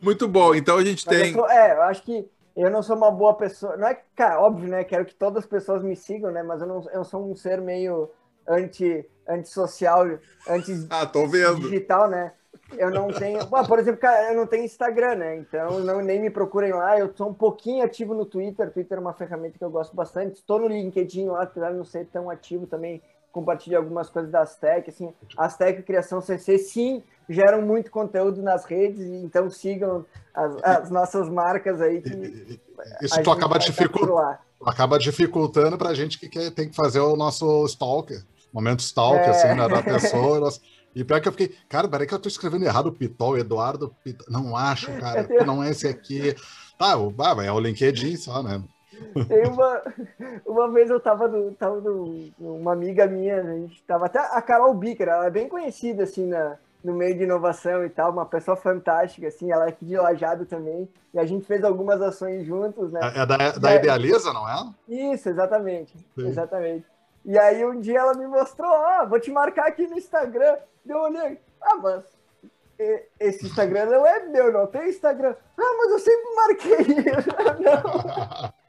Muito 0.00 0.26
bom, 0.26 0.54
então 0.54 0.78
a 0.78 0.84
gente 0.84 1.06
Mas 1.06 1.16
tem. 1.16 1.28
Eu 1.28 1.34
sou, 1.34 1.50
é, 1.50 1.72
eu 1.76 1.82
acho 1.82 2.02
que 2.02 2.26
eu 2.56 2.70
não 2.70 2.82
sou 2.82 2.96
uma 2.96 3.10
boa 3.10 3.34
pessoa. 3.34 3.76
Não 3.76 3.88
é, 3.88 4.02
cara, 4.16 4.40
óbvio, 4.40 4.70
né? 4.70 4.84
Quero 4.84 5.04
que 5.04 5.14
todas 5.14 5.44
as 5.44 5.48
pessoas 5.48 5.82
me 5.82 5.94
sigam, 5.94 6.30
né? 6.30 6.42
Mas 6.42 6.62
eu, 6.62 6.66
não, 6.66 6.90
eu 6.92 7.04
sou 7.04 7.30
um 7.30 7.36
ser 7.36 7.60
meio 7.60 8.10
anti, 8.48 9.06
antissocial, 9.28 10.06
anti 10.48 10.86
ah, 10.88 11.04
tô 11.04 11.26
vendo. 11.26 11.60
digital, 11.60 12.08
né? 12.08 12.32
Eu 12.78 12.90
não 12.90 13.08
tenho. 13.08 13.46
por 13.46 13.78
exemplo, 13.78 14.08
eu 14.28 14.34
não 14.34 14.46
tenho 14.46 14.64
Instagram, 14.64 15.16
né? 15.16 15.36
Então 15.36 15.80
não, 15.80 16.00
nem 16.00 16.20
me 16.20 16.30
procurem 16.30 16.72
lá. 16.72 16.98
Eu 16.98 17.12
sou 17.14 17.28
um 17.28 17.34
pouquinho 17.34 17.84
ativo 17.84 18.14
no 18.14 18.24
Twitter. 18.24 18.70
Twitter 18.70 18.98
é 18.98 19.00
uma 19.00 19.12
ferramenta 19.12 19.58
que 19.58 19.64
eu 19.64 19.70
gosto 19.70 19.94
bastante. 19.94 20.34
Estou 20.34 20.60
no 20.60 20.68
LinkedIn 20.68 21.26
lá, 21.26 21.42
apesar 21.42 21.70
de 21.70 21.76
não 21.76 21.84
ser 21.84 22.06
tão 22.06 22.30
ativo 22.30 22.66
também. 22.66 23.02
Compartilho 23.32 23.76
algumas 23.76 24.08
coisas 24.08 24.30
da 24.30 24.42
Aztec. 24.42 24.90
Assim, 24.90 25.12
Aztec 25.36 25.82
Criação 25.82 26.20
CC, 26.20 26.58
sim, 26.58 27.02
geram 27.28 27.62
muito 27.62 27.90
conteúdo 27.90 28.42
nas 28.42 28.64
redes. 28.64 29.04
Então 29.04 29.50
sigam 29.50 30.04
as, 30.32 30.62
as 30.62 30.90
nossas 30.90 31.28
marcas 31.28 31.80
aí. 31.80 32.00
Que 32.00 32.60
Isso 33.02 33.22
tu 33.22 33.30
acaba, 33.30 33.58
dificultando, 33.58 34.38
acaba 34.64 34.98
dificultando 34.98 35.76
para 35.76 35.90
a 35.90 35.94
gente 35.94 36.18
que 36.18 36.28
quer, 36.28 36.50
tem 36.50 36.68
que 36.68 36.76
fazer 36.76 37.00
o 37.00 37.16
nosso 37.16 37.64
stalker. 37.66 38.22
Momento 38.52 38.80
stalker, 38.80 39.26
é. 39.26 39.30
assim, 39.30 39.56
da 39.56 39.82
pessoa. 39.82 40.38
Nós 40.40 40.60
e 40.94 41.04
pior 41.04 41.20
que 41.20 41.28
eu 41.28 41.32
fiquei, 41.32 41.56
cara, 41.68 41.88
peraí 41.88 42.06
que 42.06 42.14
eu 42.14 42.18
tô 42.18 42.28
escrevendo 42.28 42.64
errado 42.64 42.86
o 42.86 42.92
Pitol, 42.92 43.36
Eduardo 43.36 43.94
Pitol. 44.02 44.26
Não 44.30 44.56
acho, 44.56 44.92
cara, 44.98 45.26
não 45.44 45.62
é 45.62 45.70
esse 45.70 45.88
aqui. 45.88 46.34
Tá, 46.78 46.96
o, 46.96 47.12
ah, 47.18 47.44
é 47.44 47.50
o 47.50 47.60
LinkedIn 47.60 48.16
só, 48.16 48.42
né? 48.42 48.62
Tem 49.28 49.46
uma, 49.46 49.82
uma 50.46 50.70
vez 50.70 50.88
eu 50.88 51.00
tava, 51.00 51.26
no, 51.26 51.52
tava 51.52 51.80
no, 51.80 52.30
uma 52.38 52.72
amiga 52.72 53.06
minha, 53.06 53.40
a 53.40 53.54
gente 53.54 53.82
tava 53.82 54.06
até 54.06 54.18
a 54.18 54.40
Carol 54.40 54.74
Bicker, 54.74 55.08
ela 55.08 55.26
é 55.26 55.30
bem 55.30 55.48
conhecida 55.48 56.04
assim 56.04 56.26
na, 56.26 56.56
no 56.84 56.94
meio 56.94 57.16
de 57.16 57.24
inovação 57.24 57.84
e 57.84 57.88
tal, 57.88 58.12
uma 58.12 58.26
pessoa 58.26 58.56
fantástica, 58.56 59.26
assim, 59.26 59.50
ela 59.50 59.64
é 59.64 59.68
aqui 59.70 59.84
de 59.84 59.96
Lajado 59.96 60.44
também, 60.44 60.88
e 61.12 61.18
a 61.18 61.24
gente 61.24 61.46
fez 61.46 61.64
algumas 61.64 62.00
ações 62.02 62.46
juntos, 62.46 62.92
né? 62.92 63.00
É 63.14 63.26
da, 63.26 63.52
da 63.52 63.72
é, 63.72 63.76
Idealiza, 63.76 64.32
não 64.32 64.48
é? 64.48 64.72
Isso, 64.88 65.28
exatamente, 65.28 65.96
Sim. 66.14 66.28
exatamente. 66.28 66.84
E 67.24 67.38
aí 67.38 67.64
um 67.64 67.80
dia 67.80 68.00
ela 68.00 68.14
me 68.14 68.26
mostrou, 68.26 68.70
ó, 68.70 69.06
vou 69.06 69.18
te 69.18 69.30
marcar 69.30 69.66
aqui 69.66 69.86
no 69.86 69.96
Instagram. 69.96 70.56
Eu 70.86 70.98
olhei, 70.98 71.40
ah, 71.60 71.76
mas 71.76 72.04
esse 73.18 73.46
Instagram 73.46 73.86
não 73.86 74.06
é 74.06 74.26
meu, 74.26 74.52
não 74.52 74.66
tem 74.66 74.88
Instagram. 74.88 75.34
Ah, 75.56 75.74
mas 75.78 75.90
eu 75.90 75.98
sempre 75.98 76.34
marquei. 76.34 76.76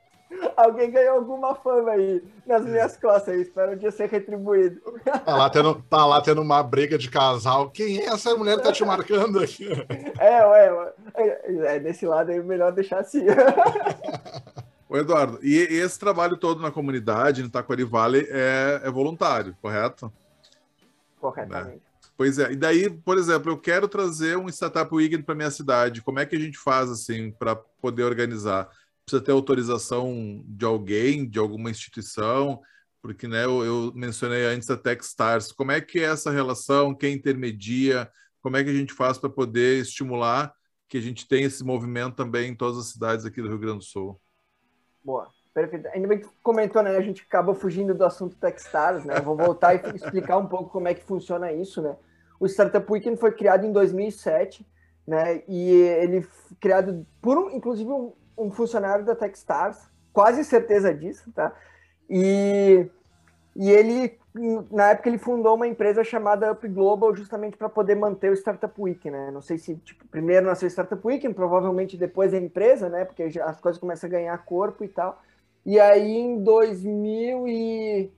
Alguém 0.55 0.91
ganhou 0.91 1.15
alguma 1.17 1.55
fama 1.55 1.91
aí 1.91 2.21
nas 2.45 2.65
minhas 2.65 2.97
costas, 2.97 3.39
espero 3.39 3.73
um 3.73 3.77
dia 3.77 3.91
ser 3.91 4.09
retribuído. 4.09 4.81
Tá 5.25 5.35
lá, 5.35 5.49
tendo, 5.49 5.81
tá 5.89 6.05
lá 6.05 6.21
tendo 6.21 6.41
uma 6.41 6.61
briga 6.61 6.97
de 6.97 7.09
casal. 7.09 7.69
Quem 7.69 7.99
é 7.99 8.05
essa 8.05 8.35
mulher 8.35 8.57
que 8.57 8.63
tá 8.63 8.71
te 8.71 8.83
marcando 8.83 9.39
aqui? 9.39 9.69
É, 10.19 10.45
ué, 10.45 10.93
é, 11.15 11.75
é 11.75 11.79
desse 11.79 12.05
lado 12.05 12.31
aí 12.31 12.41
melhor 12.41 12.71
deixar 12.71 12.99
assim. 12.99 13.25
Ô 14.95 14.97
Eduardo, 14.97 15.39
e 15.43 15.57
esse 15.57 15.99
trabalho 15.99 16.37
todo 16.37 16.61
na 16.61 16.71
comunidade, 16.71 17.43
no 17.43 17.49
Taquari 17.49 17.83
Valley, 17.83 18.25
é, 18.29 18.79
é 18.81 18.89
voluntário, 18.89 19.53
correto? 19.61 20.09
Corretamente. 21.19 21.75
Né? 21.75 21.81
Pois 22.15 22.39
é, 22.39 22.53
e 22.53 22.55
daí, 22.55 22.89
por 22.89 23.17
exemplo, 23.17 23.51
eu 23.51 23.57
quero 23.57 23.89
trazer 23.89 24.37
um 24.37 24.47
Startup 24.47 24.95
Weekend 24.95 25.23
para 25.23 25.35
minha 25.35 25.51
cidade. 25.51 26.01
Como 26.01 26.17
é 26.17 26.25
que 26.25 26.37
a 26.37 26.39
gente 26.39 26.57
faz 26.57 26.89
assim 26.89 27.29
para 27.29 27.57
poder 27.57 28.03
organizar? 28.03 28.69
Precisa 29.05 29.21
ter 29.21 29.33
autorização 29.33 30.41
de 30.47 30.63
alguém, 30.63 31.27
de 31.27 31.39
alguma 31.39 31.69
instituição? 31.69 32.61
Porque 33.01 33.27
né, 33.27 33.43
eu, 33.43 33.65
eu 33.65 33.91
mencionei 33.93 34.45
antes 34.45 34.69
a 34.69 34.77
Techstars. 34.77 35.51
Como 35.51 35.73
é 35.73 35.81
que 35.81 35.99
é 35.99 36.03
essa 36.03 36.31
relação? 36.31 36.95
Quem 36.95 37.15
intermedia? 37.15 38.09
Como 38.41 38.55
é 38.55 38.63
que 38.63 38.69
a 38.69 38.73
gente 38.73 38.93
faz 38.93 39.17
para 39.17 39.29
poder 39.29 39.81
estimular 39.81 40.53
que 40.87 40.97
a 40.97 41.01
gente 41.01 41.27
tenha 41.27 41.47
esse 41.47 41.65
movimento 41.65 42.15
também 42.15 42.51
em 42.51 42.55
todas 42.55 42.77
as 42.77 42.93
cidades 42.93 43.25
aqui 43.25 43.41
do 43.41 43.49
Rio 43.49 43.59
Grande 43.59 43.79
do 43.79 43.83
Sul? 43.83 44.21
Boa. 45.05 45.29
Perfeito. 45.53 45.87
Ainda 45.93 46.07
bem 46.07 46.19
que 46.19 46.27
comentou, 46.43 46.83
né? 46.83 46.97
A 46.97 47.01
gente 47.01 47.23
acabou 47.25 47.55
fugindo 47.55 47.93
do 47.93 48.03
assunto 48.03 48.35
Techstars, 48.35 49.05
né? 49.05 49.21
vou 49.21 49.37
voltar 49.37 49.75
e 49.75 49.79
explicar 49.95 50.37
um 50.37 50.47
pouco 50.47 50.69
como 50.69 50.89
é 50.89 50.93
que 50.93 51.03
funciona 51.03 51.53
isso, 51.53 51.81
né? 51.81 51.95
O 52.37 52.45
Startup 52.45 52.85
Weekend 52.91 53.17
foi 53.17 53.31
criado 53.31 53.65
em 53.65 53.71
2007, 53.71 54.67
né? 55.07 55.43
E 55.47 55.71
ele 55.71 56.27
criado 56.59 57.05
por, 57.21 57.37
um, 57.37 57.51
inclusive, 57.51 57.89
um, 57.89 58.11
um 58.37 58.51
funcionário 58.51 59.05
da 59.05 59.15
Techstars, 59.15 59.89
quase 60.11 60.43
certeza 60.43 60.93
disso, 60.93 61.31
tá? 61.31 61.53
E 62.09 62.89
E 63.55 63.71
ele, 63.71 64.19
na 64.69 64.89
época, 64.89 65.07
ele 65.07 65.17
fundou 65.17 65.55
uma 65.55 65.65
empresa 65.65 66.03
chamada 66.03 66.51
Up 66.51 66.67
Global 66.67 67.15
justamente 67.15 67.55
para 67.55 67.69
poder 67.69 67.95
manter 67.95 68.29
o 68.29 68.35
Startup 68.35 68.73
Week, 68.77 69.09
né? 69.09 69.31
Não 69.31 69.41
sei 69.41 69.57
se 69.57 69.77
tipo, 69.77 70.05
primeiro 70.07 70.45
nasceu 70.45 70.67
o 70.67 70.69
Startup 70.69 71.01
Week, 71.07 71.33
provavelmente 71.33 71.95
depois 71.95 72.33
a 72.33 72.37
empresa, 72.37 72.89
né? 72.89 73.05
Porque 73.05 73.23
as 73.23 73.61
coisas 73.61 73.79
começam 73.79 74.09
a 74.09 74.11
ganhar 74.11 74.37
corpo 74.39 74.83
e 74.83 74.89
tal. 74.89 75.21
E 75.65 75.79
aí 75.79 76.17
em 76.17 76.43
2000 76.43 77.47
e 77.47 78.11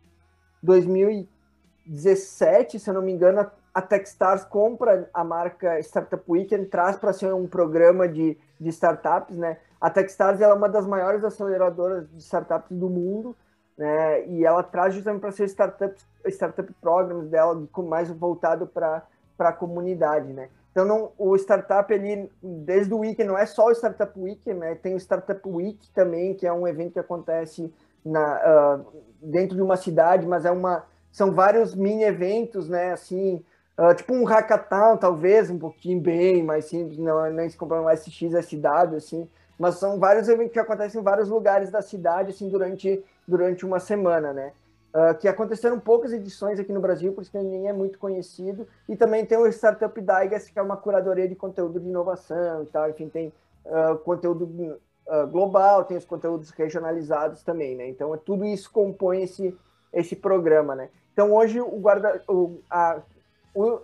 2017, 0.64 2.80
se 2.80 2.90
eu 2.90 2.96
não 2.96 3.04
me 3.04 3.12
engano, 3.12 3.46
a 3.74 3.82
Techstars 3.82 4.44
compra 4.44 5.08
a 5.14 5.24
marca 5.24 5.80
Startup 5.82 6.24
Weekend, 6.28 6.66
traz 6.66 6.98
para 6.98 7.14
ser 7.14 7.32
um 7.32 7.46
programa 7.46 8.08
de, 8.08 8.36
de 8.60 8.70
startups, 8.70 9.38
né? 9.38 9.60
A 9.80 9.92
Techstars 9.92 10.42
é 10.42 10.52
uma 10.52 10.68
das 10.68 10.88
maiores 10.88 11.24
aceleradoras 11.24 12.10
de 12.10 12.18
startups 12.18 12.76
do 12.76 12.90
mundo, 12.90 13.36
né? 13.78 14.28
E 14.28 14.46
ela 14.46 14.64
traz 14.64 14.94
justamente 14.94 15.22
para 15.22 15.32
ser 15.32 15.46
startup, 15.46 15.96
startup 16.28 16.74
programs 16.82 17.30
dela 17.30 17.68
mais 17.78 18.10
voltado 18.10 18.66
para 18.68 19.04
a 19.40 19.54
comunidade, 19.54 20.34
né? 20.34 20.50
Então, 20.72 20.86
não, 20.86 21.12
o 21.18 21.36
startup, 21.36 21.92
ele, 21.92 22.32
desde 22.42 22.94
o 22.94 23.00
Weekend, 23.00 23.28
não 23.28 23.38
é 23.38 23.46
só 23.46 23.66
o 23.66 23.72
Startup 23.72 24.12
Weekend, 24.20 24.60
né? 24.60 24.76
Tem 24.76 24.94
o 24.94 25.00
Startup 25.00 25.42
Week 25.48 25.90
também, 25.92 26.36
que 26.36 26.46
é 26.46 26.54
um 26.54 26.68
evento 26.68 26.94
que 26.94 27.00
acontece 27.00 27.74
na, 28.06 28.76
uh, 28.78 28.86
dentro 29.20 29.56
de 29.56 29.62
uma 29.64 29.76
cidade, 29.76 30.28
mas 30.28 30.46
é 30.46 30.52
uma, 30.52 30.86
são 31.12 31.32
vários 31.32 31.74
mini 31.74 32.04
eventos, 32.04 32.70
né? 32.70 32.92
Assim, 32.92 33.44
Uh, 33.80 33.94
tipo 33.94 34.12
um 34.12 34.24
hackathon, 34.24 34.98
talvez, 34.98 35.52
um 35.52 35.60
pouquinho 35.60 36.02
bem 36.02 36.42
mais 36.42 36.66
simples, 36.66 36.98
não 36.98 37.32
nem 37.32 37.48
se 37.48 37.56
comprar 37.56 37.80
um 37.80 37.88
SX, 37.88 38.32
SW, 38.34 38.96
assim, 38.96 39.30
mas 39.60 39.76
são 39.76 40.00
vários 40.00 40.28
eventos 40.28 40.52
que 40.52 40.60
acontecem 40.60 41.00
em 41.00 41.04
vários 41.04 41.30
lugares 41.30 41.70
da 41.70 41.80
cidade, 41.84 42.32
assim, 42.32 42.50
durante, 42.50 43.04
durante 43.28 43.66
uma 43.66 43.80
semana, 43.80 44.32
né? 44.32 44.54
Uh, 44.94 45.16
que 45.20 45.28
aconteceram 45.28 45.80
poucas 45.80 46.14
edições 46.14 46.60
aqui 46.60 46.72
no 46.72 46.80
Brasil, 46.80 47.12
por 47.12 47.22
isso 47.22 47.30
que 47.30 47.38
nem 47.38 47.68
é 47.68 47.74
muito 47.74 48.00
conhecido, 48.00 48.68
e 48.88 48.96
também 48.96 49.26
tem 49.26 49.38
o 49.38 49.46
Startup 49.48 49.94
Digest, 50.02 50.52
que 50.52 50.58
é 50.58 50.62
uma 50.62 50.78
curadoria 50.78 51.28
de 51.28 51.36
conteúdo 51.36 51.74
de 51.74 51.80
iguinovação 51.80 52.64
e 52.64 52.66
tal, 52.68 52.90
enfim, 52.90 53.10
tem 53.10 53.34
uh, 53.66 53.98
conteúdo 54.00 54.46
uh, 54.46 55.28
global, 55.28 55.84
tem 55.84 55.98
os 55.98 56.06
conteúdos 56.06 56.50
regionalizados 56.52 57.44
também, 57.44 57.76
né? 57.76 57.88
Então, 57.88 58.18
tudo 58.18 58.46
isso 58.46 58.72
compõe 58.72 59.24
esse, 59.24 59.56
esse 59.94 60.16
programa, 60.16 60.74
né? 60.74 60.90
Então, 61.14 61.34
hoje, 61.34 61.60
o 61.60 61.80
guarda, 61.80 62.22
o, 62.28 62.60
a, 62.70 63.02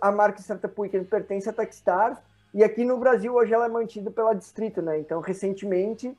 a 0.00 0.10
marca 0.10 0.40
Startup 0.40 0.74
Weekend 0.80 1.04
pertence 1.06 1.48
à 1.48 1.52
Techstars 1.52 2.18
e 2.54 2.62
aqui 2.62 2.84
no 2.84 2.96
Brasil 2.96 3.34
hoje 3.34 3.52
ela 3.52 3.66
é 3.66 3.68
mantida 3.68 4.10
pela 4.10 4.32
Distrito, 4.32 4.80
né? 4.80 4.98
Então, 4.98 5.20
recentemente, 5.20 6.16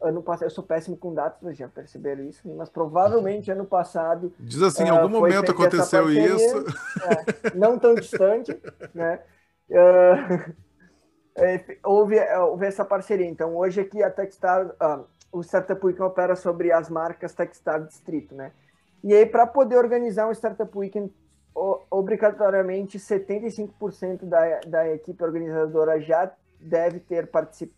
ano 0.00 0.22
passado, 0.22 0.46
eu 0.46 0.50
sou 0.50 0.64
péssimo 0.64 0.96
com 0.96 1.12
datas, 1.12 1.40
vocês 1.40 1.56
já 1.56 1.68
perceberam 1.68 2.24
isso, 2.24 2.48
mas 2.56 2.68
provavelmente 2.68 3.50
ano 3.50 3.64
passado. 3.64 4.32
Diz 4.38 4.62
assim, 4.62 4.84
em 4.84 4.90
uh, 4.90 4.94
algum 4.94 5.08
momento 5.08 5.50
aconteceu 5.50 6.10
isso. 6.10 6.64
É, 7.04 7.54
não 7.56 7.78
tão 7.78 7.94
distante, 7.94 8.56
né? 8.94 9.20
Uh, 9.70 10.54
houve, 11.84 12.16
houve 12.38 12.66
essa 12.66 12.86
parceria. 12.86 13.26
Então, 13.26 13.54
hoje 13.54 13.82
aqui 13.82 14.02
a 14.02 14.10
Techstar, 14.10 14.66
uh, 14.66 15.04
o 15.30 15.42
Startup 15.42 15.78
Weekend 15.84 16.04
opera 16.04 16.34
sobre 16.34 16.72
as 16.72 16.88
marcas 16.88 17.34
Techstar 17.34 17.84
Distrito, 17.84 18.34
né? 18.34 18.50
E 19.04 19.14
aí, 19.14 19.26
para 19.26 19.46
poder 19.46 19.76
organizar 19.76 20.26
um 20.26 20.32
Startup 20.32 20.70
Weekend 20.76 21.12
obrigatoriamente 21.90 22.98
75% 22.98 24.24
da, 24.24 24.60
da 24.60 24.88
equipe 24.88 25.22
organizadora 25.22 26.00
já 26.00 26.32
deve 26.60 27.00
ter, 27.00 27.26
particip, 27.26 27.72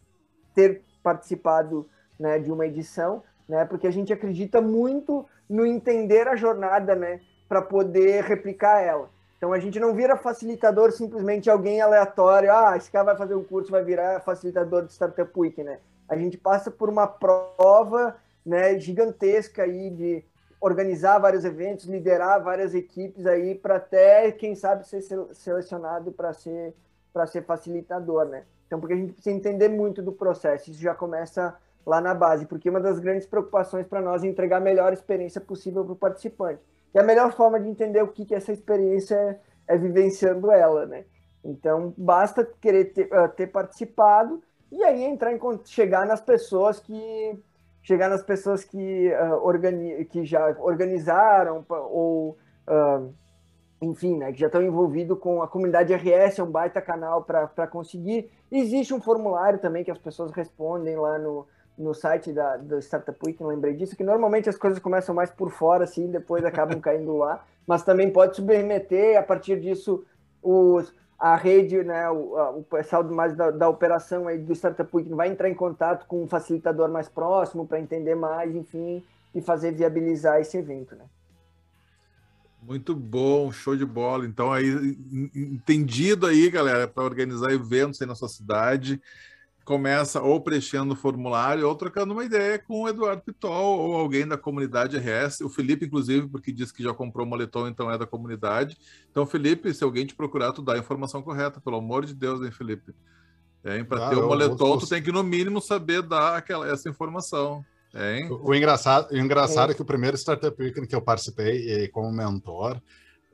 ter 0.54 0.82
participado 1.02 1.88
né, 2.20 2.38
de 2.38 2.52
uma 2.52 2.66
edição, 2.66 3.22
né, 3.48 3.64
porque 3.64 3.86
a 3.86 3.90
gente 3.90 4.12
acredita 4.12 4.60
muito 4.60 5.26
no 5.48 5.64
entender 5.64 6.28
a 6.28 6.36
jornada 6.36 6.94
né, 6.94 7.20
para 7.48 7.62
poder 7.62 8.22
replicar 8.24 8.80
ela. 8.80 9.08
Então 9.38 9.54
a 9.54 9.58
gente 9.58 9.80
não 9.80 9.94
vira 9.94 10.18
facilitador 10.18 10.92
simplesmente 10.92 11.48
alguém 11.48 11.80
aleatório, 11.80 12.52
ah, 12.52 12.76
esse 12.76 12.90
cara 12.90 13.06
vai 13.06 13.16
fazer 13.16 13.34
um 13.34 13.42
curso, 13.42 13.70
vai 13.70 13.82
virar 13.82 14.20
facilitador 14.20 14.84
de 14.84 14.92
Startup 14.92 15.32
Week, 15.34 15.64
né? 15.64 15.78
A 16.06 16.14
gente 16.14 16.36
passa 16.36 16.70
por 16.70 16.90
uma 16.90 17.06
prova 17.06 18.16
né, 18.44 18.78
gigantesca 18.78 19.62
aí 19.62 19.88
de 19.88 20.24
organizar 20.60 21.18
vários 21.18 21.46
eventos, 21.46 21.86
liderar 21.86 22.42
várias 22.42 22.74
equipes 22.74 23.24
aí 23.26 23.54
para 23.54 23.76
até, 23.76 24.30
quem 24.30 24.54
sabe, 24.54 24.86
ser 24.86 25.00
selecionado 25.32 26.12
para 26.12 26.34
ser 26.34 26.74
para 27.12 27.26
ser 27.26 27.42
facilitador, 27.42 28.26
né? 28.26 28.44
Então, 28.66 28.78
porque 28.78 28.94
a 28.94 28.96
gente 28.96 29.14
precisa 29.14 29.34
entender 29.34 29.68
muito 29.68 30.00
do 30.00 30.12
processo, 30.12 30.70
isso 30.70 30.80
já 30.80 30.94
começa 30.94 31.56
lá 31.86 32.00
na 32.00 32.14
base, 32.14 32.46
porque 32.46 32.68
uma 32.68 32.80
das 32.80 32.98
grandes 32.98 33.26
preocupações 33.26 33.86
para 33.86 34.00
nós 34.00 34.22
é 34.22 34.26
entregar 34.26 34.58
a 34.58 34.60
melhor 34.60 34.92
experiência 34.92 35.40
possível 35.40 35.84
para 35.84 35.92
o 35.92 35.96
participante. 35.96 36.60
E 36.94 36.98
a 36.98 37.02
melhor 37.02 37.32
forma 37.32 37.58
de 37.60 37.68
entender 37.68 38.02
o 38.02 38.08
que, 38.08 38.24
que 38.24 38.34
essa 38.34 38.52
experiência 38.52 39.14
é, 39.14 39.74
é 39.74 39.78
vivenciando 39.78 40.50
ela, 40.50 40.86
né? 40.86 41.04
Então, 41.44 41.94
basta 41.96 42.44
querer 42.60 42.92
ter, 42.92 43.06
uh, 43.06 43.28
ter 43.28 43.46
participado 43.46 44.42
e 44.70 44.82
aí 44.84 45.04
entrar 45.04 45.32
em 45.32 45.40
chegar 45.64 46.06
nas 46.06 46.20
pessoas 46.20 46.78
que 46.78 47.38
chegar 47.82 48.10
nas 48.10 48.22
pessoas 48.22 48.62
que, 48.62 49.10
uh, 49.10 49.42
organi 49.42 50.04
que 50.04 50.24
já 50.24 50.54
organizaram 50.58 51.64
ou, 51.68 52.36
uh, 52.68 53.14
enfim, 53.80 54.18
né, 54.18 54.32
que 54.32 54.38
já 54.38 54.46
estão 54.46 54.62
envolvidos 54.62 55.18
com 55.18 55.42
a 55.42 55.48
comunidade 55.48 55.94
RS, 55.94 56.38
é 56.38 56.42
um 56.42 56.50
baita 56.50 56.82
canal 56.82 57.24
para 57.24 57.66
conseguir. 57.66 58.30
Existe 58.52 58.92
um 58.92 59.00
formulário 59.00 59.58
também 59.58 59.82
que 59.82 59.90
as 59.90 59.98
pessoas 59.98 60.30
respondem 60.32 60.96
lá 60.96 61.18
no, 61.18 61.46
no 61.80 61.94
site 61.94 62.32
da, 62.32 62.56
do 62.58 62.78
Startup 62.78 63.18
Week, 63.24 63.40
não 63.40 63.48
lembrei 63.48 63.74
disso, 63.74 63.96
que 63.96 64.04
normalmente 64.04 64.48
as 64.48 64.56
coisas 64.56 64.78
começam 64.78 65.14
mais 65.14 65.30
por 65.30 65.50
fora, 65.50 65.84
assim, 65.84 66.10
depois 66.10 66.44
acabam 66.44 66.78
caindo 66.80 67.16
lá, 67.16 67.44
mas 67.66 67.82
também 67.82 68.10
pode 68.10 68.36
submeter, 68.36 69.18
a 69.18 69.22
partir 69.22 69.58
disso, 69.58 70.04
os, 70.42 70.92
a 71.18 71.34
rede, 71.36 71.82
né, 71.82 72.08
o, 72.10 72.58
o 72.58 72.62
pessoal 72.64 73.02
mais 73.04 73.34
da, 73.34 73.50
da, 73.50 73.68
operação 73.68 74.28
aí 74.28 74.38
do 74.38 74.52
Startup 74.52 74.88
Week 74.94 75.08
vai 75.14 75.28
entrar 75.28 75.48
em 75.48 75.54
contato 75.54 76.06
com 76.06 76.22
um 76.22 76.28
facilitador 76.28 76.90
mais 76.90 77.08
próximo 77.08 77.66
para 77.66 77.80
entender 77.80 78.14
mais, 78.14 78.54
enfim, 78.54 79.02
e 79.34 79.40
fazer 79.40 79.72
viabilizar 79.72 80.40
esse 80.40 80.58
evento, 80.58 80.94
né? 80.94 81.04
Muito 82.62 82.94
bom, 82.94 83.50
show 83.50 83.74
de 83.74 83.86
bola. 83.86 84.26
Então 84.26 84.52
aí 84.52 84.98
entendido 85.34 86.26
aí, 86.26 86.50
galera, 86.50 86.86
para 86.86 87.04
organizar 87.04 87.50
eventos 87.52 88.02
aí 88.02 88.06
na 88.06 88.14
sua 88.14 88.28
cidade, 88.28 89.00
começa 89.70 90.20
ou 90.20 90.40
preenchendo 90.40 90.94
o 90.94 90.96
formulário 90.96 91.68
ou 91.68 91.76
trocando 91.76 92.12
uma 92.12 92.24
ideia 92.24 92.58
com 92.58 92.82
o 92.82 92.88
Eduardo 92.88 93.22
Pitol 93.22 93.78
ou 93.78 93.94
alguém 93.94 94.26
da 94.26 94.36
comunidade 94.36 94.98
RS. 94.98 95.42
O 95.42 95.48
Felipe, 95.48 95.86
inclusive, 95.86 96.26
porque 96.26 96.50
disse 96.50 96.74
que 96.74 96.82
já 96.82 96.92
comprou 96.92 97.24
o 97.24 97.28
moletom, 97.30 97.68
então 97.68 97.88
é 97.88 97.96
da 97.96 98.04
comunidade. 98.04 98.76
Então, 99.08 99.24
Felipe, 99.24 99.72
se 99.72 99.84
alguém 99.84 100.04
te 100.04 100.12
procurar, 100.12 100.52
tu 100.52 100.60
dá 100.60 100.74
a 100.74 100.78
informação 100.78 101.22
correta, 101.22 101.60
pelo 101.60 101.76
amor 101.76 102.04
de 102.04 102.12
Deus, 102.12 102.42
hein, 102.42 102.50
Felipe? 102.50 102.92
Hein? 103.64 103.84
Para 103.84 104.08
ah, 104.08 104.10
ter 104.10 104.16
o 104.16 104.26
moletom, 104.26 104.76
tu 104.76 104.88
tem 104.88 105.00
que, 105.00 105.12
no 105.12 105.22
mínimo, 105.22 105.60
saber 105.60 106.02
dar 106.02 106.36
aquela, 106.36 106.68
essa 106.68 106.88
informação. 106.88 107.64
Hein? 107.94 108.28
O, 108.28 108.52
engraçado, 108.52 109.12
o 109.12 109.16
engraçado 109.16 109.70
é. 109.70 109.72
é 109.72 109.76
que 109.76 109.82
o 109.82 109.86
primeiro 109.86 110.16
Startup 110.16 110.60
Weekend 110.60 110.88
que 110.88 110.96
eu 110.96 111.02
participei 111.02 111.86
como 111.90 112.10
mentor 112.10 112.82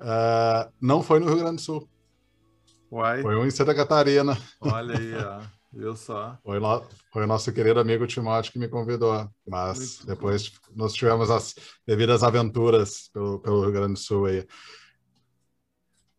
uh, 0.01 0.71
não 0.79 1.03
foi 1.03 1.19
no 1.19 1.29
Rio 1.29 1.39
Grande 1.39 1.57
do 1.57 1.63
Sul. 1.63 1.89
Uai. 2.93 3.23
Foi 3.23 3.37
um 3.37 3.47
em 3.47 3.51
Santa 3.51 3.75
Catarina. 3.75 4.37
Olha 4.61 4.99
aí, 4.99 5.15
ó. 5.15 5.56
Viu 5.77 5.95
só? 5.95 6.39
Foi, 6.43 6.59
no, 6.59 6.83
foi 7.13 7.25
o 7.25 7.27
nosso 7.27 7.53
querido 7.53 7.79
amigo 7.79 8.07
Timóteo 8.07 8.51
que 8.51 8.59
me 8.59 8.67
convidou. 8.67 9.29
Mas 9.47 9.99
Muito 9.99 10.07
depois 10.07 10.49
bom. 10.49 10.73
nós 10.75 10.95
tivemos 10.95 11.31
as 11.31 11.55
devidas 11.87 12.23
aventuras 12.23 13.11
pelo, 13.13 13.39
pelo 13.41 13.61
Rio 13.61 13.73
Grande 13.73 13.93
do 13.93 13.99
Sul 13.99 14.25
aí. 14.25 14.47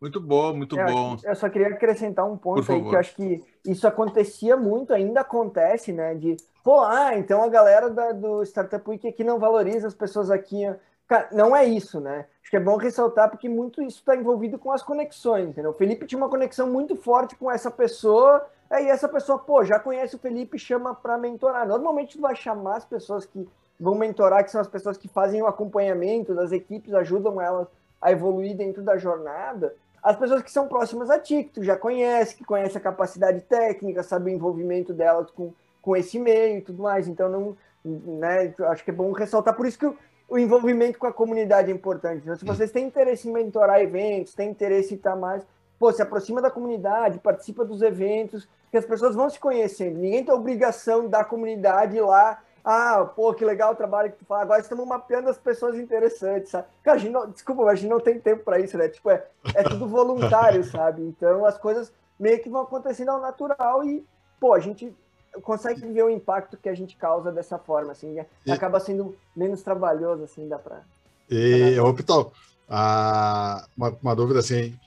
Muito 0.00 0.20
bom, 0.20 0.54
muito 0.54 0.78
é, 0.78 0.86
bom. 0.86 1.16
Eu 1.24 1.34
só 1.34 1.48
queria 1.48 1.68
acrescentar 1.68 2.24
um 2.24 2.36
ponto 2.36 2.70
aí 2.70 2.80
que 2.80 2.94
eu 2.94 2.98
acho 3.00 3.16
que 3.16 3.42
isso 3.66 3.84
acontecia 3.88 4.56
muito, 4.56 4.94
ainda 4.94 5.22
acontece, 5.22 5.92
né? 5.92 6.14
De, 6.14 6.36
pô, 6.62 6.84
ah, 6.84 7.18
então 7.18 7.42
a 7.42 7.48
galera 7.48 7.90
da, 7.90 8.12
do 8.12 8.44
Startup 8.44 8.88
Week 8.88 9.08
aqui 9.08 9.24
não 9.24 9.40
valoriza 9.40 9.88
as 9.88 9.94
pessoas 9.94 10.30
aqui. 10.30 10.72
Cara, 11.08 11.28
não 11.32 11.56
é 11.56 11.64
isso, 11.64 11.98
né? 11.98 12.26
Acho 12.40 12.50
que 12.50 12.56
é 12.56 12.60
bom 12.60 12.76
ressaltar 12.76 13.28
porque 13.28 13.48
muito 13.48 13.82
isso 13.82 13.98
está 13.98 14.14
envolvido 14.14 14.56
com 14.56 14.70
as 14.70 14.84
conexões, 14.84 15.48
entendeu? 15.48 15.72
O 15.72 15.74
Felipe 15.74 16.06
tinha 16.06 16.18
uma 16.18 16.30
conexão 16.30 16.70
muito 16.70 16.94
forte 16.94 17.34
com 17.34 17.50
essa 17.50 17.72
pessoa 17.72 18.46
Aí 18.70 18.86
essa 18.88 19.08
pessoa, 19.08 19.38
pô, 19.38 19.64
já 19.64 19.78
conhece 19.78 20.16
o 20.16 20.18
Felipe, 20.18 20.58
chama 20.58 20.94
para 20.94 21.16
mentorar. 21.16 21.66
Normalmente 21.66 22.16
tu 22.16 22.20
vai 22.20 22.36
chamar 22.36 22.76
as 22.76 22.84
pessoas 22.84 23.24
que 23.24 23.48
vão 23.80 23.94
mentorar, 23.94 24.44
que 24.44 24.50
são 24.50 24.60
as 24.60 24.68
pessoas 24.68 24.98
que 24.98 25.08
fazem 25.08 25.40
o 25.40 25.46
acompanhamento 25.46 26.34
das 26.34 26.52
equipes, 26.52 26.92
ajudam 26.92 27.40
elas 27.40 27.68
a 28.00 28.12
evoluir 28.12 28.56
dentro 28.56 28.82
da 28.82 28.96
jornada. 28.96 29.74
As 30.02 30.16
pessoas 30.16 30.42
que 30.42 30.50
são 30.50 30.68
próximas 30.68 31.10
a 31.10 31.18
ti, 31.18 31.44
que 31.44 31.54
tu 31.54 31.64
já 31.64 31.76
conhece, 31.76 32.36
que 32.36 32.44
conhece 32.44 32.76
a 32.76 32.80
capacidade 32.80 33.40
técnica, 33.40 34.02
sabe 34.02 34.30
o 34.30 34.34
envolvimento 34.34 34.92
delas 34.92 35.30
com, 35.30 35.52
com 35.80 35.96
esse 35.96 36.18
meio 36.18 36.58
e 36.58 36.60
tudo 36.60 36.82
mais. 36.82 37.08
Então, 37.08 37.28
não, 37.28 37.56
né, 37.84 38.54
acho 38.68 38.84
que 38.84 38.90
é 38.90 38.94
bom 38.94 39.10
ressaltar. 39.12 39.54
Por 39.54 39.66
isso 39.66 39.78
que 39.78 39.86
o, 39.86 39.96
o 40.28 40.38
envolvimento 40.38 40.98
com 40.98 41.06
a 41.06 41.12
comunidade 41.12 41.70
é 41.70 41.74
importante. 41.74 42.22
Então, 42.22 42.36
se 42.36 42.44
vocês 42.44 42.70
têm 42.70 42.86
interesse 42.86 43.28
em 43.28 43.32
mentorar 43.32 43.80
eventos, 43.80 44.34
têm 44.34 44.50
interesse 44.50 44.94
em 44.94 44.96
estar 44.96 45.16
mais, 45.16 45.44
pô, 45.78 45.92
se 45.92 46.02
aproxima 46.02 46.42
da 46.42 46.50
comunidade, 46.50 47.18
participa 47.18 47.64
dos 47.64 47.82
eventos, 47.82 48.48
que 48.70 48.76
as 48.76 48.84
pessoas 48.84 49.14
vão 49.14 49.30
se 49.30 49.38
conhecendo. 49.38 49.98
Ninguém 49.98 50.24
tem 50.24 50.34
obrigação 50.34 51.08
da 51.08 51.24
comunidade 51.24 51.96
ir 51.96 52.00
lá 52.00 52.38
ah, 52.70 53.02
pô, 53.16 53.32
que 53.32 53.46
legal 53.46 53.72
o 53.72 53.76
trabalho 53.76 54.12
que 54.12 54.18
tu 54.18 54.26
faz. 54.26 54.42
Agora 54.42 54.60
estamos 54.60 54.86
mapeando 54.86 55.30
as 55.30 55.38
pessoas 55.38 55.78
interessantes, 55.78 56.50
sabe? 56.50 56.66
Cara, 56.82 56.98
a 56.98 57.00
gente 57.00 57.12
não, 57.12 57.30
desculpa, 57.30 57.62
mas 57.62 57.72
a 57.72 57.74
gente 57.76 57.90
não 57.90 57.98
tem 57.98 58.20
tempo 58.20 58.44
para 58.44 58.60
isso, 58.60 58.76
né? 58.76 58.88
Tipo, 58.90 59.10
é, 59.10 59.24
é 59.54 59.62
tudo 59.62 59.88
voluntário, 59.88 60.62
sabe? 60.70 61.00
Então 61.00 61.46
as 61.46 61.56
coisas 61.56 61.90
meio 62.20 62.42
que 62.42 62.50
vão 62.50 62.60
acontecendo 62.60 63.08
ao 63.08 63.22
natural 63.22 63.82
e, 63.84 64.04
pô, 64.38 64.52
a 64.52 64.60
gente 64.60 64.94
consegue 65.42 65.80
ver 65.86 66.02
o 66.02 66.10
impacto 66.10 66.58
que 66.58 66.68
a 66.68 66.74
gente 66.74 66.94
causa 66.94 67.32
dessa 67.32 67.58
forma, 67.58 67.92
assim, 67.92 68.12
né? 68.12 68.26
e... 68.44 68.52
acaba 68.52 68.78
sendo 68.80 69.16
menos 69.34 69.62
trabalhoso, 69.62 70.24
assim, 70.24 70.46
dá 70.46 70.58
para. 70.58 70.82
E, 71.30 71.78
ô, 71.80 71.94
Pitol, 71.94 72.32
ah, 72.68 73.64
uma, 73.74 73.96
uma, 74.02 74.14
dúvida, 74.14 74.40
assim, 74.40 74.78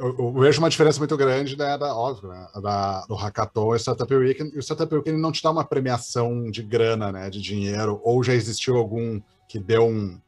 eu, 0.00 0.16
eu, 0.18 0.32
vejo 0.32 0.60
uma 0.60 0.70
diferença 0.70 0.98
muito 0.98 1.14
grande, 1.16 1.56
né, 1.58 1.76
da, 1.76 1.94
óbvio, 1.94 2.30
né, 2.30 2.48
da, 2.62 3.04
do 3.06 3.14
Hackathon 3.14 3.74
e 3.74 3.78
Startup 3.78 4.14
Weekend, 4.14 4.54
e 4.54 4.58
o 4.58 4.62
Startup 4.62 4.92
Weekend 4.94 5.20
não 5.20 5.30
te 5.30 5.42
dá 5.42 5.50
uma 5.50 5.64
premiação 5.64 6.50
de 6.50 6.62
grana, 6.62 7.12
né, 7.12 7.28
de 7.28 7.40
dinheiro, 7.40 8.00
ou 8.02 8.24
já 8.24 8.32
existiu 8.32 8.78
algum 8.78 9.20
que 9.46 9.58
deu 9.58 9.86
um, 9.86 10.18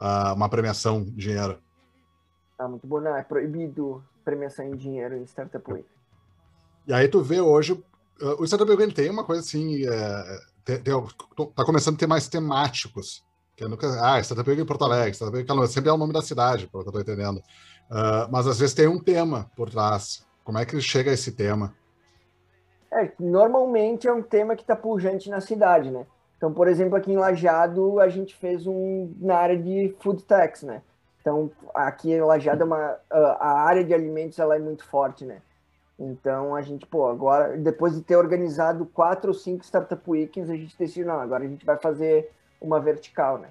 uh, 0.00 0.34
uma 0.34 0.50
premiação 0.50 1.02
de 1.02 1.12
dinheiro? 1.12 1.58
Ah, 2.58 2.68
muito 2.68 2.86
bom, 2.86 3.00
não, 3.00 3.16
é 3.16 3.22
proibido 3.22 4.04
premiação 4.22 4.66
em 4.66 4.76
dinheiro 4.76 5.16
em 5.16 5.24
Startup 5.24 5.64
Weekend. 5.66 5.90
E 6.86 6.92
aí 6.92 7.08
tu 7.08 7.22
vê 7.22 7.40
hoje, 7.40 7.72
uh, 7.72 8.36
o 8.38 8.44
Startup 8.44 8.70
Weekend 8.70 8.94
tem 8.94 9.08
uma 9.08 9.24
coisa 9.24 9.40
assim, 9.40 9.86
é, 9.86 10.40
tem, 10.62 10.78
tem, 10.82 10.94
tá 11.54 11.64
começando 11.64 11.94
a 11.94 11.98
ter 11.98 12.06
mais 12.06 12.28
temáticos, 12.28 13.24
que 13.56 13.64
é 13.64 13.68
nunca, 13.68 13.88
ah, 14.04 14.20
Startup 14.20 14.48
Weekend 14.48 14.64
em 14.64 14.68
Porto 14.68 14.84
Alegre, 14.84 15.14
Startup 15.14 15.38
Weekend, 15.38 15.68
sempre 15.68 15.88
é 15.88 15.92
o 15.92 15.96
nome 15.96 16.12
da 16.12 16.20
cidade, 16.20 16.66
pelo 16.66 16.82
que 16.82 16.90
eu 16.90 16.92
tô 16.92 17.00
entendendo. 17.00 17.42
Uh, 17.92 18.24
mas 18.30 18.46
às 18.46 18.58
vezes 18.58 18.74
tem 18.74 18.88
um 18.88 18.98
tema 18.98 19.50
por 19.54 19.68
trás. 19.68 20.26
Como 20.42 20.56
é 20.56 20.64
que 20.64 20.80
chega 20.80 21.10
a 21.10 21.14
esse 21.14 21.32
tema? 21.32 21.74
É, 22.90 23.12
normalmente 23.20 24.08
é 24.08 24.12
um 24.12 24.22
tema 24.22 24.56
que 24.56 24.62
está 24.62 24.74
pujante 24.74 25.28
na 25.28 25.42
cidade, 25.42 25.90
né? 25.90 26.06
Então, 26.38 26.54
por 26.54 26.68
exemplo, 26.68 26.96
aqui 26.96 27.12
em 27.12 27.18
Lajeado, 27.18 28.00
a 28.00 28.08
gente 28.08 28.34
fez 28.34 28.66
um 28.66 29.14
na 29.20 29.36
área 29.36 29.58
de 29.58 29.94
food 30.00 30.24
techs, 30.24 30.62
né? 30.62 30.80
Então, 31.20 31.50
aqui 31.74 32.12
em 32.12 32.22
Lajeado, 32.22 32.62
é 32.62 32.64
uma, 32.64 32.98
a 33.10 33.60
área 33.60 33.84
de 33.84 33.92
alimentos 33.92 34.38
ela 34.38 34.56
é 34.56 34.58
muito 34.58 34.84
forte, 34.86 35.26
né? 35.26 35.42
Então, 35.98 36.54
a 36.54 36.62
gente, 36.62 36.86
pô, 36.86 37.06
agora, 37.06 37.58
depois 37.58 37.94
de 37.94 38.00
ter 38.00 38.16
organizado 38.16 38.86
quatro 38.86 39.28
ou 39.28 39.34
cinco 39.34 39.64
Startup 39.64 40.02
Weekends, 40.10 40.50
a 40.50 40.56
gente 40.56 40.76
decidiu, 40.76 41.06
não, 41.06 41.20
agora 41.20 41.44
a 41.44 41.48
gente 41.48 41.64
vai 41.64 41.76
fazer 41.76 42.32
uma 42.58 42.80
vertical, 42.80 43.36
né? 43.36 43.50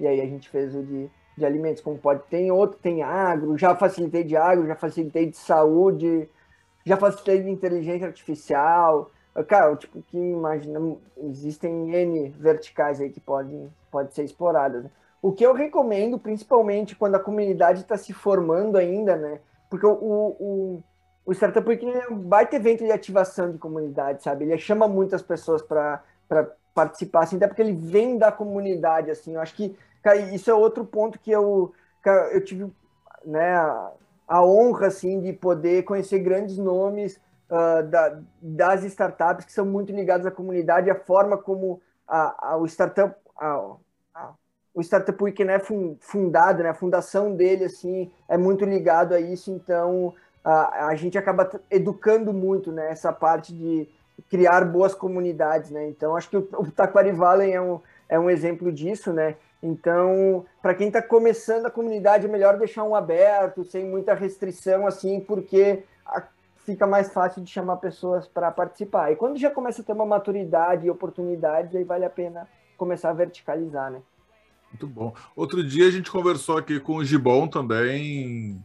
E 0.00 0.06
aí 0.06 0.20
a 0.22 0.26
gente 0.26 0.48
fez 0.48 0.74
o 0.74 0.82
de 0.82 1.10
de 1.38 1.46
alimentos, 1.46 1.82
como 1.82 1.98
pode. 1.98 2.22
Tem 2.28 2.50
outro, 2.50 2.78
tem 2.82 3.02
agro, 3.02 3.56
já 3.56 3.74
facilitei 3.74 4.24
de 4.24 4.36
agro, 4.36 4.66
já 4.66 4.74
facilitei 4.74 5.26
de 5.26 5.36
saúde, 5.36 6.28
já 6.84 6.96
facilitei 6.96 7.42
de 7.42 7.50
inteligência 7.50 8.06
artificial. 8.06 9.10
Cara, 9.46 9.76
tipo, 9.76 10.02
que 10.02 10.18
imagina, 10.18 10.96
existem 11.16 11.94
N 11.94 12.28
verticais 12.30 13.00
aí 13.00 13.10
que 13.10 13.20
podem, 13.20 13.70
podem 13.90 14.12
ser 14.12 14.24
exploradas. 14.24 14.84
Né? 14.84 14.90
O 15.22 15.32
que 15.32 15.44
eu 15.44 15.52
recomendo, 15.52 16.18
principalmente 16.18 16.96
quando 16.96 17.14
a 17.14 17.20
comunidade 17.20 17.82
está 17.82 17.96
se 17.96 18.12
formando 18.12 18.76
ainda, 18.76 19.16
né? 19.16 19.40
Porque 19.68 19.86
o, 19.86 19.90
o, 19.92 20.82
o 21.26 21.32
Startup 21.32 21.68
Week 21.68 21.84
é 21.86 22.08
um 22.08 22.16
baita 22.16 22.56
evento 22.56 22.84
de 22.84 22.90
ativação 22.92 23.50
de 23.50 23.58
comunidade, 23.58 24.22
sabe? 24.22 24.44
Ele 24.44 24.56
chama 24.58 24.88
muitas 24.88 25.20
pessoas 25.20 25.60
para 25.60 26.02
participar, 26.74 27.24
assim, 27.24 27.36
até 27.36 27.46
porque 27.48 27.62
ele 27.62 27.74
vem 27.74 28.16
da 28.16 28.30
comunidade, 28.32 29.10
assim. 29.10 29.34
Eu 29.34 29.40
acho 29.40 29.54
que 29.54 29.76
Cara, 30.02 30.18
isso 30.34 30.50
é 30.50 30.54
outro 30.54 30.84
ponto 30.84 31.18
que 31.18 31.30
eu, 31.30 31.74
cara, 32.02 32.32
eu 32.32 32.44
tive 32.44 32.70
né, 33.24 33.54
a, 33.56 33.92
a 34.26 34.44
honra 34.44 34.86
assim, 34.88 35.20
de 35.20 35.32
poder 35.32 35.82
conhecer 35.84 36.18
grandes 36.20 36.58
nomes 36.58 37.20
uh, 37.50 37.82
da, 37.88 38.20
das 38.40 38.84
startups 38.84 39.44
que 39.44 39.52
são 39.52 39.66
muito 39.66 39.92
ligados 39.92 40.26
à 40.26 40.30
comunidade, 40.30 40.90
a 40.90 40.94
forma 40.94 41.36
como 41.36 41.80
a, 42.06 42.52
a 42.52 42.56
o 42.56 42.66
startup. 42.66 43.14
A, 43.36 43.76
o 44.78 44.80
Startup 44.80 45.20
Weekend 45.20 45.50
é 45.50 45.60
fundado, 45.98 46.62
né? 46.62 46.68
A 46.68 46.74
fundação 46.74 47.34
dele 47.34 47.64
assim 47.64 48.12
é 48.28 48.36
muito 48.38 48.64
ligado 48.64 49.12
a 49.12 49.18
isso, 49.18 49.50
então 49.50 50.14
a, 50.44 50.86
a 50.86 50.94
gente 50.94 51.18
acaba 51.18 51.50
educando 51.68 52.32
muito, 52.32 52.70
né? 52.70 52.88
Essa 52.92 53.12
parte 53.12 53.52
de 53.52 53.88
criar 54.30 54.64
boas 54.64 54.94
comunidades, 54.94 55.72
né? 55.72 55.88
Então 55.88 56.16
acho 56.16 56.30
que 56.30 56.36
o, 56.36 56.48
o 56.58 56.70
Taquari 56.70 57.10
Valley 57.10 57.52
é 57.52 57.60
um, 57.60 57.80
é 58.08 58.20
um 58.20 58.30
exemplo 58.30 58.70
disso, 58.70 59.12
né? 59.12 59.34
Então, 59.62 60.46
para 60.62 60.74
quem 60.74 60.86
está 60.86 61.02
começando 61.02 61.66
a 61.66 61.70
comunidade, 61.70 62.26
é 62.26 62.28
melhor 62.28 62.56
deixar 62.58 62.84
um 62.84 62.94
aberto, 62.94 63.64
sem 63.64 63.84
muita 63.84 64.14
restrição, 64.14 64.86
assim, 64.86 65.20
porque 65.20 65.82
fica 66.64 66.86
mais 66.86 67.12
fácil 67.12 67.42
de 67.42 67.50
chamar 67.50 67.78
pessoas 67.78 68.28
para 68.28 68.50
participar. 68.50 69.10
E 69.10 69.16
quando 69.16 69.38
já 69.38 69.50
começa 69.50 69.82
a 69.82 69.84
ter 69.84 69.92
uma 69.92 70.06
maturidade 70.06 70.86
e 70.86 70.90
oportunidades, 70.90 71.74
aí 71.74 71.82
vale 71.82 72.04
a 72.04 72.10
pena 72.10 72.46
começar 72.76 73.10
a 73.10 73.14
verticalizar, 73.14 73.90
né? 73.90 74.00
Muito 74.70 74.86
bom. 74.86 75.14
Outro 75.34 75.64
dia 75.64 75.88
a 75.88 75.90
gente 75.90 76.10
conversou 76.10 76.58
aqui 76.58 76.78
com 76.78 76.96
o 76.96 77.04
Gibon 77.04 77.48
também, 77.48 78.62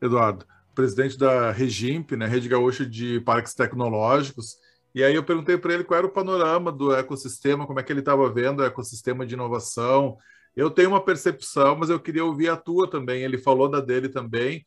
Eduardo, 0.00 0.46
presidente 0.74 1.18
da 1.18 1.50
Regimp, 1.50 2.12
né, 2.12 2.26
Rede 2.26 2.48
Gaúcha 2.48 2.84
de 2.84 3.20
Parques 3.20 3.54
Tecnológicos, 3.54 4.58
e 4.94 5.02
aí 5.02 5.14
eu 5.14 5.24
perguntei 5.24 5.56
para 5.56 5.72
ele 5.74 5.84
qual 5.84 5.98
era 5.98 6.06
o 6.06 6.12
panorama 6.12 6.70
do 6.70 6.94
ecossistema, 6.94 7.66
como 7.66 7.80
é 7.80 7.82
que 7.82 7.90
ele 7.92 8.00
estava 8.00 8.30
vendo 8.30 8.60
o 8.60 8.64
ecossistema 8.64 9.26
de 9.26 9.34
inovação, 9.34 10.18
eu 10.56 10.70
tenho 10.70 10.88
uma 10.88 11.04
percepção, 11.04 11.76
mas 11.76 11.90
eu 11.90 12.00
queria 12.00 12.24
ouvir 12.24 12.48
a 12.48 12.56
tua 12.56 12.88
também. 12.88 13.22
Ele 13.22 13.36
falou 13.36 13.68
da 13.68 13.78
dele 13.78 14.08
também. 14.08 14.64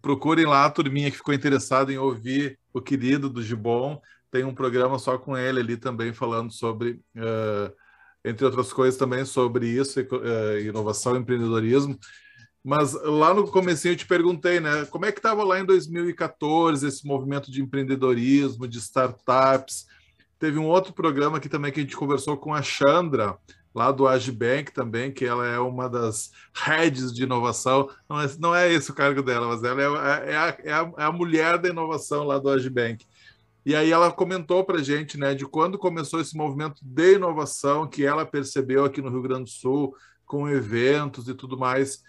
Procurem 0.00 0.46
lá 0.46 0.64
a 0.64 0.70
turminha 0.70 1.10
que 1.10 1.18
ficou 1.18 1.34
interessada 1.34 1.92
em 1.92 1.98
ouvir 1.98 2.58
o 2.72 2.80
querido 2.80 3.28
do 3.28 3.42
Gibon. 3.42 4.00
Tem 4.30 4.44
um 4.44 4.54
programa 4.54 4.98
só 4.98 5.18
com 5.18 5.36
ele 5.36 5.60
ali 5.60 5.76
também 5.76 6.14
falando 6.14 6.50
sobre, 6.52 7.02
uh, 7.16 7.70
entre 8.24 8.46
outras 8.46 8.72
coisas, 8.72 8.98
também 8.98 9.24
sobre 9.26 9.66
isso, 9.68 10.00
uh, 10.00 10.58
inovação 10.60 11.16
empreendedorismo. 11.16 11.98
Mas 12.62 12.92
lá 12.92 13.34
no 13.34 13.46
comecinho 13.50 13.92
eu 13.92 13.96
te 13.96 14.06
perguntei, 14.06 14.60
né? 14.60 14.86
Como 14.86 15.04
é 15.04 15.12
que 15.12 15.18
estava 15.18 15.42
lá 15.44 15.58
em 15.58 15.64
2014 15.64 16.86
esse 16.86 17.06
movimento 17.06 17.50
de 17.50 17.60
empreendedorismo, 17.60 18.68
de 18.68 18.78
startups? 18.78 19.86
Teve 20.38 20.58
um 20.58 20.66
outro 20.66 20.92
programa 20.92 21.38
aqui 21.38 21.48
também 21.48 21.72
que 21.72 21.80
a 21.80 21.82
gente 21.82 21.96
conversou 21.96 22.36
com 22.36 22.54
a 22.54 22.62
Chandra, 22.62 23.36
lá 23.74 23.92
do 23.92 24.06
Agibank 24.06 24.72
também, 24.72 25.12
que 25.12 25.24
ela 25.24 25.46
é 25.46 25.58
uma 25.58 25.88
das 25.88 26.30
heads 26.54 27.12
de 27.12 27.22
inovação. 27.22 27.88
Não 28.08 28.20
é, 28.20 28.26
não 28.38 28.54
é 28.54 28.72
esse 28.72 28.90
o 28.90 28.94
cargo 28.94 29.22
dela, 29.22 29.46
mas 29.48 29.62
ela 29.62 29.80
é, 29.80 30.32
é, 30.32 30.36
a, 30.36 30.58
é, 30.64 30.72
a, 30.72 30.92
é 30.98 31.04
a 31.04 31.12
mulher 31.12 31.58
da 31.58 31.68
inovação 31.68 32.24
lá 32.24 32.38
do 32.38 32.48
Agibank. 32.48 33.06
E 33.64 33.74
aí 33.74 33.90
ela 33.90 34.10
comentou 34.10 34.64
para 34.64 34.82
gente, 34.82 35.18
né, 35.18 35.34
de 35.34 35.44
quando 35.46 35.78
começou 35.78 36.20
esse 36.20 36.36
movimento 36.36 36.80
de 36.82 37.14
inovação 37.14 37.86
que 37.86 38.04
ela 38.04 38.24
percebeu 38.24 38.84
aqui 38.84 39.02
no 39.02 39.10
Rio 39.10 39.22
Grande 39.22 39.44
do 39.44 39.50
Sul, 39.50 39.94
com 40.24 40.48
eventos 40.48 41.28
e 41.28 41.34
tudo 41.34 41.58
mais. 41.58 42.02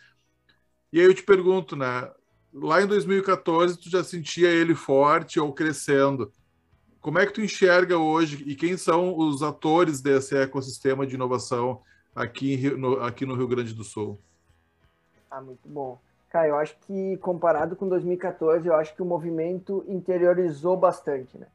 E 0.93 0.99
aí 0.99 1.05
eu 1.05 1.13
te 1.13 1.23
pergunto, 1.23 1.75
né, 1.75 2.09
lá 2.53 2.81
em 2.81 2.87
2014 2.87 3.77
tu 3.77 3.89
já 3.89 4.03
sentia 4.03 4.49
ele 4.49 4.75
forte 4.75 5.39
ou 5.39 5.53
crescendo? 5.53 6.31
Como 7.01 7.19
é 7.19 7.25
que 7.25 7.33
tu 7.33 7.41
enxerga 7.41 7.97
hoje 7.97 8.43
e 8.45 8.55
quem 8.55 8.77
são 8.77 9.17
os 9.17 9.41
atores 9.41 10.01
desse 10.01 10.37
ecossistema 10.37 11.05
de 11.05 11.15
inovação 11.15 11.81
aqui, 12.15 12.69
no, 12.77 13.01
aqui 13.01 13.25
no 13.25 13.35
Rio 13.35 13.47
Grande 13.47 13.73
do 13.73 13.83
Sul? 13.83 14.19
Ah, 15.29 15.41
muito 15.41 15.67
bom. 15.67 15.99
Cara, 16.29 16.47
eu 16.47 16.55
acho 16.55 16.77
que 16.87 17.17
comparado 17.17 17.75
com 17.75 17.89
2014, 17.89 18.67
eu 18.67 18.75
acho 18.75 18.95
que 18.95 19.01
o 19.01 19.05
movimento 19.05 19.83
interiorizou 19.87 20.77
bastante, 20.77 21.37
né? 21.37 21.47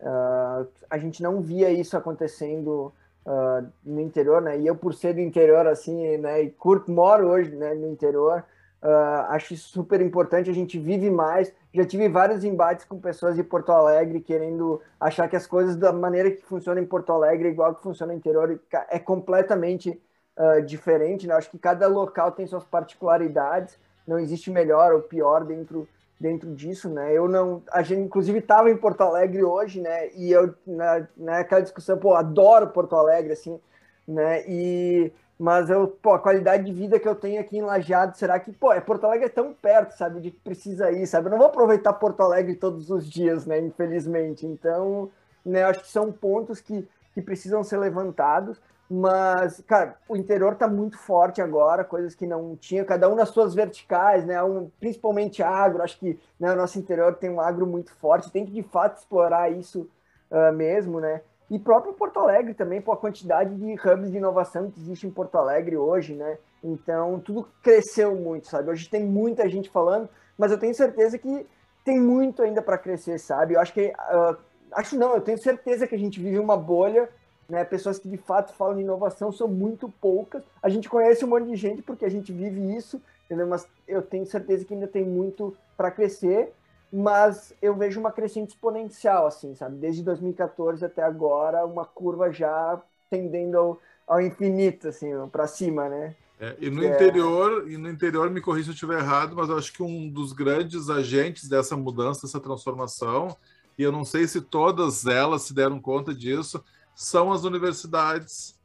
Uh, 0.00 0.68
a 0.88 0.98
gente 0.98 1.22
não 1.22 1.40
via 1.40 1.70
isso 1.70 1.96
acontecendo 1.96 2.92
uh, 3.24 3.66
no 3.84 4.00
interior, 4.00 4.42
né? 4.42 4.58
E 4.58 4.66
eu, 4.66 4.76
por 4.76 4.94
ser 4.94 5.14
do 5.14 5.20
interior, 5.20 5.66
assim, 5.66 6.18
né? 6.18 6.42
E 6.42 6.50
curto, 6.50 6.90
moro 6.90 7.28
hoje 7.28 7.54
né, 7.54 7.74
no 7.74 7.90
interior, 7.90 8.44
Uh, 8.80 9.26
acho 9.30 9.56
super 9.56 10.00
importante, 10.00 10.48
a 10.48 10.54
gente 10.54 10.78
vive 10.78 11.10
mais. 11.10 11.52
Já 11.74 11.84
tive 11.84 12.08
vários 12.08 12.44
embates 12.44 12.84
com 12.84 13.00
pessoas 13.00 13.34
de 13.34 13.42
Porto 13.42 13.72
Alegre 13.72 14.20
querendo 14.20 14.80
achar 15.00 15.28
que 15.28 15.34
as 15.34 15.46
coisas 15.46 15.76
da 15.76 15.92
maneira 15.92 16.30
que 16.30 16.42
funciona 16.42 16.80
em 16.80 16.86
Porto 16.86 17.12
Alegre 17.12 17.48
é 17.48 17.50
igual 17.50 17.74
que 17.74 17.82
funciona 17.82 18.12
no 18.12 18.18
interior, 18.18 18.60
é 18.88 18.98
completamente 18.98 20.00
uh, 20.36 20.62
diferente. 20.62 21.26
Né? 21.26 21.34
Acho 21.34 21.50
que 21.50 21.58
cada 21.58 21.88
local 21.88 22.30
tem 22.32 22.46
suas 22.46 22.64
particularidades, 22.64 23.76
não 24.06 24.18
existe 24.18 24.50
melhor 24.50 24.92
ou 24.92 25.02
pior 25.02 25.44
dentro 25.44 25.88
dentro 26.20 26.52
disso, 26.54 26.88
né? 26.88 27.12
Eu 27.12 27.28
não, 27.28 27.62
a 27.70 27.82
gente 27.82 28.00
inclusive 28.00 28.38
estava 28.38 28.70
em 28.70 28.76
Porto 28.76 29.02
Alegre 29.02 29.44
hoje, 29.44 29.80
né? 29.80 30.10
E 30.14 30.32
eu 30.32 30.52
na, 30.66 31.06
naquela 31.16 31.60
discussão, 31.60 31.96
pô, 31.96 32.14
adoro 32.14 32.68
Porto 32.68 32.96
Alegre, 32.96 33.32
assim, 33.32 33.60
né? 34.06 34.42
E 34.48 35.12
mas 35.38 35.70
eu, 35.70 35.86
pô, 35.86 36.14
a 36.14 36.18
qualidade 36.18 36.64
de 36.64 36.72
vida 36.72 36.98
que 36.98 37.06
eu 37.06 37.14
tenho 37.14 37.40
aqui 37.40 37.58
em 37.58 37.62
Lajeado, 37.62 38.16
será 38.16 38.40
que, 38.40 38.50
pô, 38.52 38.72
é 38.72 38.80
Porto 38.80 39.04
Alegre 39.04 39.26
é 39.26 39.28
tão 39.28 39.54
perto, 39.54 39.92
sabe, 39.92 40.20
de 40.20 40.32
que 40.32 40.40
precisa 40.40 40.90
ir, 40.90 41.06
sabe? 41.06 41.28
Eu 41.28 41.30
não 41.30 41.38
vou 41.38 41.46
aproveitar 41.46 41.92
Porto 41.92 42.20
Alegre 42.22 42.56
todos 42.56 42.90
os 42.90 43.08
dias, 43.08 43.46
né, 43.46 43.60
infelizmente. 43.60 44.44
Então, 44.44 45.10
né, 45.44 45.62
acho 45.62 45.80
que 45.80 45.88
são 45.88 46.10
pontos 46.10 46.60
que, 46.60 46.88
que 47.14 47.22
precisam 47.22 47.62
ser 47.62 47.76
levantados, 47.76 48.60
mas, 48.90 49.60
cara, 49.66 49.96
o 50.08 50.16
interior 50.16 50.56
tá 50.56 50.66
muito 50.66 50.98
forte 50.98 51.40
agora, 51.40 51.84
coisas 51.84 52.14
que 52.14 52.26
não 52.26 52.56
tinha, 52.56 52.84
cada 52.84 53.08
um 53.08 53.14
nas 53.14 53.28
suas 53.28 53.54
verticais, 53.54 54.24
né, 54.24 54.42
um, 54.42 54.70
principalmente 54.80 55.42
agro, 55.42 55.82
acho 55.82 55.98
que 56.00 56.18
né, 56.40 56.52
o 56.52 56.56
nosso 56.56 56.78
interior 56.78 57.14
tem 57.14 57.30
um 57.30 57.40
agro 57.40 57.66
muito 57.66 57.92
forte, 57.92 58.32
tem 58.32 58.44
que 58.44 58.52
de 58.52 58.62
fato 58.62 58.96
explorar 58.98 59.52
isso 59.52 59.88
uh, 60.30 60.52
mesmo, 60.52 61.00
né, 61.00 61.20
E 61.50 61.58
próprio 61.58 61.94
Porto 61.94 62.20
Alegre 62.20 62.52
também, 62.52 62.80
por 62.80 62.92
a 62.92 62.96
quantidade 62.96 63.54
de 63.54 63.72
hubs 63.72 64.10
de 64.10 64.18
inovação 64.18 64.70
que 64.70 64.78
existe 64.80 65.06
em 65.06 65.10
Porto 65.10 65.36
Alegre 65.36 65.76
hoje, 65.76 66.14
né? 66.14 66.36
Então, 66.62 67.20
tudo 67.20 67.48
cresceu 67.62 68.14
muito, 68.14 68.48
sabe? 68.48 68.70
Hoje 68.70 68.88
tem 68.88 69.04
muita 69.04 69.48
gente 69.48 69.70
falando, 69.70 70.08
mas 70.36 70.50
eu 70.50 70.58
tenho 70.58 70.74
certeza 70.74 71.16
que 71.16 71.46
tem 71.84 71.98
muito 71.98 72.42
ainda 72.42 72.60
para 72.60 72.76
crescer, 72.76 73.18
sabe? 73.18 73.54
Eu 73.54 73.60
acho 73.60 73.72
que. 73.72 73.86
Uh, 73.88 74.36
acho 74.72 74.98
não, 74.98 75.14
eu 75.14 75.22
tenho 75.22 75.38
certeza 75.38 75.86
que 75.86 75.94
a 75.94 75.98
gente 75.98 76.20
vive 76.20 76.38
uma 76.38 76.56
bolha, 76.56 77.08
né? 77.48 77.64
Pessoas 77.64 77.98
que 77.98 78.08
de 78.08 78.18
fato 78.18 78.52
falam 78.52 78.76
de 78.76 78.82
inovação 78.82 79.32
são 79.32 79.48
muito 79.48 79.88
poucas. 80.00 80.42
A 80.62 80.68
gente 80.68 80.88
conhece 80.88 81.24
um 81.24 81.28
monte 81.28 81.46
de 81.46 81.56
gente 81.56 81.80
porque 81.80 82.04
a 82.04 82.10
gente 82.10 82.30
vive 82.30 82.76
isso, 82.76 83.00
entendeu? 83.24 83.46
Mas 83.46 83.66
eu 83.86 84.02
tenho 84.02 84.26
certeza 84.26 84.66
que 84.66 84.74
ainda 84.74 84.86
tem 84.86 85.02
muito 85.02 85.56
para 85.78 85.90
crescer 85.90 86.52
mas 86.92 87.54
eu 87.60 87.74
vejo 87.74 88.00
uma 88.00 88.10
crescente 88.10 88.50
exponencial, 88.50 89.26
assim, 89.26 89.54
sabe? 89.54 89.76
Desde 89.76 90.02
2014 90.02 90.84
até 90.84 91.02
agora, 91.02 91.66
uma 91.66 91.84
curva 91.84 92.32
já 92.32 92.80
tendendo 93.10 93.56
ao, 93.56 93.80
ao 94.06 94.20
infinito, 94.20 94.88
assim, 94.88 95.10
para 95.30 95.46
cima, 95.46 95.88
né? 95.88 96.14
É, 96.40 96.56
e 96.60 96.70
no 96.70 96.84
é... 96.84 96.94
interior, 96.94 97.68
e 97.68 97.76
no 97.76 97.90
interior, 97.90 98.30
me 98.30 98.40
corrija 98.40 98.66
se 98.66 98.70
eu 98.70 98.74
estiver 98.74 99.00
errado, 99.00 99.34
mas 99.34 99.48
eu 99.48 99.58
acho 99.58 99.72
que 99.72 99.82
um 99.82 100.08
dos 100.08 100.32
grandes 100.32 100.88
agentes 100.88 101.48
dessa 101.48 101.76
mudança, 101.76 102.22
dessa 102.22 102.40
transformação, 102.40 103.36
e 103.76 103.82
eu 103.82 103.92
não 103.92 104.04
sei 104.04 104.26
se 104.26 104.40
todas 104.40 105.06
elas 105.06 105.42
se 105.42 105.54
deram 105.54 105.80
conta 105.80 106.14
disso, 106.14 106.62
são 106.94 107.32
as 107.32 107.44
universidades. 107.44 108.56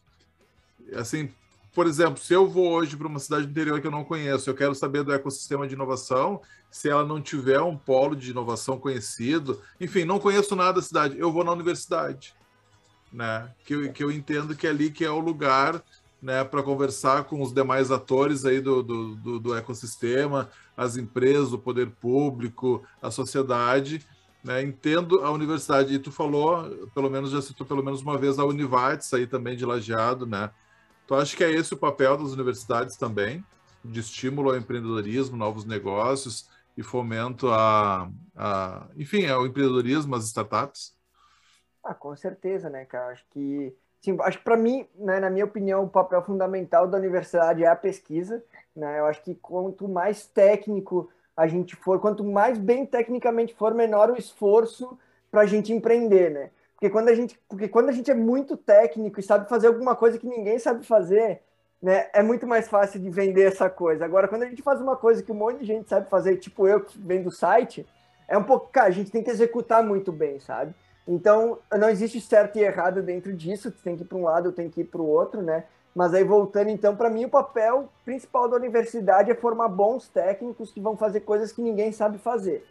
Assim, 0.95 1.32
por 1.74 1.88
exemplo, 1.88 2.21
se 2.21 2.34
eu 2.34 2.47
vou 2.47 2.71
hoje 2.71 2.95
para 2.95 3.07
uma 3.07 3.19
cidade 3.19 3.47
interior 3.47 3.82
que 3.82 3.88
eu 3.88 3.91
não 3.91 4.03
conheço, 4.03 4.49
eu 4.49 4.53
quero 4.53 4.76
saber 4.76 5.03
do 5.03 5.11
ecossistema 5.11 5.67
de 5.67 5.74
inovação, 5.74 6.41
se 6.69 6.88
ela 6.88 7.03
não 7.03 7.21
tiver 7.21 7.59
um 7.61 7.76
polo 7.76 8.15
de 8.15 8.32
inovação 8.32 8.80
conhecido, 8.80 9.59
enfim, 9.80 10.05
não 10.05 10.19
conheço 10.19 10.55
nada 10.55 10.74
da 10.74 10.82
cidade, 10.82 11.17
eu 11.17 11.32
vou 11.32 11.43
na 11.43 11.51
universidade, 11.51 12.36
né? 13.11 13.51
Que 13.65 13.74
eu, 13.74 13.91
que 13.91 14.03
eu 14.03 14.11
entendo 14.11 14.55
que 14.55 14.67
é 14.67 14.69
ali 14.69 14.91
que 14.91 15.03
é 15.03 15.09
o 15.09 15.19
lugar, 15.19 15.84
né, 16.21 16.43
para 16.43 16.63
conversar 16.63 17.26
com 17.26 17.41
os 17.41 17.51
demais 17.51 17.91
atores 17.91 18.45
aí 18.45 18.61
do, 18.61 18.82
do, 18.82 19.15
do, 19.15 19.39
do 19.39 19.55
ecossistema, 19.55 20.49
as 20.78 20.95
empresas, 20.95 21.51
o 21.51 21.57
poder 21.57 21.89
público, 21.89 22.84
a 23.01 23.11
sociedade, 23.11 24.05
né? 24.43 24.61
Entendo 24.61 25.24
a 25.24 25.32
universidade, 25.32 25.93
e 25.93 25.99
tu 25.99 26.11
falou, 26.11 26.88
pelo 26.93 27.09
menos 27.09 27.32
já 27.32 27.41
citou 27.41 27.65
pelo 27.65 27.84
menos 27.84 28.01
uma 28.01 28.17
vez 28.17 28.38
a 28.38 28.45
Univates 28.45 29.13
aí 29.13 29.26
também 29.26 29.55
de 29.55 29.65
lajeado, 29.65 30.26
né? 30.26 30.51
Tu 31.08 31.16
acha 31.16 31.36
que 31.36 31.43
é 31.43 31.51
esse 31.51 31.74
o 31.74 31.78
papel 31.78 32.18
das 32.18 32.32
universidades 32.32 32.95
também, 32.95 33.43
de 33.84 33.99
estímulo 33.99 34.51
ao 34.51 34.58
empreendedorismo, 34.58 35.36
novos 35.36 35.66
negócios 35.66 36.49
e 36.78 36.84
fomento 36.84 37.49
a, 37.49 38.10
a 38.36 38.88
enfim, 38.95 39.28
ao 39.28 39.45
empreendedorismo, 39.45 40.16
às 40.16 40.26
startups? 40.26 40.95
Ah, 41.84 41.93
com 41.93 42.16
certeza, 42.16 42.70
né, 42.70 42.86
cara? 42.86 43.12
Acho 43.12 43.26
que, 43.32 43.76
sim, 43.99 44.18
acho 44.22 44.38
que 44.38 44.43
para 44.43 44.56
mim, 44.56 44.88
né, 44.95 45.20
na 45.20 45.30
minha 45.30 45.45
opinião, 45.45 45.84
o 45.84 45.89
papel 45.89 46.22
fundamental 46.24 46.88
da 46.88 46.97
universidade 46.97 47.64
é 47.64 47.68
a 47.68 47.76
pesquisa, 47.76 48.41
né? 48.74 48.99
Eu 48.99 49.06
acho 49.06 49.22
que 49.22 49.36
quanto 49.36 49.88
mais 49.89 50.26
técnico 50.26 51.10
a 51.36 51.47
gente 51.47 51.76
for, 51.76 51.99
quanto 51.99 52.24
mais 52.24 52.58
bem 52.58 52.86
tecnicamente 52.86 53.54
for, 53.54 53.74
menor 53.74 54.10
o 54.10 54.18
esforço 54.18 54.97
para 55.30 55.41
a 55.41 55.45
gente 55.45 55.74
empreender, 55.74 56.32
né? 56.32 56.51
Porque 56.84 56.91
quando 56.91 57.07
a 57.07 57.15
gente, 57.15 57.39
porque 57.47 57.69
quando 57.69 57.88
a 57.88 57.91
gente 57.93 58.11
é 58.11 58.13
muito 58.13 58.57
técnico 58.57 59.17
e 59.17 59.23
sabe 59.23 59.47
fazer 59.47 59.67
alguma 59.67 59.95
coisa 59.95 60.17
que 60.17 60.27
ninguém 60.27 60.59
sabe 60.59 60.86
fazer, 60.86 61.39
né, 61.81 62.09
é 62.11 62.21
muito 62.21 62.45
mais 62.45 62.67
fácil 62.67 62.99
de 62.99 63.09
vender 63.09 63.43
essa 63.43 63.69
coisa. 63.69 64.03
Agora, 64.03 64.27
quando 64.27 64.43
a 64.43 64.47
gente 64.47 64.61
faz 64.61 64.81
uma 64.81 64.97
coisa 64.97 65.23
que 65.23 65.31
um 65.31 65.36
monte 65.36 65.59
de 65.59 65.65
gente 65.65 65.88
sabe 65.88 66.09
fazer, 66.09 66.36
tipo 66.36 66.67
eu 66.67 66.81
que 66.81 66.99
vem 66.99 67.23
do 67.23 67.31
site, 67.31 67.88
é 68.27 68.38
um 68.38 68.43
pouco, 68.43 68.67
cara, 68.69 68.88
a 68.88 68.91
gente 68.91 69.09
tem 69.09 69.23
que 69.23 69.29
executar 69.29 69.81
muito 69.81 70.11
bem, 70.11 70.41
sabe? 70.41 70.75
Então, 71.07 71.59
não 71.71 71.88
existe 71.88 72.19
certo 72.19 72.57
e 72.57 72.63
errado 72.63 73.01
dentro 73.01 73.31
disso, 73.31 73.71
tu 73.71 73.81
tem 73.81 73.95
que 73.95 74.03
ir 74.03 74.05
para 74.05 74.17
um 74.17 74.23
lado, 74.23 74.51
tem 74.51 74.69
que 74.69 74.81
ir 74.81 74.86
para 74.86 75.01
o 75.01 75.07
outro, 75.07 75.41
né? 75.41 75.63
Mas 75.95 76.13
aí 76.13 76.25
voltando, 76.25 76.69
então, 76.69 76.97
para 76.97 77.09
mim 77.09 77.23
o 77.23 77.29
papel 77.29 77.88
principal 78.03 78.49
da 78.49 78.57
universidade 78.57 79.31
é 79.31 79.36
formar 79.36 79.69
bons 79.69 80.09
técnicos 80.09 80.73
que 80.73 80.81
vão 80.81 80.97
fazer 80.97 81.21
coisas 81.21 81.53
que 81.53 81.61
ninguém 81.61 81.93
sabe 81.93 82.17
fazer. 82.17 82.65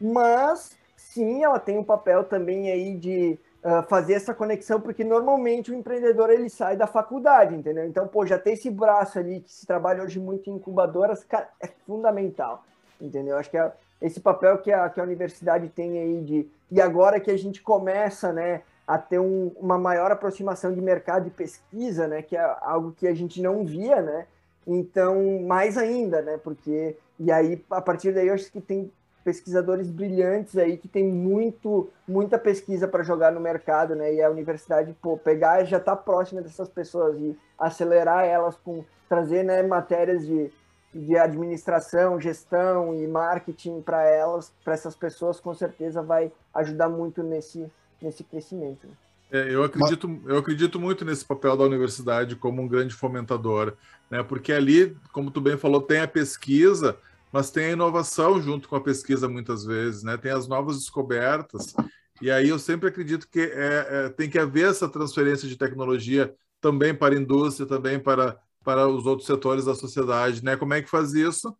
Mas 0.00 0.80
sim, 0.96 1.44
ela 1.44 1.58
tem 1.58 1.76
um 1.76 1.84
papel 1.84 2.24
também 2.24 2.70
aí 2.70 2.96
de 2.96 3.38
uh, 3.64 3.86
fazer 3.88 4.14
essa 4.14 4.34
conexão, 4.34 4.80
porque 4.80 5.04
normalmente 5.04 5.70
o 5.70 5.74
empreendedor 5.74 6.30
ele 6.30 6.48
sai 6.48 6.76
da 6.76 6.86
faculdade, 6.86 7.54
entendeu? 7.54 7.86
Então, 7.86 8.06
pô, 8.08 8.26
já 8.26 8.38
tem 8.38 8.54
esse 8.54 8.70
braço 8.70 9.18
ali 9.18 9.40
que 9.40 9.52
se 9.52 9.66
trabalha 9.66 10.02
hoje 10.02 10.18
muito 10.18 10.50
em 10.50 10.54
incubadoras, 10.54 11.24
cara, 11.24 11.48
é 11.60 11.68
fundamental, 11.86 12.64
entendeu? 13.00 13.36
Acho 13.36 13.50
que 13.50 13.58
é 13.58 13.72
esse 14.00 14.20
papel 14.20 14.58
que 14.58 14.72
a, 14.72 14.88
que 14.88 15.00
a 15.00 15.04
universidade 15.04 15.68
tem 15.68 15.98
aí 15.98 16.20
de. 16.22 16.48
E 16.70 16.80
agora 16.80 17.20
que 17.20 17.30
a 17.30 17.36
gente 17.36 17.60
começa, 17.60 18.32
né, 18.32 18.62
a 18.86 18.98
ter 18.98 19.18
um, 19.18 19.52
uma 19.56 19.78
maior 19.78 20.10
aproximação 20.10 20.72
de 20.72 20.80
mercado 20.80 21.28
e 21.28 21.30
pesquisa, 21.30 22.08
né, 22.08 22.22
que 22.22 22.36
é 22.36 22.56
algo 22.62 22.92
que 22.92 23.06
a 23.06 23.14
gente 23.14 23.42
não 23.42 23.64
via, 23.64 24.00
né? 24.00 24.26
Então, 24.66 25.40
mais 25.42 25.76
ainda, 25.76 26.22
né? 26.22 26.38
Porque. 26.38 26.96
E 27.18 27.30
aí, 27.30 27.62
a 27.70 27.80
partir 27.82 28.12
daí, 28.12 28.28
eu 28.28 28.34
acho 28.34 28.50
que 28.50 28.60
tem 28.60 28.90
pesquisadores 29.24 29.90
brilhantes 29.90 30.56
aí 30.56 30.76
que 30.76 30.88
tem 30.88 31.04
muito 31.04 31.90
muita 32.06 32.38
pesquisa 32.38 32.88
para 32.88 33.02
jogar 33.02 33.32
no 33.32 33.40
mercado, 33.40 33.94
né? 33.94 34.14
E 34.14 34.22
a 34.22 34.30
universidade, 34.30 34.94
pô, 35.00 35.16
pegar 35.16 35.64
já 35.64 35.76
está 35.76 35.94
próxima 35.94 36.40
dessas 36.40 36.68
pessoas 36.68 37.18
e 37.18 37.36
acelerar 37.58 38.24
elas 38.24 38.56
com 38.56 38.84
trazer, 39.08 39.42
né, 39.42 39.62
matérias 39.62 40.24
de, 40.24 40.50
de 40.94 41.16
administração, 41.16 42.20
gestão 42.20 42.94
e 42.94 43.06
marketing 43.08 43.82
para 43.82 44.02
elas, 44.04 44.52
para 44.64 44.74
essas 44.74 44.94
pessoas, 44.94 45.40
com 45.40 45.52
certeza 45.52 46.00
vai 46.00 46.32
ajudar 46.54 46.88
muito 46.88 47.22
nesse 47.22 47.70
nesse 48.00 48.24
crescimento. 48.24 48.86
Né? 48.86 48.94
É, 49.32 49.54
eu 49.54 49.62
acredito, 49.62 50.20
eu 50.26 50.38
acredito 50.38 50.80
muito 50.80 51.04
nesse 51.04 51.24
papel 51.24 51.56
da 51.56 51.64
universidade 51.64 52.34
como 52.34 52.62
um 52.62 52.66
grande 52.66 52.94
fomentador, 52.94 53.74
né? 54.10 54.22
Porque 54.24 54.52
ali, 54.52 54.96
como 55.12 55.30
tu 55.30 55.40
bem 55.40 55.56
falou, 55.56 55.80
tem 55.80 56.00
a 56.00 56.08
pesquisa, 56.08 56.96
mas 57.32 57.50
tem 57.50 57.66
a 57.66 57.72
inovação 57.72 58.40
junto 58.40 58.68
com 58.68 58.76
a 58.76 58.80
pesquisa 58.80 59.28
muitas 59.28 59.64
vezes, 59.64 60.02
né? 60.02 60.16
Tem 60.16 60.32
as 60.32 60.48
novas 60.48 60.78
descobertas. 60.78 61.74
E 62.20 62.30
aí 62.30 62.48
eu 62.48 62.58
sempre 62.58 62.88
acredito 62.88 63.28
que 63.28 63.40
é, 63.40 63.86
é, 63.88 64.08
tem 64.10 64.28
que 64.28 64.38
haver 64.38 64.68
essa 64.68 64.88
transferência 64.88 65.48
de 65.48 65.56
tecnologia 65.56 66.34
também 66.60 66.94
para 66.94 67.14
a 67.14 67.18
indústria, 67.18 67.66
também 67.66 67.98
para, 67.98 68.38
para 68.64 68.86
os 68.88 69.06
outros 69.06 69.26
setores 69.26 69.64
da 69.64 69.74
sociedade, 69.74 70.44
né? 70.44 70.56
Como 70.56 70.74
é 70.74 70.82
que 70.82 70.90
faz 70.90 71.14
isso? 71.14 71.56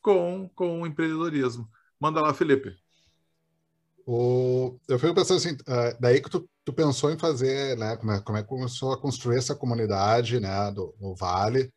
Com, 0.00 0.48
com 0.54 0.82
o 0.82 0.86
empreendedorismo. 0.86 1.68
Manda 1.98 2.20
lá, 2.20 2.32
Felipe. 2.32 2.76
O, 4.06 4.78
eu 4.86 5.00
fico 5.00 5.14
pensando 5.14 5.38
assim, 5.38 5.54
uh, 5.54 5.96
daí 5.98 6.20
que 6.20 6.30
tu, 6.30 6.48
tu, 6.64 6.72
pensou 6.72 7.10
em 7.10 7.18
fazer, 7.18 7.76
né? 7.76 7.96
Como 7.96 8.12
é, 8.12 8.20
como 8.20 8.38
é 8.38 8.42
que 8.42 8.48
começou 8.48 8.92
a 8.92 9.00
construir 9.00 9.38
essa 9.38 9.56
comunidade, 9.56 10.38
né? 10.38 10.70
Do, 10.70 10.94
do 11.00 11.14
Vale. 11.16 11.72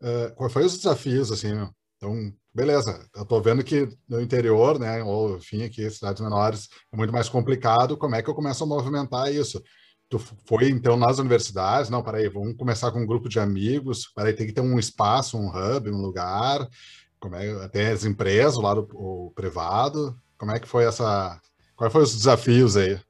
Uh, 0.00 0.34
quais 0.34 0.52
foram 0.52 0.66
os 0.66 0.78
desafios, 0.78 1.30
assim? 1.30 1.52
Então, 1.96 2.32
beleza, 2.54 3.04
eu 3.16 3.26
tô 3.26 3.40
vendo 3.40 3.64
que 3.64 3.88
no 4.08 4.20
interior, 4.20 4.78
né, 4.78 5.02
ou 5.02 5.36
enfim, 5.36 5.64
aqui, 5.64 5.90
cidades 5.90 6.22
menores, 6.22 6.68
é 6.92 6.96
muito 6.96 7.12
mais 7.12 7.28
complicado, 7.28 7.96
como 7.96 8.14
é 8.14 8.22
que 8.22 8.30
eu 8.30 8.34
começo 8.34 8.62
a 8.62 8.66
movimentar 8.66 9.32
isso? 9.32 9.60
Tu 10.08 10.18
foi, 10.46 10.68
então, 10.68 10.96
nas 10.96 11.18
universidades, 11.18 11.90
não, 11.90 12.02
peraí, 12.02 12.28
vamos 12.28 12.56
começar 12.56 12.92
com 12.92 13.00
um 13.00 13.06
grupo 13.06 13.28
de 13.28 13.40
amigos, 13.40 14.06
peraí, 14.14 14.32
tem 14.32 14.46
que 14.46 14.52
ter 14.52 14.60
um 14.60 14.78
espaço, 14.78 15.36
um 15.36 15.48
hub, 15.48 15.90
um 15.90 16.00
lugar, 16.00 16.68
como 17.18 17.34
é, 17.34 17.68
tem 17.68 17.88
as 17.88 18.04
empresas, 18.04 18.56
o 18.56 18.62
lado 18.62 18.88
o 18.92 19.32
privado, 19.34 20.16
como 20.38 20.52
é 20.52 20.60
que 20.60 20.68
foi 20.68 20.84
essa, 20.84 21.40
quais 21.74 21.92
foram 21.92 22.04
os 22.04 22.14
desafios 22.14 22.76
aí? 22.76 23.00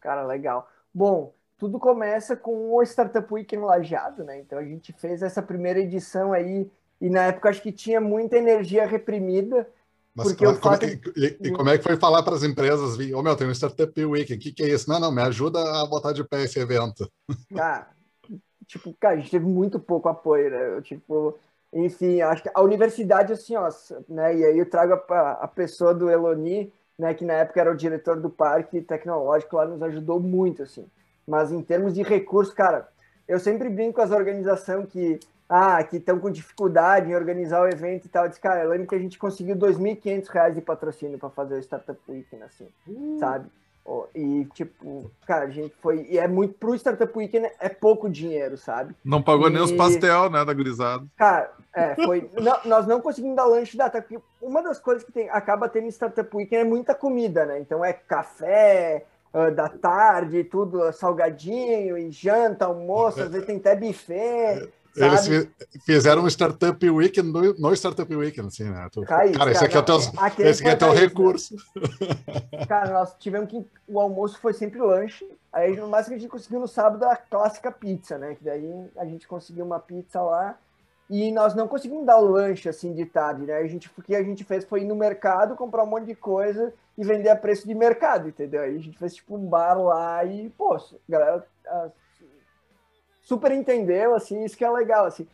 Cara, 0.00 0.26
legal. 0.26 0.68
Bom, 0.92 1.32
tudo 1.56 1.78
começa 1.78 2.36
com 2.36 2.74
o 2.74 2.82
Startup 2.82 3.32
Weekend 3.32 3.62
Lajeado, 3.62 4.24
né, 4.24 4.40
então 4.40 4.58
a 4.58 4.64
gente 4.64 4.92
fez 4.94 5.22
essa 5.22 5.40
primeira 5.40 5.78
edição 5.78 6.32
aí 6.32 6.68
e 7.00 7.08
na 7.08 7.24
época 7.24 7.48
acho 7.48 7.62
que 7.62 7.72
tinha 7.72 8.00
muita 8.00 8.36
energia 8.36 8.86
reprimida. 8.86 9.66
Mas 10.14 10.28
porque 10.28 10.44
como, 10.44 10.60
como 10.60 10.74
é 10.74 10.78
que, 10.78 11.00
e, 11.16 11.48
e, 11.48 11.52
como 11.52 11.68
é 11.70 11.78
que 11.78 11.84
foi 11.84 11.96
falar 11.96 12.22
para 12.22 12.34
as 12.34 12.42
empresas? 12.42 12.98
Ô 12.98 13.18
oh, 13.18 13.22
meu, 13.22 13.36
tem 13.36 13.46
um 13.46 13.54
Startup 13.54 14.04
Week, 14.04 14.32
o 14.32 14.38
que, 14.38 14.52
que 14.52 14.62
é 14.62 14.68
isso? 14.68 14.90
Não, 14.90 15.00
não, 15.00 15.12
me 15.12 15.22
ajuda 15.22 15.58
a 15.80 15.86
botar 15.86 16.12
de 16.12 16.22
pé 16.24 16.42
esse 16.42 16.58
evento. 16.58 17.10
Cara, 17.54 17.88
tipo, 18.66 18.94
cara, 19.00 19.14
a 19.14 19.18
gente 19.18 19.30
teve 19.30 19.46
muito 19.46 19.78
pouco 19.78 20.08
apoio, 20.08 20.50
né? 20.50 20.76
Eu, 20.76 20.82
tipo, 20.82 21.38
enfim, 21.72 22.20
acho 22.20 22.42
que 22.42 22.50
a 22.52 22.60
universidade, 22.60 23.32
assim, 23.32 23.54
ó, 23.56 23.68
né? 24.08 24.36
E 24.36 24.44
aí 24.44 24.58
eu 24.58 24.68
trago 24.68 24.94
a, 24.94 25.30
a 25.32 25.48
pessoa 25.48 25.94
do 25.94 26.10
Eloni, 26.10 26.72
né? 26.98 27.14
Que 27.14 27.24
na 27.24 27.34
época 27.34 27.60
era 27.60 27.72
o 27.72 27.76
diretor 27.76 28.20
do 28.20 28.28
parque 28.28 28.80
tecnológico, 28.82 29.56
lá 29.56 29.64
nos 29.64 29.82
ajudou 29.82 30.20
muito, 30.20 30.64
assim. 30.64 30.84
Mas 31.26 31.52
em 31.52 31.62
termos 31.62 31.94
de 31.94 32.02
recursos, 32.02 32.52
cara, 32.52 32.88
eu 33.28 33.38
sempre 33.38 33.68
brinco 33.68 33.94
com 33.94 34.02
as 34.02 34.10
organizações 34.10 34.88
que 34.90 35.20
ah, 35.50 35.82
que 35.82 35.96
estão 35.96 36.20
com 36.20 36.30
dificuldade 36.30 37.10
em 37.10 37.14
organizar 37.16 37.60
o 37.60 37.68
evento 37.68 38.04
e 38.04 38.08
tal. 38.08 38.24
Eu 38.24 38.28
disse, 38.28 38.40
cara, 38.40 38.62
eu 38.62 38.70
lembro 38.70 38.86
que 38.86 38.94
a 38.94 39.00
gente 39.00 39.18
conseguiu 39.18 39.56
R$ 39.56 39.60
2.500 39.60 40.54
de 40.54 40.60
patrocínio 40.60 41.18
para 41.18 41.28
fazer 41.28 41.56
o 41.56 41.58
Startup 41.58 42.00
Weekend, 42.08 42.44
assim, 42.44 42.68
uh. 42.86 43.18
sabe? 43.18 43.50
E, 44.14 44.46
tipo, 44.54 45.10
cara, 45.26 45.46
a 45.46 45.50
gente 45.50 45.74
foi. 45.82 46.06
E 46.08 46.16
é 46.16 46.28
muito. 46.28 46.54
Pro 46.54 46.76
Startup 46.76 47.12
Weekend 47.18 47.50
é 47.58 47.68
pouco 47.68 48.08
dinheiro, 48.08 48.56
sabe? 48.56 48.94
Não 49.04 49.20
pagou 49.20 49.48
e... 49.48 49.52
nem 49.52 49.60
os 49.60 49.72
pastel, 49.72 50.30
né, 50.30 50.44
da 50.44 50.54
gurizada. 50.54 51.04
Cara, 51.16 51.50
é, 51.74 51.96
foi. 51.96 52.30
não, 52.40 52.56
nós 52.66 52.86
não 52.86 53.00
conseguimos 53.00 53.34
dar 53.34 53.46
lanche 53.46 53.76
da 53.76 53.90
porque 53.90 54.20
uma 54.40 54.62
das 54.62 54.78
coisas 54.78 55.02
que 55.02 55.10
tem, 55.10 55.28
acaba 55.30 55.68
tendo 55.68 55.86
em 55.86 55.90
Startup 55.90 56.36
Weekend 56.36 56.62
é 56.62 56.64
muita 56.64 56.94
comida, 56.94 57.44
né? 57.44 57.58
Então 57.58 57.84
é 57.84 57.92
café, 57.92 59.04
uh, 59.34 59.50
da 59.52 59.68
tarde, 59.68 60.44
tudo 60.44 60.92
salgadinho, 60.92 61.98
e 61.98 62.12
janta, 62.12 62.66
almoço, 62.66 63.20
às 63.22 63.32
vezes 63.32 63.46
tem 63.46 63.56
até 63.56 63.74
buffet. 63.74 64.70
Eles 65.00 65.48
fizeram 65.84 66.22
um 66.22 66.28
Startup 66.28 66.90
Weekend 66.90 67.30
no, 67.30 67.54
no 67.54 67.72
Startup 67.74 68.14
Weekend, 68.14 68.48
assim, 68.48 68.64
né? 68.64 68.88
Tu, 68.92 69.02
cara, 69.02 69.30
cara, 69.32 69.50
esse 69.50 69.64
aqui 69.64 69.76
é, 69.76 69.82
teu, 69.82 69.96
esse 69.96 70.62
aqui 70.62 70.68
é 70.68 70.76
teu 70.76 70.92
recurso. 70.92 71.54
Né? 71.54 72.66
Cara, 72.68 72.92
nós 72.92 73.14
tivemos 73.18 73.48
que. 73.48 73.64
O 73.88 73.98
almoço 73.98 74.38
foi 74.38 74.52
sempre 74.52 74.78
lanche. 74.80 75.26
Aí, 75.52 75.76
no 75.76 75.88
máximo, 75.88 76.14
a 76.14 76.18
gente 76.18 76.30
conseguiu 76.30 76.60
no 76.60 76.68
sábado 76.68 77.04
a 77.04 77.16
clássica 77.16 77.72
pizza, 77.72 78.18
né? 78.18 78.34
Que 78.34 78.44
daí 78.44 78.90
a 78.96 79.04
gente 79.04 79.26
conseguiu 79.26 79.64
uma 79.64 79.80
pizza 79.80 80.20
lá. 80.20 80.56
E 81.08 81.32
nós 81.32 81.54
não 81.56 81.66
conseguimos 81.66 82.06
dar 82.06 82.18
o 82.18 82.24
lanche 82.24 82.68
assim 82.68 82.94
de 82.94 83.04
tarde, 83.04 83.42
né? 83.42 83.56
A 83.56 83.66
gente, 83.66 83.90
o 83.98 84.02
que 84.02 84.14
a 84.14 84.22
gente 84.22 84.44
fez 84.44 84.64
foi 84.64 84.82
ir 84.82 84.84
no 84.84 84.94
mercado, 84.94 85.56
comprar 85.56 85.82
um 85.82 85.86
monte 85.86 86.06
de 86.06 86.14
coisa 86.14 86.72
e 86.96 87.02
vender 87.02 87.30
a 87.30 87.36
preço 87.36 87.66
de 87.66 87.74
mercado, 87.74 88.28
entendeu? 88.28 88.62
Aí 88.62 88.76
a 88.76 88.78
gente 88.78 88.96
fez 88.96 89.16
tipo 89.16 89.34
um 89.34 89.44
bar 89.44 89.74
lá 89.74 90.24
e, 90.24 90.50
pô, 90.50 90.76
a 90.76 90.80
galera 91.08 91.44
super 93.30 93.52
entendeu, 93.52 94.12
assim, 94.12 94.44
isso 94.44 94.56
que 94.56 94.64
é 94.64 94.70
legal, 94.70 95.06
assim. 95.06 95.24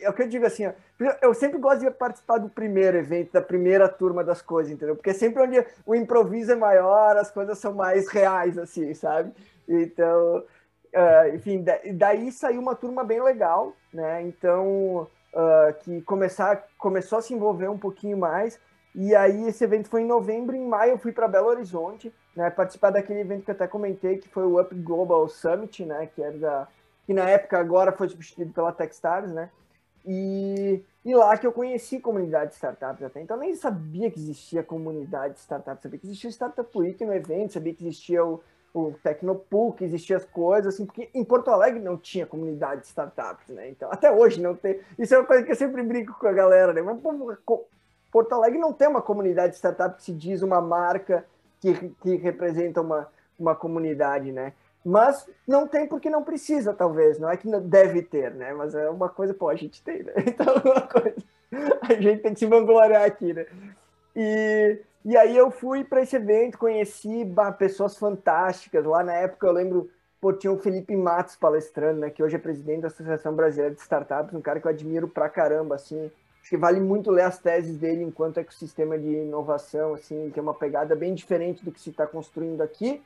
É 0.00 0.08
o 0.08 0.14
que 0.14 0.22
eu 0.22 0.28
digo 0.28 0.46
assim, 0.46 0.66
ó, 0.66 0.72
eu 1.20 1.34
sempre 1.34 1.58
gosto 1.58 1.80
de 1.80 1.90
participar 1.90 2.38
do 2.38 2.48
primeiro 2.48 2.96
evento, 2.96 3.32
da 3.32 3.42
primeira 3.42 3.86
turma 3.86 4.24
das 4.24 4.40
coisas, 4.40 4.72
entendeu? 4.72 4.96
Porque 4.96 5.10
é 5.10 5.14
sempre 5.14 5.42
onde 5.42 5.62
o 5.84 5.94
improviso 5.94 6.52
é 6.52 6.54
maior, 6.54 7.18
as 7.18 7.30
coisas 7.30 7.58
são 7.58 7.74
mais 7.74 8.08
reais, 8.08 8.56
assim, 8.56 8.94
sabe? 8.94 9.30
Então, 9.68 10.38
uh, 10.38 11.34
enfim, 11.34 11.62
daí 11.94 12.32
saiu 12.32 12.62
uma 12.62 12.74
turma 12.74 13.04
bem 13.04 13.22
legal, 13.22 13.74
né? 13.92 14.22
Então, 14.22 15.06
uh, 15.34 15.74
que 15.80 16.00
começar, 16.02 16.66
começou 16.78 17.18
a 17.18 17.22
se 17.22 17.34
envolver 17.34 17.68
um 17.68 17.78
pouquinho 17.78 18.16
mais. 18.16 18.58
E 18.94 19.14
aí 19.14 19.48
esse 19.48 19.64
evento 19.64 19.90
foi 19.90 20.00
em 20.00 20.06
novembro, 20.06 20.56
em 20.56 20.66
maio 20.66 20.92
eu 20.92 20.98
fui 20.98 21.12
para 21.12 21.28
Belo 21.28 21.48
Horizonte, 21.48 22.10
né? 22.34 22.48
Participar 22.48 22.90
daquele 22.90 23.20
evento 23.20 23.44
que 23.44 23.50
eu 23.50 23.54
até 23.54 23.66
comentei, 23.66 24.16
que 24.16 24.28
foi 24.28 24.44
o 24.44 24.58
Up 24.58 24.74
Global 24.74 25.28
Summit, 25.28 25.84
né? 25.84 26.08
Que 26.14 26.22
era 26.22 26.38
da 26.38 26.68
que 27.06 27.14
na 27.14 27.28
época 27.28 27.58
agora 27.58 27.92
foi 27.92 28.08
substituído 28.08 28.52
pela 28.52 28.72
Techstars, 28.72 29.32
né? 29.32 29.50
E, 30.06 30.82
e 31.04 31.14
lá 31.14 31.36
que 31.38 31.46
eu 31.46 31.52
conheci 31.52 31.98
comunidade 31.98 32.50
de 32.50 32.56
startups 32.56 33.02
até. 33.02 33.20
Então 33.22 33.36
eu 33.36 33.40
nem 33.40 33.54
sabia 33.54 34.10
que 34.10 34.18
existia 34.18 34.62
comunidade 34.62 35.34
de 35.34 35.40
startups, 35.40 35.82
sabia 35.82 35.98
que 35.98 36.06
existia 36.06 36.30
Startup 36.30 36.78
Week 36.78 37.02
no 37.04 37.14
evento, 37.14 37.54
sabia 37.54 37.74
que 37.74 37.84
existia 37.84 38.24
o, 38.24 38.42
o 38.74 38.92
Tecnopool, 39.02 39.72
que 39.72 39.84
existia 39.84 40.16
as 40.16 40.24
coisas, 40.24 40.74
assim, 40.74 40.84
porque 40.84 41.08
em 41.14 41.24
Porto 41.24 41.50
Alegre 41.50 41.80
não 41.80 41.96
tinha 41.96 42.26
comunidade 42.26 42.82
de 42.82 42.88
startups, 42.88 43.48
né? 43.48 43.70
Então, 43.70 43.90
até 43.90 44.12
hoje 44.12 44.42
não 44.42 44.54
tem. 44.54 44.80
Isso 44.98 45.14
é 45.14 45.18
uma 45.18 45.26
coisa 45.26 45.42
que 45.42 45.52
eu 45.52 45.56
sempre 45.56 45.82
brinco 45.82 46.12
com 46.18 46.26
a 46.26 46.32
galera, 46.32 46.72
né? 46.72 46.82
Mas 46.82 46.98
pô, 47.46 47.64
Porto 48.12 48.32
Alegre 48.32 48.58
não 48.58 48.72
tem 48.72 48.88
uma 48.88 49.00
comunidade 49.00 49.52
de 49.52 49.56
startup 49.56 49.96
que 49.96 50.02
se 50.02 50.12
diz 50.12 50.42
uma 50.42 50.60
marca 50.60 51.24
que, 51.60 51.72
que 52.02 52.16
representa 52.16 52.80
uma, 52.80 53.08
uma 53.38 53.54
comunidade, 53.54 54.32
né? 54.32 54.52
Mas 54.84 55.26
não 55.48 55.66
tem 55.66 55.86
porque 55.86 56.10
não 56.10 56.22
precisa, 56.22 56.74
talvez. 56.74 57.18
Não 57.18 57.30
é 57.30 57.36
que 57.36 57.48
deve 57.60 58.02
ter, 58.02 58.34
né? 58.34 58.52
Mas 58.52 58.74
é 58.74 58.90
uma 58.90 59.08
coisa, 59.08 59.32
pô, 59.32 59.48
a 59.48 59.54
gente 59.54 59.82
tem, 59.82 60.02
né? 60.02 60.12
Então, 60.26 60.54
uma 60.62 60.82
coisa. 60.82 61.16
A 61.88 61.94
gente 61.94 62.20
tem 62.20 62.34
que 62.34 62.40
se 62.40 62.46
vangloriar 62.46 63.04
aqui, 63.04 63.32
né? 63.32 63.46
E, 64.14 64.78
e 65.04 65.16
aí 65.16 65.34
eu 65.34 65.50
fui 65.50 65.84
para 65.84 66.02
esse 66.02 66.16
evento, 66.16 66.58
conheci 66.58 67.24
bah, 67.24 67.50
pessoas 67.50 67.96
fantásticas. 67.96 68.84
Lá 68.84 69.02
na 69.02 69.14
época 69.14 69.46
eu 69.46 69.52
lembro, 69.52 69.90
pô, 70.20 70.32
tinha 70.32 70.52
o 70.52 70.58
Felipe 70.58 70.94
Matos 70.94 71.36
palestrando, 71.36 72.00
né? 72.00 72.10
Que 72.10 72.22
hoje 72.22 72.36
é 72.36 72.38
presidente 72.38 72.82
da 72.82 72.88
Associação 72.88 73.34
Brasileira 73.34 73.74
de 73.74 73.80
Startups, 73.80 74.34
um 74.34 74.42
cara 74.42 74.60
que 74.60 74.66
eu 74.66 74.70
admiro 74.70 75.08
pra 75.08 75.30
caramba, 75.30 75.76
assim. 75.76 76.10
Acho 76.42 76.50
que 76.50 76.56
vale 76.58 76.78
muito 76.78 77.10
ler 77.10 77.22
as 77.22 77.38
teses 77.38 77.78
dele 77.78 78.02
enquanto 78.02 78.36
ecossistema 78.36 78.98
de 78.98 79.08
inovação, 79.08 79.94
assim, 79.94 80.30
que 80.30 80.38
é 80.38 80.42
uma 80.42 80.52
pegada 80.52 80.94
bem 80.94 81.14
diferente 81.14 81.64
do 81.64 81.72
que 81.72 81.80
se 81.80 81.88
está 81.88 82.06
construindo 82.06 82.60
aqui 82.60 83.00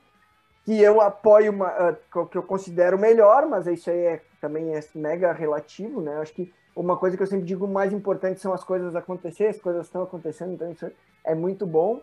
que 0.65 0.79
eu 0.79 1.01
apoio, 1.01 1.51
uma, 1.51 1.91
uh, 1.91 2.25
que 2.27 2.37
eu 2.37 2.43
considero 2.43 2.97
melhor, 2.97 3.47
mas 3.47 3.67
isso 3.67 3.89
aí 3.89 3.97
é, 3.97 4.21
também 4.39 4.75
é 4.75 4.83
mega 4.95 5.31
relativo, 5.31 6.01
né? 6.01 6.17
Acho 6.17 6.33
que 6.33 6.53
uma 6.75 6.95
coisa 6.95 7.17
que 7.17 7.23
eu 7.23 7.27
sempre 7.27 7.45
digo 7.45 7.67
mais 7.67 7.91
importante 7.91 8.39
são 8.39 8.53
as 8.53 8.63
coisas 8.63 8.95
acontecer, 8.95 9.47
as 9.47 9.59
coisas 9.59 9.85
estão 9.85 10.03
acontecendo, 10.03 10.53
então 10.53 10.71
isso 10.71 10.91
é 11.23 11.35
muito 11.35 11.65
bom. 11.65 12.01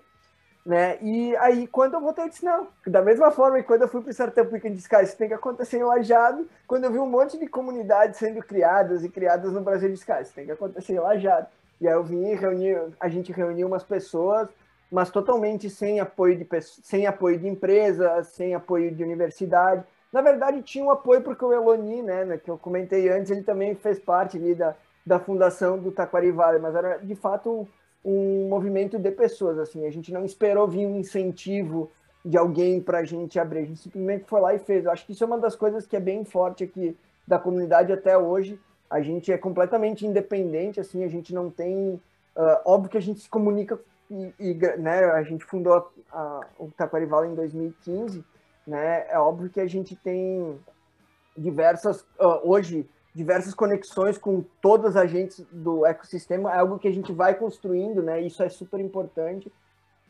Né? 0.66 0.98
E 1.00 1.36
aí, 1.36 1.68
quando 1.68 1.94
eu 1.94 2.00
voltei, 2.00 2.24
eu 2.24 2.28
disse, 2.28 2.44
não, 2.44 2.66
da 2.88 3.00
mesma 3.00 3.30
forma 3.30 3.56
que 3.58 3.62
quando 3.62 3.82
eu 3.82 3.88
fui 3.88 4.00
para 4.00 4.10
o 4.10 4.12
Startup 4.12 4.52
Weekend, 4.52 4.74
disse, 4.74 4.88
cara, 4.88 5.04
isso 5.04 5.16
tem 5.16 5.28
que 5.28 5.34
acontecer 5.34 5.78
em 5.78 5.84
Lajado, 5.84 6.48
quando 6.66 6.82
eu 6.82 6.90
vi 6.90 6.98
um 6.98 7.06
monte 7.06 7.38
de 7.38 7.46
comunidades 7.46 8.18
sendo 8.18 8.42
criadas 8.42 9.04
e 9.04 9.08
criadas 9.08 9.52
no 9.52 9.60
Brasil, 9.60 9.88
eu 9.88 9.94
disse, 9.94 10.04
cara, 10.04 10.22
isso 10.22 10.34
tem 10.34 10.44
que 10.44 10.50
acontecer 10.50 10.94
em 10.94 10.98
Lajado. 10.98 11.46
E 11.80 11.86
aí 11.86 11.94
eu 11.94 12.02
vim 12.02 12.34
reunir, 12.34 12.80
a 12.98 13.08
gente 13.08 13.30
reuniu 13.30 13.68
umas 13.68 13.84
pessoas, 13.84 14.48
mas 14.90 15.10
totalmente 15.10 15.68
sem 15.68 16.00
apoio 16.00 16.36
de 16.36 16.46
sem 16.62 17.06
apoio 17.06 17.38
de 17.38 17.48
empresas, 17.48 18.28
sem 18.28 18.54
apoio 18.54 18.94
de 18.94 19.02
universidade. 19.02 19.84
Na 20.12 20.22
verdade, 20.22 20.62
tinha 20.62 20.84
um 20.84 20.90
apoio 20.90 21.22
porque 21.22 21.44
o 21.44 21.52
Eloni, 21.52 22.02
né, 22.02 22.24
né, 22.24 22.38
que 22.38 22.50
eu 22.50 22.56
comentei 22.56 23.08
antes, 23.08 23.30
ele 23.30 23.42
também 23.42 23.74
fez 23.74 23.98
parte 23.98 24.36
ali 24.36 24.54
da, 24.54 24.74
da 25.04 25.18
fundação 25.18 25.78
do 25.78 25.90
Taquari 25.90 26.30
Vale, 26.30 26.58
mas 26.58 26.74
era 26.74 26.96
de 26.98 27.14
fato 27.14 27.50
um, 27.50 27.66
um 28.04 28.48
movimento 28.48 28.98
de 28.98 29.10
pessoas. 29.10 29.58
Assim, 29.58 29.86
a 29.86 29.90
gente 29.90 30.12
não 30.12 30.24
esperou 30.24 30.66
vir 30.68 30.86
um 30.86 30.98
incentivo 30.98 31.90
de 32.24 32.36
alguém 32.36 32.80
para 32.80 32.98
a 32.98 33.04
gente 33.04 33.38
abrir, 33.38 33.60
a 33.60 33.64
gente 33.64 33.80
simplesmente 33.80 34.24
foi 34.24 34.40
lá 34.40 34.54
e 34.54 34.58
fez. 34.58 34.84
Eu 34.84 34.90
acho 34.90 35.04
que 35.04 35.12
isso 35.12 35.22
é 35.22 35.26
uma 35.26 35.38
das 35.38 35.54
coisas 35.54 35.86
que 35.86 35.96
é 35.96 36.00
bem 36.00 36.24
forte 36.24 36.64
aqui 36.64 36.96
da 37.26 37.38
comunidade 37.38 37.92
até 37.92 38.16
hoje. 38.16 38.58
A 38.88 39.00
gente 39.00 39.32
é 39.32 39.38
completamente 39.38 40.06
independente, 40.06 40.80
assim, 40.80 41.04
a 41.04 41.08
gente 41.08 41.34
não 41.34 41.50
tem. 41.50 42.00
Uh, 42.36 42.60
óbvio 42.64 42.90
que 42.90 42.98
a 42.98 43.02
gente 43.02 43.20
se 43.20 43.28
comunica 43.28 43.78
e, 44.10 44.34
e 44.38 44.54
né, 44.78 45.04
a 45.04 45.22
gente 45.22 45.44
fundou 45.44 45.74
a, 45.74 45.86
a, 46.12 46.46
o 46.58 46.70
Taquarival 46.70 47.24
em 47.24 47.34
2015, 47.34 48.24
né, 48.66 49.06
é 49.08 49.18
óbvio 49.18 49.50
que 49.50 49.60
a 49.60 49.66
gente 49.66 49.94
tem 49.96 50.58
diversas, 51.36 52.00
uh, 52.20 52.40
hoje, 52.42 52.88
diversas 53.14 53.54
conexões 53.54 54.18
com 54.18 54.44
todos 54.60 54.90
os 54.90 54.96
agentes 54.96 55.44
do 55.50 55.86
ecossistema, 55.86 56.52
é 56.52 56.58
algo 56.58 56.78
que 56.78 56.88
a 56.88 56.92
gente 56.92 57.12
vai 57.12 57.34
construindo, 57.34 58.02
né, 58.02 58.20
isso 58.20 58.42
é 58.42 58.48
super 58.48 58.80
importante, 58.80 59.52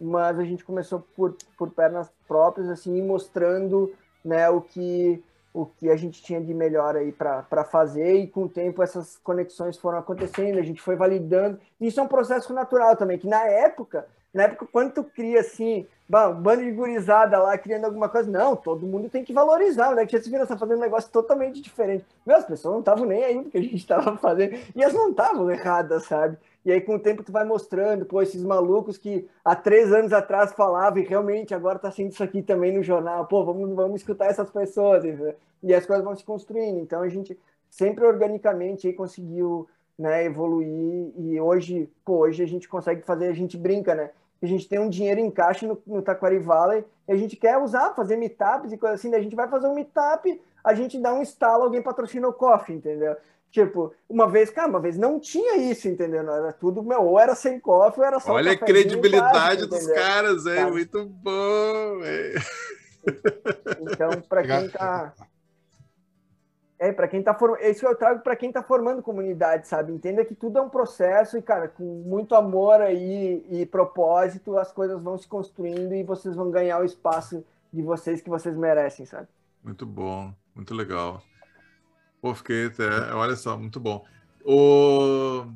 mas 0.00 0.38
a 0.38 0.44
gente 0.44 0.64
começou 0.64 1.00
por, 1.16 1.36
por 1.56 1.70
pernas 1.70 2.10
próprias, 2.28 2.68
assim, 2.68 3.02
mostrando, 3.02 3.94
né, 4.24 4.48
o 4.50 4.60
que 4.60 5.22
o 5.56 5.64
que 5.64 5.88
a 5.88 5.96
gente 5.96 6.22
tinha 6.22 6.38
de 6.38 6.52
melhor 6.52 6.94
aí 6.96 7.10
para 7.10 7.64
fazer 7.64 8.14
e 8.16 8.26
com 8.26 8.42
o 8.42 8.48
tempo 8.48 8.82
essas 8.82 9.16
conexões 9.16 9.78
foram 9.78 9.98
acontecendo, 9.98 10.58
a 10.58 10.62
gente 10.62 10.82
foi 10.82 10.96
validando. 10.96 11.58
Isso 11.80 11.98
é 11.98 12.02
um 12.02 12.08
processo 12.08 12.52
natural 12.52 12.94
também, 12.94 13.18
que 13.18 13.26
na 13.26 13.42
época, 13.46 14.06
na 14.34 14.42
época 14.42 14.68
quando 14.70 14.92
tu 14.92 15.02
cria 15.02 15.40
assim, 15.40 15.86
um 16.12 16.34
bando 16.34 16.62
de 16.62 16.70
gurizada 16.72 17.38
lá 17.38 17.56
criando 17.56 17.86
alguma 17.86 18.06
coisa, 18.06 18.30
não, 18.30 18.54
todo 18.54 18.86
mundo 18.86 19.08
tem 19.08 19.24
que 19.24 19.32
valorizar, 19.32 19.94
né? 19.94 20.04
Que 20.04 20.18
já 20.18 20.22
se 20.22 20.30
viram 20.30 20.46
fazendo 20.46 20.76
um 20.76 20.80
negócio 20.80 21.10
totalmente 21.10 21.62
diferente. 21.62 22.04
Meu, 22.26 22.36
as 22.36 22.44
pessoas 22.44 22.74
não 22.74 22.80
estavam 22.80 23.06
nem 23.06 23.24
aí 23.24 23.42
porque 23.42 23.56
a 23.56 23.62
gente 23.62 23.76
estava 23.76 24.14
fazendo, 24.18 24.56
e 24.74 24.82
elas 24.82 24.92
não 24.92 25.08
estavam 25.08 25.50
erradas, 25.50 26.04
sabe? 26.04 26.36
E 26.66 26.72
aí, 26.72 26.80
com 26.80 26.96
o 26.96 26.98
tempo, 26.98 27.22
tu 27.22 27.30
vai 27.30 27.44
mostrando, 27.44 28.04
pô, 28.04 28.20
esses 28.20 28.42
malucos 28.42 28.98
que 28.98 29.28
há 29.44 29.54
três 29.54 29.92
anos 29.92 30.12
atrás 30.12 30.52
falavam 30.52 30.98
e 30.98 31.06
realmente 31.06 31.54
agora 31.54 31.78
tá 31.78 31.92
sendo 31.92 32.10
isso 32.10 32.24
aqui 32.24 32.42
também 32.42 32.76
no 32.76 32.82
jornal. 32.82 33.24
Pô, 33.24 33.44
vamos, 33.44 33.72
vamos 33.72 34.00
escutar 34.00 34.26
essas 34.26 34.50
pessoas. 34.50 35.04
E 35.62 35.72
as 35.72 35.86
coisas 35.86 36.04
vão 36.04 36.16
se 36.16 36.24
construindo. 36.24 36.80
Então, 36.80 37.02
a 37.02 37.08
gente 37.08 37.38
sempre 37.70 38.04
organicamente 38.04 38.88
aí 38.88 38.92
conseguiu 38.92 39.68
né, 39.96 40.24
evoluir. 40.24 41.12
E 41.16 41.40
hoje, 41.40 41.88
pô, 42.04 42.24
hoje 42.24 42.42
a 42.42 42.48
gente 42.48 42.68
consegue 42.68 43.02
fazer, 43.02 43.28
a 43.28 43.32
gente 43.32 43.56
brinca, 43.56 43.94
né? 43.94 44.10
A 44.42 44.46
gente 44.46 44.68
tem 44.68 44.80
um 44.80 44.88
dinheiro 44.88 45.20
em 45.20 45.30
caixa 45.30 45.68
no, 45.68 45.80
no 45.86 46.02
Taquari 46.02 46.40
Valley 46.40 46.84
e 47.06 47.12
a 47.12 47.16
gente 47.16 47.36
quer 47.36 47.58
usar, 47.58 47.94
fazer 47.94 48.16
meetups 48.16 48.72
e 48.72 48.76
coisa 48.76 48.96
assim. 48.96 49.08
Daí 49.08 49.20
a 49.20 49.22
gente 49.22 49.36
vai 49.36 49.48
fazer 49.48 49.68
um 49.68 49.74
meetup, 49.74 50.42
a 50.64 50.74
gente 50.74 50.98
dá 50.98 51.14
um 51.14 51.22
instalo, 51.22 51.62
alguém 51.62 51.80
patrocina 51.80 52.26
o 52.26 52.32
coffee, 52.32 52.74
entendeu? 52.74 53.14
Tipo, 53.50 53.94
uma 54.08 54.28
vez, 54.28 54.50
cara, 54.50 54.68
uma 54.68 54.80
vez 54.80 54.98
não 54.98 55.18
tinha 55.18 55.56
isso, 55.56 55.88
entendeu? 55.88 56.20
Era 56.20 56.52
tudo, 56.52 56.82
meu, 56.82 57.02
ou 57.02 57.18
era 57.18 57.34
sem 57.34 57.58
cofre, 57.58 58.00
ou 58.00 58.06
era 58.06 58.20
só 58.20 58.32
Olha 58.32 58.52
a 58.52 58.56
credibilidade 58.56 59.66
dos 59.66 59.86
caras, 59.86 60.44
é 60.46 60.70
muito 60.70 61.06
bom, 61.06 61.98
véio. 62.00 62.40
Então, 63.80 64.20
para 64.28 64.42
quem 64.42 64.68
tá 64.68 65.14
é, 66.78 66.92
para 66.92 67.08
quem 67.08 67.22
tá 67.22 67.32
formando, 67.32 67.62
isso 67.62 67.86
eu 67.86 67.96
trago 67.96 68.20
para 68.20 68.36
quem 68.36 68.52
tá 68.52 68.62
formando 68.62 69.02
comunidade, 69.02 69.66
sabe? 69.66 69.92
Entenda 69.92 70.24
que 70.24 70.34
tudo 70.34 70.58
é 70.58 70.62
um 70.62 70.68
processo 70.68 71.38
e, 71.38 71.42
cara, 71.42 71.68
com 71.68 71.82
muito 71.82 72.34
amor 72.34 72.82
aí 72.82 73.44
e 73.48 73.64
propósito, 73.64 74.58
as 74.58 74.70
coisas 74.70 75.00
vão 75.00 75.16
se 75.16 75.26
construindo 75.26 75.94
e 75.94 76.02
vocês 76.02 76.36
vão 76.36 76.50
ganhar 76.50 76.80
o 76.80 76.84
espaço 76.84 77.42
de 77.72 77.80
vocês 77.80 78.20
que 78.20 78.28
vocês 78.28 78.54
merecem, 78.56 79.06
sabe? 79.06 79.26
Muito 79.64 79.86
bom, 79.86 80.32
muito 80.54 80.74
legal. 80.74 81.22
Pô, 82.26 82.34
fiquei 82.34 82.66
até. 82.66 83.14
Olha 83.14 83.36
só, 83.36 83.56
muito 83.56 83.78
bom. 83.78 84.04
O... 84.44 85.46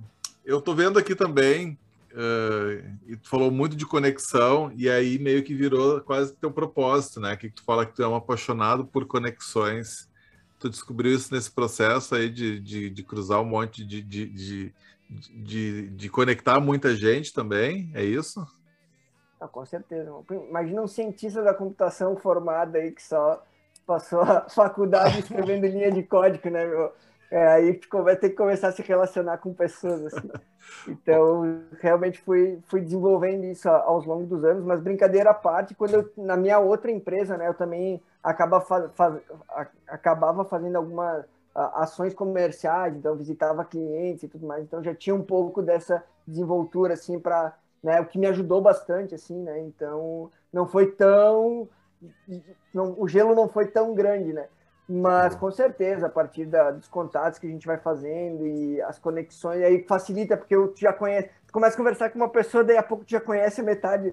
Eu 0.44 0.60
tô 0.60 0.72
vendo 0.72 1.00
aqui 1.00 1.16
também, 1.16 1.76
uh, 2.12 2.96
e 3.08 3.16
tu 3.16 3.28
falou 3.28 3.50
muito 3.50 3.74
de 3.74 3.84
conexão, 3.84 4.70
e 4.76 4.88
aí 4.88 5.18
meio 5.18 5.42
que 5.42 5.52
virou 5.52 6.00
quase 6.00 6.32
teu 6.36 6.52
propósito, 6.52 7.18
né? 7.18 7.36
Que 7.36 7.50
tu 7.50 7.64
fala 7.64 7.84
que 7.84 7.92
tu 7.92 8.04
é 8.04 8.08
um 8.08 8.14
apaixonado 8.14 8.86
por 8.86 9.04
conexões. 9.04 10.08
Tu 10.60 10.70
descobriu 10.70 11.12
isso 11.12 11.34
nesse 11.34 11.50
processo 11.50 12.14
aí 12.14 12.30
de, 12.30 12.60
de, 12.60 12.88
de 12.88 13.02
cruzar 13.02 13.40
um 13.40 13.46
monte 13.46 13.84
de, 13.84 14.00
de, 14.00 14.26
de, 14.26 14.74
de, 15.08 15.88
de 15.88 16.08
conectar 16.08 16.60
muita 16.60 16.94
gente 16.94 17.32
também, 17.32 17.90
é 17.94 18.04
isso? 18.04 18.46
Ah, 19.40 19.48
com 19.48 19.66
certeza. 19.66 20.12
Imagina 20.48 20.82
um 20.82 20.86
cientista 20.86 21.42
da 21.42 21.52
computação 21.52 22.16
formado 22.16 22.76
aí 22.76 22.92
que 22.92 23.02
só 23.02 23.44
passou 23.90 24.20
a 24.20 24.42
faculdade 24.54 25.18
escrevendo 25.18 25.66
linha 25.66 25.90
de 25.90 26.04
código, 26.04 26.48
né, 26.48 26.64
meu? 26.64 26.92
É, 27.28 27.46
aí 27.46 27.80
vai 27.92 28.16
ter 28.16 28.30
que 28.30 28.36
começar 28.36 28.68
a 28.68 28.72
se 28.72 28.82
relacionar 28.82 29.38
com 29.38 29.52
pessoas, 29.52 30.06
assim. 30.06 30.30
Então, 30.88 31.60
realmente 31.80 32.20
fui, 32.20 32.60
fui 32.66 32.80
desenvolvendo 32.80 33.44
isso 33.44 33.68
aos 33.68 34.04
longos 34.06 34.28
dos 34.28 34.44
anos, 34.44 34.64
mas 34.64 34.80
brincadeira 34.80 35.30
à 35.30 35.34
parte, 35.34 35.74
quando 35.74 35.94
eu, 35.94 36.12
na 36.16 36.36
minha 36.36 36.58
outra 36.58 36.90
empresa, 36.90 37.36
né, 37.36 37.48
eu 37.48 37.54
também 37.54 38.00
acaba 38.22 38.60
faz, 38.60 38.90
faz, 38.94 39.20
acabava 39.88 40.44
fazendo 40.44 40.76
algumas 40.76 41.24
ações 41.54 42.14
comerciais, 42.14 42.94
então 42.96 43.16
visitava 43.16 43.64
clientes 43.64 44.22
e 44.24 44.28
tudo 44.28 44.46
mais, 44.46 44.62
então 44.62 44.82
já 44.82 44.94
tinha 44.94 45.14
um 45.14 45.22
pouco 45.22 45.62
dessa 45.62 46.02
desenvoltura, 46.26 46.94
assim, 46.94 47.18
para, 47.18 47.54
né, 47.82 48.00
o 48.00 48.06
que 48.06 48.18
me 48.18 48.26
ajudou 48.26 48.60
bastante, 48.60 49.14
assim, 49.14 49.40
né, 49.42 49.60
então 49.60 50.30
não 50.52 50.66
foi 50.66 50.92
tão, 50.92 51.68
não, 52.72 52.94
o 52.98 53.06
gelo 53.06 53.34
não 53.34 53.48
foi 53.48 53.66
tão 53.66 53.94
grande, 53.94 54.32
né, 54.32 54.46
mas 54.88 55.36
com 55.36 55.50
certeza, 55.52 56.06
a 56.06 56.10
partir 56.10 56.46
da, 56.46 56.72
dos 56.72 56.88
contatos 56.88 57.38
que 57.38 57.46
a 57.46 57.50
gente 57.50 57.64
vai 57.64 57.78
fazendo 57.78 58.44
e 58.44 58.82
as 58.82 58.98
conexões, 58.98 59.62
aí 59.62 59.84
facilita, 59.86 60.36
porque 60.36 60.56
eu 60.56 60.74
já 60.76 60.92
conheço, 60.92 61.28
tu 61.46 61.52
começa 61.52 61.74
a 61.74 61.76
conversar 61.76 62.10
com 62.10 62.18
uma 62.18 62.28
pessoa, 62.28 62.64
daí 62.64 62.76
a 62.76 62.82
pouco 62.82 63.04
tu 63.04 63.10
já 63.10 63.20
conhece 63.20 63.62
metade, 63.62 64.12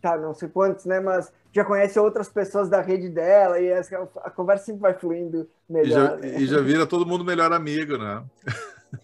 tá, 0.00 0.16
não 0.16 0.34
sei 0.34 0.48
quantos, 0.48 0.86
né? 0.86 0.98
Mas 0.98 1.32
já 1.52 1.64
conhece 1.64 2.00
outras 2.00 2.28
pessoas 2.28 2.68
da 2.68 2.80
rede 2.80 3.08
dela 3.08 3.60
e 3.60 3.72
a, 3.72 4.30
conversa 4.30 4.66
sempre 4.66 4.80
vai 4.80 4.94
fluindo 4.94 5.48
melhor. 5.68 5.86
E 5.86 5.90
já, 5.90 6.16
né? 6.16 6.40
e 6.40 6.46
já 6.46 6.60
vira 6.60 6.86
todo 6.86 7.06
mundo 7.06 7.24
melhor 7.24 7.52
amigo, 7.52 7.96
né? 7.96 8.24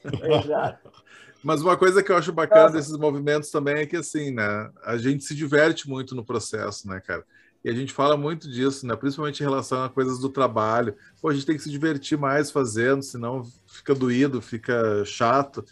Exato. 0.04 0.90
Mas 1.44 1.62
uma 1.62 1.76
coisa 1.76 2.02
que 2.02 2.10
eu 2.10 2.16
acho 2.16 2.32
bacana 2.32 2.72
desses 2.72 2.96
movimentos 2.98 3.50
também 3.50 3.76
é 3.76 3.86
que, 3.86 3.96
assim, 3.96 4.32
né? 4.32 4.68
A 4.84 4.96
gente 4.96 5.22
se 5.22 5.36
diverte 5.36 5.88
muito 5.88 6.16
no 6.16 6.24
processo, 6.24 6.88
né, 6.88 7.00
cara? 7.00 7.24
E 7.64 7.70
a 7.70 7.72
gente 7.74 7.92
fala 7.92 8.16
muito 8.16 8.48
disso, 8.48 8.86
né? 8.86 8.94
principalmente 8.94 9.40
em 9.40 9.44
relação 9.44 9.82
a 9.82 9.88
coisas 9.88 10.18
do 10.18 10.28
trabalho. 10.28 10.94
Pô, 11.20 11.28
a 11.28 11.34
gente 11.34 11.46
tem 11.46 11.56
que 11.56 11.62
se 11.62 11.70
divertir 11.70 12.16
mais 12.16 12.50
fazendo, 12.50 13.02
senão 13.02 13.42
fica 13.66 13.94
doído, 13.94 14.40
fica 14.40 15.04
chato. 15.04 15.64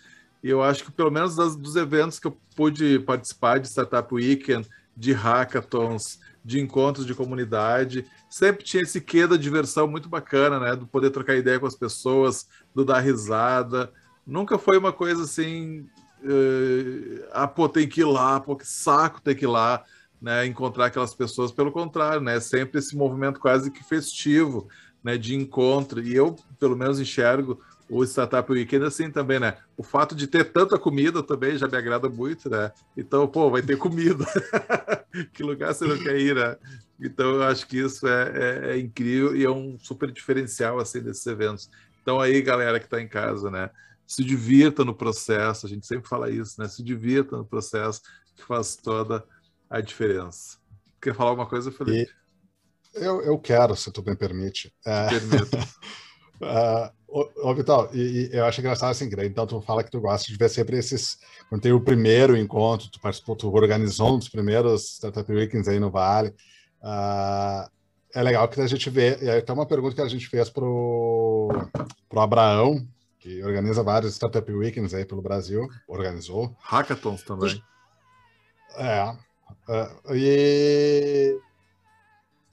E 0.42 0.50
eu 0.50 0.62
acho 0.62 0.84
que, 0.84 0.90
pelo 0.90 1.10
menos 1.10 1.36
das, 1.36 1.54
dos 1.56 1.76
eventos 1.76 2.18
que 2.18 2.26
eu 2.26 2.36
pude 2.56 2.98
participar 3.00 3.58
de 3.58 3.68
Startup 3.68 4.12
Weekend, 4.12 4.68
de 4.96 5.12
hackathons, 5.12 6.18
de 6.44 6.60
encontros 6.60 7.06
de 7.06 7.14
comunidade, 7.14 8.04
sempre 8.30 8.64
tinha 8.64 8.82
esse 8.82 9.00
quê 9.00 9.26
da 9.26 9.36
diversão 9.36 9.88
muito 9.88 10.08
bacana, 10.08 10.60
né? 10.60 10.76
Do 10.76 10.86
poder 10.86 11.10
trocar 11.10 11.36
ideia 11.36 11.58
com 11.58 11.66
as 11.66 11.74
pessoas, 11.74 12.48
do 12.74 12.84
dar 12.84 13.00
risada. 13.00 13.92
Nunca 14.26 14.58
foi 14.58 14.78
uma 14.78 14.92
coisa 14.92 15.22
assim. 15.24 15.88
Uh, 16.22 17.24
ah, 17.32 17.46
pô, 17.46 17.68
tem 17.68 17.88
que 17.88 18.00
ir 18.00 18.04
lá, 18.04 18.40
pô, 18.40 18.56
que 18.56 18.66
saco 18.66 19.20
ter 19.20 19.34
que 19.34 19.44
ir 19.44 19.48
lá 19.48 19.84
né, 20.26 20.44
encontrar 20.44 20.86
aquelas 20.86 21.14
pessoas, 21.14 21.52
pelo 21.52 21.70
contrário, 21.70 22.20
né, 22.20 22.40
sempre 22.40 22.80
esse 22.80 22.96
movimento 22.96 23.38
quase 23.38 23.70
que 23.70 23.84
festivo, 23.84 24.66
né, 25.02 25.16
de 25.16 25.36
encontro. 25.36 26.02
E 26.02 26.16
eu, 26.16 26.34
pelo 26.58 26.76
menos, 26.76 26.98
enxergo 26.98 27.62
o 27.88 28.02
Startup 28.02 28.50
Weekend 28.50 28.84
assim 28.84 29.08
também, 29.08 29.38
né? 29.38 29.56
O 29.76 29.84
fato 29.84 30.16
de 30.16 30.26
ter 30.26 30.50
tanta 30.50 30.76
comida 30.76 31.22
também 31.22 31.56
já 31.56 31.68
me 31.68 31.76
agrada 31.76 32.08
muito, 32.08 32.50
né? 32.50 32.72
Então, 32.96 33.28
pô, 33.28 33.48
vai 33.48 33.62
ter 33.62 33.78
comida. 33.78 34.24
que 35.32 35.44
lugar 35.44 35.72
você 35.72 35.86
não 35.86 35.96
quer 35.96 36.18
ir, 36.18 36.34
né? 36.34 36.56
Então, 37.00 37.36
eu 37.36 37.44
acho 37.44 37.64
que 37.68 37.78
isso 37.78 38.08
é, 38.08 38.32
é, 38.34 38.70
é 38.72 38.78
incrível 38.80 39.36
e 39.36 39.44
é 39.44 39.50
um 39.50 39.78
super 39.78 40.10
diferencial, 40.10 40.80
assim, 40.80 41.00
desses 41.00 41.24
eventos. 41.28 41.70
Então, 42.02 42.20
aí, 42.20 42.42
galera 42.42 42.80
que 42.80 42.86
está 42.86 43.00
em 43.00 43.06
casa, 43.06 43.48
né? 43.48 43.70
Se 44.04 44.24
divirta 44.24 44.84
no 44.84 44.92
processo, 44.92 45.66
a 45.66 45.68
gente 45.68 45.86
sempre 45.86 46.08
fala 46.08 46.28
isso, 46.28 46.60
né? 46.60 46.66
Se 46.66 46.82
divirta 46.82 47.36
no 47.36 47.44
processo, 47.44 48.02
que 48.34 48.42
faz 48.42 48.74
toda 48.74 49.24
a 49.68 49.80
diferença. 49.80 50.58
Quer 51.00 51.14
falar 51.14 51.30
alguma 51.30 51.48
coisa, 51.48 51.70
Felipe? 51.70 52.10
E 52.10 53.04
eu, 53.04 53.20
eu 53.22 53.38
quero, 53.38 53.76
se 53.76 53.90
tu 53.92 54.02
me 54.02 54.16
permite. 54.16 54.72
É... 54.84 55.08
Permito. 55.08 55.56
uh, 55.56 56.90
ô, 57.06 57.50
ô, 57.50 57.54
Vital, 57.54 57.90
e, 57.92 58.30
e, 58.32 58.36
eu 58.36 58.44
acho 58.44 58.60
engraçado 58.60 58.90
assim, 58.90 59.08
então 59.22 59.46
tu 59.46 59.60
fala 59.60 59.84
que 59.84 59.90
tu 59.90 60.00
gosta 60.00 60.26
de 60.26 60.36
ver 60.36 60.48
sempre 60.48 60.78
esses. 60.78 61.18
Quando 61.48 61.62
tem 61.62 61.72
o 61.72 61.80
primeiro 61.80 62.36
encontro, 62.36 62.90
tu 62.90 63.00
participou, 63.00 63.36
tu 63.36 63.52
organizou 63.52 64.14
um 64.14 64.18
dos 64.18 64.28
primeiros 64.28 64.96
Startup 64.96 65.30
Weekends 65.30 65.68
aí 65.68 65.78
no 65.78 65.90
Vale. 65.90 66.30
Uh, 66.82 67.70
é 68.14 68.22
legal 68.22 68.48
que 68.48 68.60
a 68.60 68.66
gente 68.66 68.88
vê. 68.88 69.18
E 69.20 69.28
aí 69.28 69.42
tem 69.42 69.54
uma 69.54 69.66
pergunta 69.66 69.94
que 69.94 70.00
a 70.00 70.08
gente 70.08 70.28
fez 70.28 70.48
pro, 70.48 71.48
pro 72.08 72.20
Abraão, 72.20 72.86
que 73.18 73.42
organiza 73.44 73.82
vários 73.82 74.14
Startup 74.14 74.50
Weekends 74.50 74.94
aí 74.94 75.04
pelo 75.04 75.20
Brasil, 75.20 75.68
organizou. 75.86 76.56
Hackathons 76.60 77.22
também. 77.22 77.62
É. 78.76 79.16
Uh, 79.68 80.14
e 80.14 81.38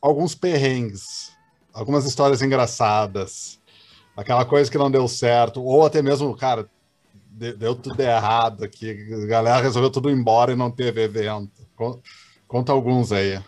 alguns 0.02 0.36
perrengues, 0.36 1.36
algumas 1.74 2.06
histórias 2.06 2.42
engraçadas, 2.42 3.62
aquela 4.18 4.46
coisa 4.46 4.70
que 4.70 4.78
não 4.78 4.92
deu 4.92 5.08
certo, 5.08 5.64
ou 5.64 5.86
até 5.86 6.02
mesmo, 6.02 6.36
cara, 6.36 6.70
deu 7.32 7.76
tudo 7.76 8.00
errado 8.00 8.64
aqui, 8.64 8.92
a 9.24 9.26
galera 9.26 9.62
resolveu 9.62 9.92
tudo 9.92 10.10
embora 10.10 10.52
e 10.52 10.56
não 10.56 10.70
teve 10.70 11.04
evento. 11.04 11.68
Conta 12.48 12.72
alguns 12.72 13.12
aí. 13.12 13.42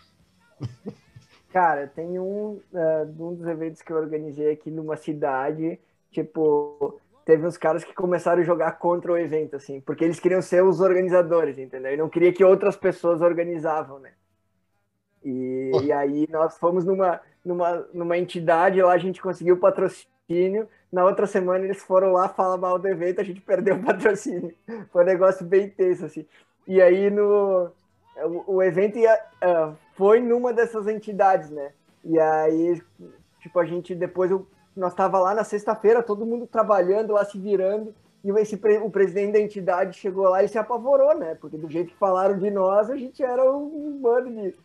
Cara, 1.51 1.87
tem 1.87 2.19
um, 2.19 2.59
uh, 2.73 3.15
um 3.19 3.35
dos 3.35 3.47
eventos 3.47 3.81
que 3.81 3.91
eu 3.91 3.97
organizei 3.97 4.51
aqui 4.51 4.69
numa 4.69 4.97
cidade, 4.97 5.79
tipo, 6.11 6.99
teve 7.25 7.45
uns 7.45 7.57
caras 7.57 7.83
que 7.83 7.93
começaram 7.93 8.41
a 8.41 8.45
jogar 8.45 8.73
contra 8.73 9.11
o 9.11 9.17
evento, 9.17 9.55
assim, 9.55 9.81
porque 9.81 10.05
eles 10.05 10.19
queriam 10.19 10.43
ser 10.43 10.63
os 10.63 10.79
organizadores, 10.79 11.57
entendeu? 11.57 11.91
E 11.91 11.97
não 11.97 12.07
queria 12.07 12.31
que 12.31 12.43
outras 12.43 12.77
pessoas 12.77 13.19
organizavam, 13.19 13.99
né? 13.99 14.11
E, 15.23 15.71
e 15.83 15.91
aí 15.91 16.27
nós 16.29 16.55
fomos 16.59 16.85
numa, 16.85 17.19
numa, 17.43 17.87
numa 17.91 18.17
entidade, 18.17 18.79
lá 18.79 18.93
a 18.93 18.97
gente 18.99 19.19
conseguiu 19.19 19.57
patrocínio, 19.57 20.69
na 20.91 21.03
outra 21.03 21.25
semana 21.25 21.65
eles 21.65 21.81
foram 21.81 22.13
lá 22.13 22.29
falar 22.29 22.57
mal 22.57 22.77
do 22.77 22.87
evento, 22.87 23.19
a 23.19 23.23
gente 23.23 23.41
perdeu 23.45 23.75
o 23.75 23.83
patrocínio. 23.83 24.53
Foi 24.91 25.03
um 25.03 25.07
negócio 25.07 25.43
bem 25.43 25.67
tenso, 25.67 26.05
assim. 26.05 26.25
E 26.67 26.79
aí 26.79 27.09
no... 27.09 27.71
O, 28.47 28.55
o 28.55 28.63
evento 28.63 28.97
ia, 28.97 29.13
uh, 29.43 29.75
foi 29.95 30.21
numa 30.21 30.53
dessas 30.53 30.87
entidades, 30.87 31.49
né? 31.49 31.73
E 32.01 32.17
aí, 32.17 32.81
tipo, 33.41 33.59
a 33.59 33.65
gente 33.65 33.93
depois 33.93 34.31
eu 34.31 34.47
nós 34.75 34.91
estava 34.91 35.19
lá 35.19 35.33
na 35.33 35.43
sexta-feira, 35.43 36.03
todo 36.03 36.25
mundo 36.25 36.47
trabalhando 36.47 37.13
lá, 37.13 37.23
se 37.23 37.39
virando, 37.39 37.93
e 38.23 38.29
esse, 38.39 38.59
o 38.83 38.89
presidente 38.89 39.33
da 39.33 39.39
entidade 39.39 39.97
chegou 39.97 40.27
lá 40.27 40.43
e 40.43 40.47
se 40.47 40.57
apavorou, 40.57 41.15
né? 41.15 41.35
Porque 41.35 41.57
do 41.57 41.69
jeito 41.69 41.91
que 41.91 41.97
falaram 41.97 42.37
de 42.39 42.49
nós, 42.49 42.89
a 42.89 42.95
gente 42.95 43.23
era 43.23 43.51
um 43.51 43.99
bando 44.01 44.31
de, 44.31 44.55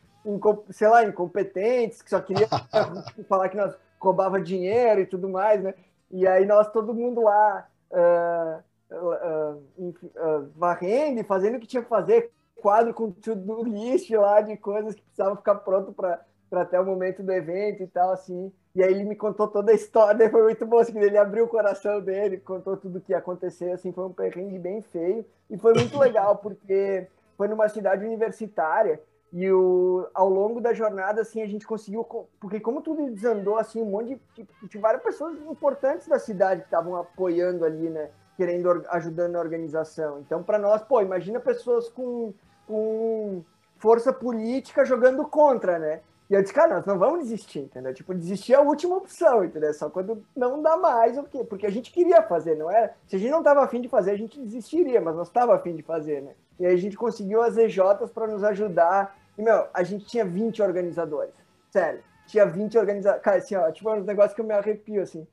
sei 0.70 0.88
lá, 0.88 1.04
incompetentes, 1.04 2.00
que 2.00 2.08
só 2.08 2.20
queria 2.20 2.48
falar 3.28 3.50
que 3.50 3.58
nós 3.58 3.76
roubava 4.00 4.40
dinheiro 4.40 5.02
e 5.02 5.06
tudo 5.06 5.28
mais, 5.28 5.62
né? 5.62 5.74
E 6.10 6.26
aí 6.26 6.46
nós, 6.46 6.72
todo 6.72 6.94
mundo 6.94 7.22
lá, 7.22 7.68
uh, 7.90 8.62
uh, 8.96 9.84
uh, 9.84 10.50
varrendo 10.56 11.20
e 11.20 11.24
fazendo 11.24 11.56
o 11.56 11.60
que 11.60 11.66
tinha 11.66 11.82
que 11.82 11.88
fazer, 11.88 12.32
quadro 12.60 12.94
com 12.94 13.10
tudo 13.10 13.62
lixo 13.62 14.18
lá 14.18 14.40
de 14.40 14.56
coisas 14.56 14.94
que 14.94 15.02
precisavam 15.02 15.36
ficar 15.36 15.56
pronto 15.56 15.92
para 15.92 16.24
até 16.50 16.80
o 16.80 16.86
momento 16.86 17.22
do 17.22 17.30
evento 17.30 17.82
e 17.82 17.86
tal, 17.86 18.10
assim. 18.10 18.50
E 18.74 18.82
aí 18.82 18.92
ele 18.92 19.04
me 19.04 19.16
contou 19.16 19.48
toda 19.48 19.72
a 19.72 19.74
história, 19.74 20.30
foi 20.30 20.42
muito 20.42 20.64
bom, 20.64 20.78
assim, 20.78 20.96
ele 20.98 21.18
abriu 21.18 21.44
o 21.44 21.48
coração 21.48 22.00
dele, 22.00 22.38
contou 22.38 22.76
tudo 22.76 22.98
o 22.98 23.00
que 23.00 23.12
ia 23.12 23.18
acontecer, 23.18 23.72
assim, 23.72 23.92
foi 23.92 24.04
um 24.04 24.12
perrengue 24.12 24.58
bem 24.58 24.80
feio, 24.80 25.24
e 25.48 25.58
foi 25.58 25.74
muito 25.74 25.96
legal, 25.98 26.36
porque 26.36 27.08
foi 27.36 27.48
numa 27.48 27.68
cidade 27.68 28.04
universitária, 28.04 29.00
e 29.32 29.50
o, 29.50 30.08
ao 30.14 30.28
longo 30.28 30.60
da 30.60 30.72
jornada, 30.72 31.20
assim, 31.20 31.42
a 31.42 31.46
gente 31.46 31.66
conseguiu, 31.66 32.04
porque 32.40 32.60
como 32.60 32.80
tudo 32.80 33.10
desandou, 33.10 33.58
assim, 33.58 33.82
um 33.82 33.86
monte 33.86 34.20
de, 34.36 34.42
de, 34.44 34.68
de 34.68 34.78
várias 34.78 35.02
pessoas 35.02 35.36
importantes 35.42 36.06
da 36.06 36.18
cidade 36.18 36.60
que 36.60 36.66
estavam 36.66 36.96
apoiando 36.96 37.64
ali, 37.64 37.88
né, 37.88 38.10
querendo, 38.36 38.84
ajudando 38.88 39.32
na 39.32 39.40
organização. 39.40 40.20
Então, 40.20 40.42
para 40.42 40.58
nós, 40.58 40.82
pô, 40.82 41.00
imagina 41.00 41.38
pessoas 41.38 41.88
com, 41.88 42.32
com 42.66 43.42
força 43.76 44.12
política 44.12 44.84
jogando 44.84 45.26
contra, 45.26 45.78
né? 45.78 46.00
E 46.30 46.34
eu 46.34 46.40
disse, 46.42 46.54
cara, 46.54 46.76
nós 46.76 46.86
não 46.86 46.96
vamos 46.96 47.24
desistir, 47.24 47.58
entendeu? 47.58 47.92
Tipo, 47.92 48.14
desistir 48.14 48.52
é 48.52 48.56
a 48.56 48.60
última 48.60 48.96
opção, 48.96 49.44
entendeu? 49.44 49.74
Só 49.74 49.90
quando 49.90 50.24
não 50.36 50.62
dá 50.62 50.76
mais, 50.76 51.18
o 51.18 51.24
quê? 51.24 51.42
Porque 51.42 51.66
a 51.66 51.70
gente 51.70 51.90
queria 51.90 52.22
fazer, 52.22 52.54
não 52.56 52.70
era? 52.70 52.94
Se 53.08 53.16
a 53.16 53.18
gente 53.18 53.32
não 53.32 53.40
estava 53.40 53.64
afim 53.64 53.80
de 53.80 53.88
fazer, 53.88 54.12
a 54.12 54.16
gente 54.16 54.40
desistiria, 54.40 55.00
mas 55.00 55.16
nós 55.16 55.26
estava 55.26 55.56
afim 55.56 55.74
de 55.74 55.82
fazer, 55.82 56.22
né? 56.22 56.34
E 56.60 56.64
aí 56.64 56.72
a 56.72 56.76
gente 56.76 56.96
conseguiu 56.96 57.42
as 57.42 57.56
EJs 57.56 58.12
para 58.14 58.28
nos 58.28 58.44
ajudar. 58.44 59.18
E, 59.36 59.42
meu, 59.42 59.66
a 59.74 59.82
gente 59.82 60.06
tinha 60.06 60.24
20 60.24 60.62
organizadores. 60.62 61.34
Sério, 61.68 62.00
tinha 62.28 62.46
20 62.46 62.78
organizadores. 62.78 63.24
Cara, 63.24 63.38
assim, 63.38 63.56
ó, 63.56 63.68
tipo, 63.72 63.90
um 63.90 64.04
negócio 64.04 64.32
que 64.32 64.40
eu 64.40 64.46
me 64.46 64.54
arrepio, 64.54 65.02
assim. 65.02 65.26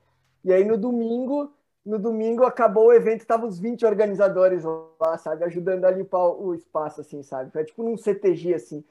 E 0.44 0.52
aí 0.52 0.64
no 0.64 0.76
domingo, 0.76 1.52
no 1.86 2.00
domingo 2.00 2.42
acabou 2.44 2.86
o 2.86 2.92
evento, 2.92 3.24
tava 3.24 3.46
os 3.46 3.60
20 3.60 3.86
organizadores 3.86 4.64
lá, 4.64 5.16
sabe? 5.16 5.44
Ajudando 5.44 5.84
a 5.84 5.92
limpar 5.92 6.26
o 6.26 6.54
espaço, 6.54 7.02
assim, 7.02 7.22
sabe? 7.22 7.52
Foi 7.52 7.64
tipo 7.64 7.84
num 7.84 7.96
CTG, 7.96 8.54
assim. 8.54 8.84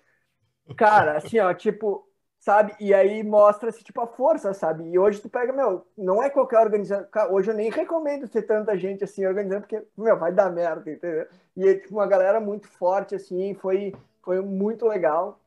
Cara, 0.75 1.17
assim, 1.17 1.39
ó, 1.39 1.53
tipo, 1.53 2.07
sabe? 2.39 2.73
E 2.79 2.93
aí 2.93 3.23
mostra-se, 3.23 3.83
tipo, 3.83 4.01
a 4.01 4.07
força, 4.07 4.53
sabe? 4.53 4.89
E 4.89 4.97
hoje 4.97 5.21
tu 5.21 5.29
pega, 5.29 5.51
meu, 5.53 5.85
não 5.97 6.21
é 6.21 6.29
qualquer 6.29 6.59
organização. 6.59 7.07
Hoje 7.31 7.51
eu 7.51 7.55
nem 7.55 7.69
recomendo 7.69 8.27
ter 8.27 8.43
tanta 8.43 8.77
gente 8.77 9.03
assim 9.03 9.25
organizando, 9.25 9.61
porque, 9.61 9.83
meu, 9.97 10.17
vai 10.17 10.31
dar 10.31 10.51
merda, 10.51 10.89
entendeu? 10.89 11.27
E 11.55 11.75
tipo, 11.75 11.95
uma 11.95 12.07
galera 12.07 12.39
muito 12.39 12.67
forte, 12.67 13.15
assim, 13.15 13.53
foi, 13.55 13.93
foi 14.23 14.41
muito 14.41 14.85
legal, 14.85 15.39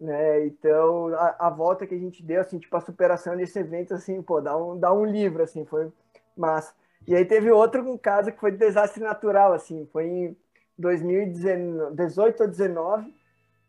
né? 0.00 0.46
Então, 0.46 1.08
a, 1.14 1.46
a, 1.46 1.50
volta 1.50 1.86
que 1.86 1.94
a 1.94 1.98
gente 1.98 2.22
deu, 2.22 2.40
assim, 2.40 2.58
tipo, 2.58 2.76
a 2.76 2.80
superação 2.80 3.36
desse 3.36 3.58
evento, 3.58 3.94
assim, 3.94 4.22
pô, 4.22 4.40
dá 4.40 4.56
um, 4.56 4.78
dá 4.78 4.92
um 4.92 5.04
livro, 5.04 5.42
assim, 5.42 5.64
foi 5.64 5.92
massa. 6.36 6.72
E 7.06 7.14
aí 7.14 7.24
teve 7.24 7.50
outro 7.50 7.88
um 7.88 7.96
caso 7.96 8.32
que 8.32 8.40
foi 8.40 8.50
de 8.50 8.58
desastre 8.58 9.02
natural, 9.02 9.52
assim, 9.52 9.86
foi 9.92 10.06
em 10.06 10.36
2018 10.78 12.42
ou 12.42 12.48
19, 12.48 13.14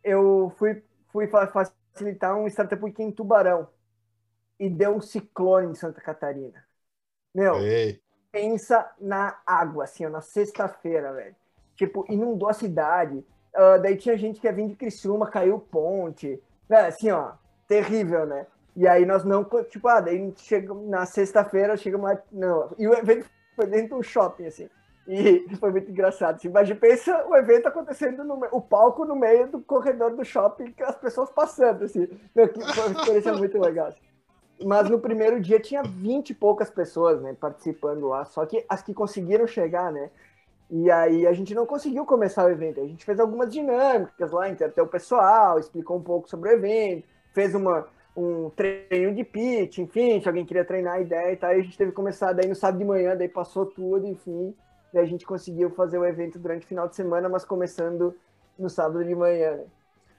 eu 0.04 0.52
fui, 0.58 0.82
fui 1.12 1.28
facilitar 1.28 2.36
um 2.36 2.48
Startup 2.48 2.84
Week 2.84 3.02
em 3.02 3.12
Tubarão. 3.12 3.68
E 4.60 4.70
deu 4.70 4.96
um 4.96 5.02
ciclone 5.02 5.72
em 5.72 5.76
Santa 5.76 6.02
Catarina. 6.02 6.64
Meu, 7.34 7.60
Ei. 7.60 8.02
pensa 8.32 8.90
na 9.00 9.38
água, 9.46 9.86
assim, 9.86 10.06
ó, 10.06 10.10
na 10.10 10.22
sexta-feira, 10.22 11.14
velho. 11.14 11.36
Tipo, 11.76 12.06
inundou 12.10 12.50
a 12.50 12.54
cidade. 12.54 13.26
Uh, 13.56 13.82
daí 13.82 13.96
tinha 13.96 14.18
gente 14.18 14.40
que 14.40 14.48
ia 14.48 14.54
vir 14.54 14.68
de 14.68 14.76
Criciúma, 14.76 15.30
caiu 15.30 15.60
ponte. 15.60 16.42
É, 16.70 16.88
assim, 16.88 17.10
ó, 17.10 17.34
terrível, 17.68 18.26
né? 18.26 18.46
E 18.76 18.88
aí 18.88 19.06
nós 19.06 19.24
não, 19.24 19.44
tipo, 19.70 19.88
ah, 19.88 20.00
daí 20.00 20.34
chega, 20.38 20.74
na 20.74 21.06
sexta-feira 21.06 21.78
chegamos 21.78 22.10
lá, 22.10 22.22
não. 22.32 22.74
E 22.78 22.88
o 22.88 22.94
evento 22.94 23.30
foi 23.56 23.68
dentro 23.68 23.98
do 23.98 24.04
shopping, 24.04 24.46
assim. 24.46 24.70
E 25.12 25.56
foi 25.56 25.72
muito 25.72 25.90
engraçado. 25.90 26.36
Assim, 26.36 26.50
mas 26.50 26.72
pensa 26.74 27.26
o 27.28 27.36
evento 27.36 27.68
acontecendo 27.68 28.24
no 28.24 28.40
o 28.52 28.62
palco 28.62 29.04
no 29.06 29.16
meio 29.16 29.48
do 29.48 29.60
corredor 29.60 30.16
do 30.16 30.24
shopping, 30.24 30.72
as 30.82 30.96
pessoas 30.98 31.32
passando, 31.32 31.84
assim. 31.84 32.08
Meu, 32.36 32.48
que 32.48 32.62
foi 32.62 32.88
uma 32.88 33.00
experiência 33.00 33.34
muito 33.34 33.58
legal. 33.58 33.88
Assim. 33.88 34.02
Mas 34.64 34.88
no 34.88 35.00
primeiro 35.00 35.42
dia 35.42 35.60
tinha 35.60 35.82
20 35.82 36.30
e 36.30 36.34
poucas 36.36 36.70
pessoas, 36.70 37.20
né, 37.22 37.36
participando 37.40 38.08
lá, 38.08 38.24
só 38.26 38.46
que 38.46 38.64
as 38.70 38.84
que 38.84 38.94
conseguiram 38.94 39.48
chegar, 39.48 39.92
né? 39.92 40.12
E 40.70 40.92
aí 40.92 41.26
a 41.26 41.34
gente 41.34 41.56
não 41.56 41.66
conseguiu 41.66 42.06
começar 42.06 42.46
o 42.46 42.50
evento. 42.50 42.80
A 42.80 42.86
gente 42.86 43.04
fez 43.04 43.20
algumas 43.20 43.52
dinâmicas 43.52 44.32
lá, 44.32 44.46
até 44.46 44.82
o 44.82 44.88
pessoal, 44.88 45.58
explicou 45.58 45.98
um 45.98 46.04
pouco 46.04 46.30
sobre 46.30 46.50
o 46.50 46.54
evento, 46.54 47.08
fez 47.34 47.56
uma, 47.56 47.88
um 48.16 48.52
treino 48.52 49.16
de 49.16 49.24
pitch, 49.24 49.80
enfim, 49.80 50.22
se 50.22 50.28
alguém 50.28 50.46
queria 50.46 50.64
treinar 50.64 50.96
a 50.96 51.02
ideia 51.02 51.34
e 51.34 51.38
tal, 51.38 51.50
a 51.50 51.60
gente 51.60 51.76
teve 51.76 51.90
que 51.90 51.96
começar 51.96 52.34
daí 52.34 52.48
no 52.48 52.54
sábado 52.54 52.78
de 52.78 52.86
manhã, 52.86 53.16
daí 53.16 53.28
passou 53.28 53.66
tudo, 53.66 54.06
enfim, 54.06 54.54
e 54.94 54.98
a 54.98 55.06
gente 55.06 55.26
conseguiu 55.26 55.70
fazer 55.72 55.98
o 55.98 56.06
evento 56.06 56.40
durante 56.40 56.66
o 56.66 56.68
final 56.68 56.88
de 56.88 56.96
semana, 56.96 57.30
mas 57.30 57.46
começando 57.46 58.16
no 58.58 58.70
sábado 58.70 59.04
de 59.04 59.16
manhã, 59.16 59.58
né? 59.58 59.66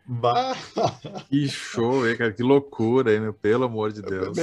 Bah. 0.07 0.55
Que 1.29 1.49
show, 1.49 2.09
hein, 2.09 2.17
cara? 2.17 2.33
Que 2.33 2.43
loucura, 2.43 3.13
hein, 3.13 3.21
meu? 3.21 3.33
Pelo 3.33 3.65
amor 3.65 3.93
de 3.93 4.03
Deus. 4.03 4.37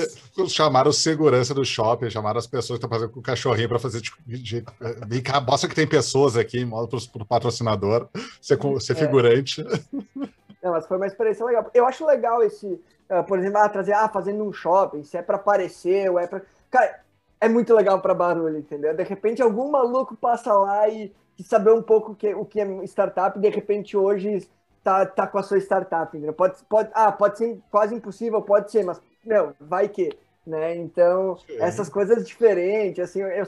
Chamaram 0.48 0.92
segurança 0.94 1.54
do 1.54 1.66
shopping, 1.66 2.10
chamaram 2.10 2.38
as 2.38 2.48
pessoas 2.48 2.80
que 2.80 2.86
estão 2.86 2.90
fazendo 2.90 3.12
com 3.12 3.20
o 3.20 3.24
cachorrinho 3.24 3.68
para 3.68 3.80
fazer 3.80 4.00
tipo, 4.00 4.18
de, 4.26 4.64
de, 5.08 5.22
cá, 5.22 5.42
mostra 5.42 5.68
que 5.68 5.76
tem 5.76 5.88
pessoas 5.88 6.38
aqui, 6.38 6.64
mostra 6.64 6.98
para 7.12 7.24
o 7.24 7.26
patrocinador, 7.26 8.08
ser, 8.42 8.58
ser 8.80 8.94
é. 8.94 8.96
figurante. 8.96 9.62
Não, 10.64 10.72
mas 10.72 10.88
foi 10.88 10.98
uma 10.98 11.08
experiência 11.08 11.46
legal. 11.46 11.70
Eu 11.74 11.86
acho 11.86 12.06
legal 12.06 12.42
esse, 12.44 12.66
uh, 12.66 13.24
por 13.28 13.38
exemplo, 13.38 13.58
ah, 13.60 13.70
trazer, 13.70 13.94
ah, 13.94 14.10
fazendo 14.10 14.44
um 14.44 14.54
shopping, 14.54 15.04
se 15.04 15.18
é 15.18 15.22
para 15.22 15.36
aparecer 15.36 16.10
ou 16.10 16.18
é 16.18 16.28
para. 16.28 16.42
Cara, 16.70 17.02
é 17.40 17.48
muito 17.48 17.74
legal 17.74 18.02
para 18.02 18.14
barulho, 18.14 18.58
entendeu? 18.58 18.96
De 18.96 19.04
repente 19.04 19.42
algum 19.42 19.70
maluco 19.70 20.16
passa 20.16 20.54
lá 20.54 20.88
e, 20.90 21.14
e 21.38 21.44
saber 21.44 21.72
um 21.72 21.82
pouco 21.82 22.16
que, 22.16 22.34
o 22.34 22.46
que 22.46 22.60
é 22.60 22.66
startup, 22.86 23.38
de 23.40 23.50
repente 23.50 23.96
hoje 23.96 24.48
tá, 24.84 25.06
tá 25.06 25.28
com 25.28 25.38
a 25.38 25.44
sua 25.44 25.58
startup, 25.58 26.16
entendeu? 26.16 26.34
Pode, 26.34 26.56
pode, 26.70 26.90
ah, 26.94 27.12
pode 27.12 27.38
ser 27.38 27.60
quase 27.70 27.94
impossível, 27.94 28.42
pode 28.42 28.72
ser, 28.72 28.86
mas, 28.86 29.02
meu, 29.26 29.54
vai 29.60 29.90
que, 29.90 30.18
né? 30.46 30.76
Então, 30.78 31.38
Sim. 31.46 31.58
essas 31.60 31.90
coisas 31.90 32.26
diferentes, 32.26 33.04
assim, 33.04 33.22
eu, 33.22 33.28
eu, 33.28 33.46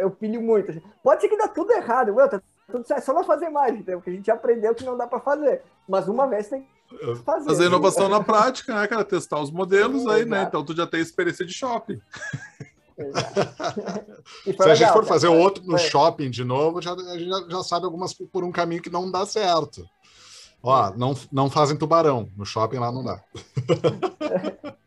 eu 0.00 0.10
pilho 0.10 0.42
muito. 0.42 0.70
Assim. 0.70 0.82
Pode 1.02 1.20
ser 1.20 1.28
que 1.28 1.36
dá 1.36 1.46
tudo 1.46 1.72
errado, 1.72 2.12
meu, 2.14 2.28
tá 2.28 2.42
tudo 2.70 2.86
certo, 2.86 2.98
é 2.98 3.02
só 3.02 3.12
não 3.12 3.22
fazer 3.22 3.48
mais, 3.50 3.72
entendeu? 3.72 3.98
Porque 3.98 4.10
a 4.10 4.14
gente 4.14 4.30
aprendeu 4.30 4.74
que 4.74 4.84
não 4.84 4.96
dá 4.96 5.06
para 5.06 5.20
fazer, 5.20 5.62
mas 5.88 6.08
uma 6.08 6.26
vez 6.26 6.48
tem 6.48 6.66
que 6.88 7.14
fazer. 7.24 7.46
Fazer 7.46 7.66
inovação 7.66 8.08
na 8.08 8.22
prática, 8.22 8.74
né, 8.74 8.86
cara? 8.88 9.04
Testar 9.04 9.40
os 9.40 9.50
modelos 9.50 10.02
Sim, 10.02 10.10
aí, 10.10 10.24
né? 10.24 10.26
exato. 10.26 10.30
né? 10.30 10.44
Então, 10.48 10.64
tu 10.64 10.74
já 10.74 10.86
tem 10.86 11.00
experiência 11.00 11.46
de 11.46 11.52
shopping. 11.52 12.00
Se 14.44 14.50
legal, 14.50 14.70
a 14.70 14.74
gente 14.74 14.92
for 14.92 15.04
fazer 15.04 15.28
outro 15.28 15.64
no 15.64 15.78
foi. 15.78 15.88
shopping 15.88 16.30
de 16.30 16.44
novo, 16.44 16.80
já, 16.80 16.92
a 16.92 17.18
gente 17.18 17.28
já, 17.28 17.46
já, 17.48 17.62
sabe 17.62 17.84
algumas 17.84 18.12
por 18.12 18.44
um 18.44 18.52
caminho 18.52 18.82
que 18.82 18.90
não 18.90 19.10
dá 19.10 19.24
certo. 19.26 19.84
Ó, 20.62 20.92
não, 20.96 21.16
não 21.32 21.50
fazem 21.50 21.76
tubarão. 21.76 22.28
No 22.36 22.44
shopping 22.44 22.78
lá 22.78 22.92
não 22.92 23.02
dá. 23.02 23.22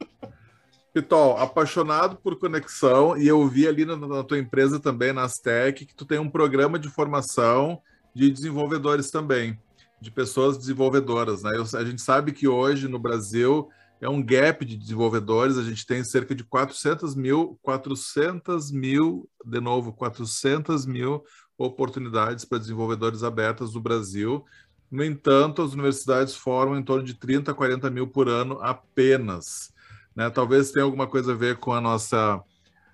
Pitol, 0.93 1.38
apaixonado 1.38 2.16
por 2.18 2.38
conexão, 2.38 3.18
e 3.18 3.28
eu 3.28 3.47
vi 3.47 3.68
ali 3.68 3.84
na, 3.84 3.95
na 3.95 4.24
tua 4.24 4.38
empresa 4.38 4.80
também, 4.80 5.11
na 5.11 5.24
Aztec, 5.24 5.88
que 5.88 5.95
tu 5.95 6.05
tem 6.05 6.20
um 6.20 6.30
programa 6.30 6.78
de 6.78 6.88
formação 6.88 7.82
de 8.14 8.30
desenvolvedores 8.30 9.09
também, 9.09 9.59
de 9.99 10.11
pessoas 10.11 10.55
desenvolvedoras. 10.55 11.41
Né? 11.41 11.51
Eu, 11.55 11.64
a 11.80 11.84
gente 11.84 11.99
sabe 11.99 12.32
que 12.32 12.47
hoje 12.47 12.88
no 12.88 12.99
Brasil 12.99 13.68
é 14.01 14.09
um 14.09 14.21
gap 14.21 14.65
de 14.65 14.75
desenvolvedores, 14.75 15.57
a 15.57 15.63
gente 15.63 15.85
tem 15.85 16.03
cerca 16.03 16.35
de 16.35 16.43
400 16.43 17.15
mil, 17.15 17.57
400 17.61 18.71
mil, 18.71 19.29
de 19.45 19.59
novo, 19.59 19.93
400 19.93 20.85
mil 20.85 21.23
oportunidades 21.57 22.43
para 22.45 22.57
desenvolvedores 22.57 23.23
abertas 23.23 23.73
no 23.73 23.81
Brasil. 23.81 24.43
No 24.91 25.03
entanto, 25.03 25.61
as 25.61 25.73
universidades 25.73 26.35
formam 26.35 26.77
em 26.77 26.83
torno 26.83 27.03
de 27.03 27.13
30 27.13 27.53
40 27.53 27.89
mil 27.89 28.07
por 28.07 28.27
ano 28.27 28.59
apenas. 28.61 29.73
Né? 30.15 30.29
Talvez 30.29 30.71
tenha 30.71 30.83
alguma 30.83 31.07
coisa 31.07 31.31
a 31.31 31.35
ver 31.35 31.57
com 31.57 31.73
a 31.73 31.81
nossa. 31.81 32.41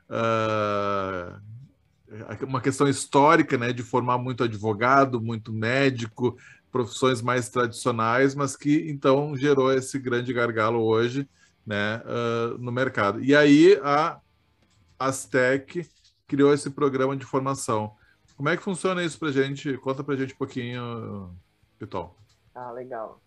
Uh, 0.10 1.50
uma 2.42 2.62
questão 2.62 2.88
histórica, 2.88 3.56
né, 3.56 3.72
de 3.72 3.84
formar 3.84 4.18
muito 4.18 4.44
advogado, 4.44 5.22
muito 5.22 5.54
médico, 5.54 6.36
profissões 6.72 7.22
mais 7.22 7.50
tradicionais, 7.50 8.36
mas 8.36 8.56
que 8.56 8.90
então 8.90 9.36
gerou 9.36 9.74
esse 9.74 9.98
grande 9.98 10.34
gargalo 10.34 10.82
hoje 10.82 11.28
né, 11.66 12.02
uh, 12.06 12.58
no 12.58 12.72
mercado. 12.72 13.24
E 13.24 13.36
aí 13.36 13.80
a 13.84 14.20
Aztec 14.98 15.88
criou 16.28 16.54
esse 16.54 16.70
programa 16.70 17.16
de 17.16 17.26
formação. 17.26 17.96
Como 18.36 18.50
é 18.50 18.56
que 18.56 18.64
funciona 18.64 19.04
isso 19.04 19.20
para 19.20 19.32
gente? 19.32 19.78
Conta 19.78 20.04
para 20.04 20.16
gente 20.16 20.34
um 20.34 20.38
pouquinho, 20.38 21.32
Pitol. 21.78 22.16
Ah, 22.56 22.72
legal. 22.72 23.20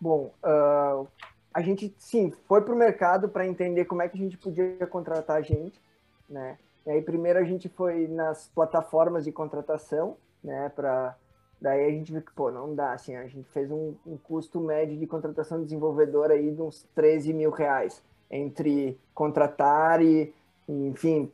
Bom, 0.00 0.34
uh, 0.42 1.08
a 1.52 1.62
gente 1.62 1.94
sim 1.98 2.32
foi 2.46 2.60
para 2.60 2.74
o 2.74 2.78
mercado 2.78 3.28
para 3.28 3.46
entender 3.46 3.84
como 3.86 4.02
é 4.02 4.08
que 4.08 4.16
a 4.16 4.20
gente 4.20 4.36
podia 4.36 4.86
contratar 4.86 5.42
gente, 5.42 5.80
né? 6.28 6.58
E 6.86 6.90
aí 6.90 7.02
primeiro 7.02 7.38
a 7.38 7.44
gente 7.44 7.68
foi 7.68 8.06
nas 8.06 8.48
plataformas 8.54 9.24
de 9.24 9.32
contratação, 9.32 10.16
né, 10.42 10.68
para 10.68 11.16
Daí 11.60 11.86
a 11.86 11.90
gente 11.90 12.12
viu 12.12 12.20
que, 12.20 12.32
pô, 12.32 12.50
não 12.50 12.74
dá, 12.74 12.92
assim, 12.92 13.16
a 13.16 13.26
gente 13.26 13.48
fez 13.50 13.70
um, 13.70 13.94
um 14.06 14.16
custo 14.16 14.60
médio 14.60 14.96
de 14.96 15.06
contratação 15.06 15.58
de 15.58 15.64
desenvolvedor 15.64 16.30
aí 16.30 16.50
de 16.50 16.60
uns 16.60 16.86
13 16.94 17.32
mil 17.32 17.50
reais, 17.50 18.02
entre 18.30 18.98
contratar 19.14 20.02
e, 20.02 20.34
enfim, 20.68 21.30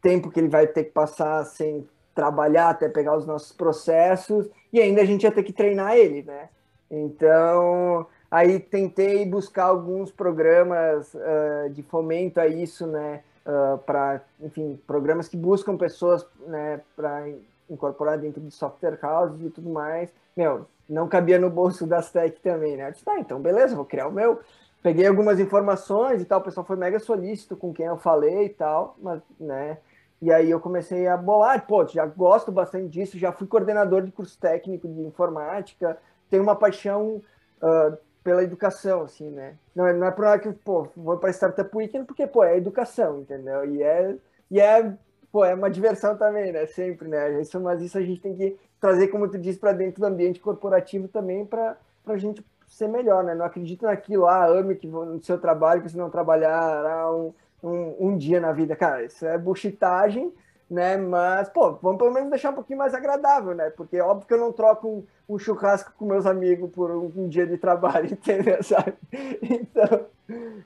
tempo 0.00 0.30
que 0.30 0.40
ele 0.40 0.48
vai 0.48 0.66
ter 0.66 0.84
que 0.84 0.92
passar 0.92 1.44
sem 1.44 1.86
trabalhar 2.14 2.70
até 2.70 2.88
pegar 2.88 3.16
os 3.16 3.26
nossos 3.26 3.52
processos, 3.52 4.48
e 4.72 4.80
ainda 4.80 5.02
a 5.02 5.04
gente 5.04 5.24
ia 5.24 5.32
ter 5.32 5.42
que 5.42 5.52
treinar 5.52 5.94
ele, 5.94 6.22
né? 6.22 6.48
Então, 6.90 8.06
aí 8.30 8.58
tentei 8.58 9.26
buscar 9.26 9.64
alguns 9.64 10.10
programas 10.10 11.12
uh, 11.12 11.68
de 11.70 11.82
fomento 11.82 12.40
a 12.40 12.46
isso, 12.46 12.86
né? 12.86 13.22
Uh, 13.44 13.78
para, 13.78 14.22
enfim, 14.40 14.80
programas 14.86 15.28
que 15.28 15.36
buscam 15.36 15.76
pessoas, 15.76 16.26
né, 16.48 16.80
para 16.96 17.28
incorporar 17.68 18.18
dentro 18.18 18.40
de 18.40 18.50
software 18.50 18.98
houses 19.02 19.46
e 19.46 19.50
tudo 19.50 19.70
mais. 19.70 20.12
Meu, 20.36 20.66
não 20.88 21.08
cabia 21.08 21.38
no 21.38 21.50
bolso 21.50 21.86
das 21.86 22.10
tech 22.10 22.40
também, 22.40 22.76
né? 22.76 22.88
Eu 22.88 22.92
disse, 22.92 23.04
tá, 23.04 23.18
então 23.18 23.40
beleza, 23.40 23.76
vou 23.76 23.84
criar 23.84 24.08
o 24.08 24.12
meu. 24.12 24.40
Peguei 24.82 25.06
algumas 25.06 25.40
informações 25.40 26.22
e 26.22 26.24
tal, 26.24 26.40
o 26.40 26.44
pessoal 26.44 26.64
foi 26.64 26.76
mega 26.76 26.98
solícito 26.98 27.56
com 27.56 27.72
quem 27.72 27.86
eu 27.86 27.96
falei 27.96 28.46
e 28.46 28.50
tal, 28.50 28.96
mas, 29.00 29.20
né? 29.40 29.78
E 30.20 30.32
aí 30.32 30.50
eu 30.50 30.60
comecei 30.60 31.06
a 31.06 31.16
bolar, 31.16 31.66
pô, 31.66 31.84
já 31.86 32.06
gosto 32.06 32.50
bastante 32.50 32.88
disso, 32.88 33.18
já 33.18 33.32
fui 33.32 33.46
coordenador 33.46 34.02
de 34.02 34.12
curso 34.12 34.38
técnico 34.38 34.88
de 34.88 35.02
informática, 35.02 35.98
tenho 36.30 36.42
uma 36.42 36.56
paixão 36.56 37.20
uh, 37.60 37.98
pela 38.24 38.42
educação, 38.42 39.02
assim, 39.02 39.30
né? 39.30 39.56
Não, 39.74 39.86
é, 39.86 39.92
não 39.92 40.06
é 40.06 40.10
por 40.10 40.40
que, 40.40 40.52
pô, 40.52 40.88
vou 40.96 41.18
para 41.18 41.30
Startup 41.30 41.70
Weekend, 41.76 42.06
porque, 42.06 42.26
pô, 42.26 42.42
é 42.42 42.56
educação, 42.56 43.20
entendeu? 43.20 43.64
E 43.64 43.82
é, 43.82 44.16
e 44.50 44.60
é 44.60 44.96
pô, 45.36 45.44
é 45.44 45.54
uma 45.54 45.68
diversão 45.68 46.16
também, 46.16 46.50
né? 46.50 46.64
Sempre, 46.64 47.08
né? 47.08 47.42
Isso, 47.42 47.60
mas 47.60 47.82
isso 47.82 47.98
a 47.98 48.00
gente 48.00 48.22
tem 48.22 48.34
que 48.34 48.56
trazer, 48.80 49.08
como 49.08 49.28
tu 49.28 49.38
disse, 49.38 49.58
para 49.58 49.72
dentro 49.72 50.00
do 50.00 50.06
ambiente 50.06 50.40
corporativo 50.40 51.08
também 51.08 51.44
para 51.44 51.76
a 52.06 52.16
gente 52.16 52.42
ser 52.66 52.88
melhor, 52.88 53.22
né? 53.22 53.34
Não 53.34 53.44
acredita 53.44 53.86
naquilo, 53.86 54.24
ah, 54.24 54.46
ame 54.46 54.76
que 54.76 54.86
no 54.86 55.22
seu 55.22 55.38
trabalho, 55.38 55.82
que 55.82 55.90
se 55.90 55.96
não 55.98 56.08
trabalhar 56.08 57.12
um, 57.12 57.34
um, 57.62 57.96
um, 58.08 58.16
dia 58.16 58.40
na 58.40 58.50
vida. 58.50 58.74
Cara, 58.74 59.04
isso 59.04 59.26
é 59.26 59.36
buchitagem, 59.36 60.32
né? 60.70 60.96
Mas, 60.96 61.50
pô, 61.50 61.72
vamos 61.82 61.98
pelo 61.98 62.14
menos 62.14 62.30
deixar 62.30 62.48
um 62.48 62.54
pouquinho 62.54 62.78
mais 62.78 62.94
agradável, 62.94 63.54
né? 63.54 63.68
Porque 63.68 64.00
óbvio 64.00 64.26
que 64.26 64.32
eu 64.32 64.38
não 64.38 64.52
troco 64.52 64.88
um, 64.88 65.34
um 65.34 65.38
churrasco 65.38 65.92
com 65.98 66.06
meus 66.06 66.24
amigos 66.24 66.70
por 66.70 66.90
um, 66.90 67.12
um 67.14 67.28
dia 67.28 67.46
de 67.46 67.58
trabalho, 67.58 68.06
entendeu? 68.10 68.62
Sabe? 68.62 68.94
Então, 69.42 70.06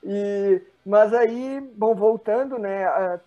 E, 0.03 0.63
mas 0.85 1.13
aí, 1.13 1.61
bom, 1.77 1.95
voltando, 1.95 2.59
né, 2.59 2.87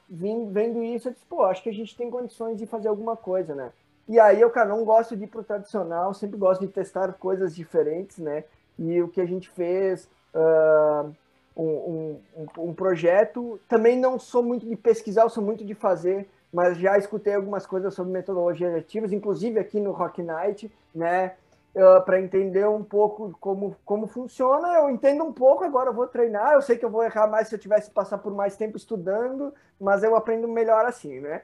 vendo 0.09 0.83
isso, 0.83 1.07
eu 1.07 1.13
disse, 1.13 1.25
pô, 1.25 1.43
acho 1.43 1.61
que 1.61 1.69
a 1.69 1.73
gente 1.73 1.95
tem 1.95 2.09
condições 2.09 2.57
de 2.57 2.65
fazer 2.65 2.87
alguma 2.87 3.15
coisa, 3.15 3.53
né? 3.53 3.71
E 4.07 4.19
aí 4.19 4.41
eu, 4.41 4.49
cara, 4.49 4.69
não 4.69 4.83
gosto 4.83 5.15
de 5.15 5.23
ir 5.23 5.27
pro 5.27 5.43
tradicional, 5.43 6.13
sempre 6.13 6.37
gosto 6.37 6.61
de 6.61 6.67
testar 6.67 7.13
coisas 7.13 7.55
diferentes, 7.55 8.17
né? 8.17 8.43
E 8.77 9.01
o 9.01 9.07
que 9.07 9.21
a 9.21 9.25
gente 9.25 9.49
fez, 9.49 10.09
uh, 10.33 11.09
um, 11.55 12.17
um, 12.35 12.47
um, 12.57 12.73
projeto, 12.73 13.59
também 13.69 13.97
não 13.97 14.19
sou 14.19 14.43
muito 14.43 14.65
de 14.65 14.75
pesquisar, 14.75 15.29
sou 15.29 15.43
muito 15.43 15.63
de 15.63 15.73
fazer, 15.73 16.27
mas 16.51 16.77
já 16.77 16.97
escutei 16.97 17.35
algumas 17.35 17.65
coisas 17.65 17.93
sobre 17.93 18.11
metodologias 18.11 18.75
ativas, 18.75 19.13
inclusive 19.13 19.59
aqui 19.59 19.79
no 19.79 19.91
Rock 19.91 20.21
Night, 20.21 20.71
né? 20.93 21.33
Uh, 21.75 22.05
para 22.05 22.21
entender 22.21 22.67
um 22.67 22.83
pouco 22.83 23.35
como, 23.39 23.75
como 23.83 24.05
funciona. 24.05 24.67
Eu 24.77 24.91
entendo 24.91 25.23
um 25.23 25.33
pouco, 25.33 25.63
agora 25.63 25.89
eu 25.89 25.93
vou 25.93 26.05
treinar. 26.05 26.53
Eu 26.53 26.61
sei 26.61 26.77
que 26.77 26.85
eu 26.85 26.89
vou 26.89 27.03
errar 27.03 27.27
mais 27.27 27.47
se 27.47 27.55
eu 27.55 27.59
tivesse 27.59 27.89
que 27.89 27.95
passar 27.95 28.19
por 28.19 28.31
mais 28.31 28.55
tempo 28.55 28.77
estudando, 28.77 29.51
mas 29.79 30.03
eu 30.03 30.15
aprendo 30.15 30.47
melhor 30.47 30.85
assim, 30.85 31.19
né? 31.19 31.41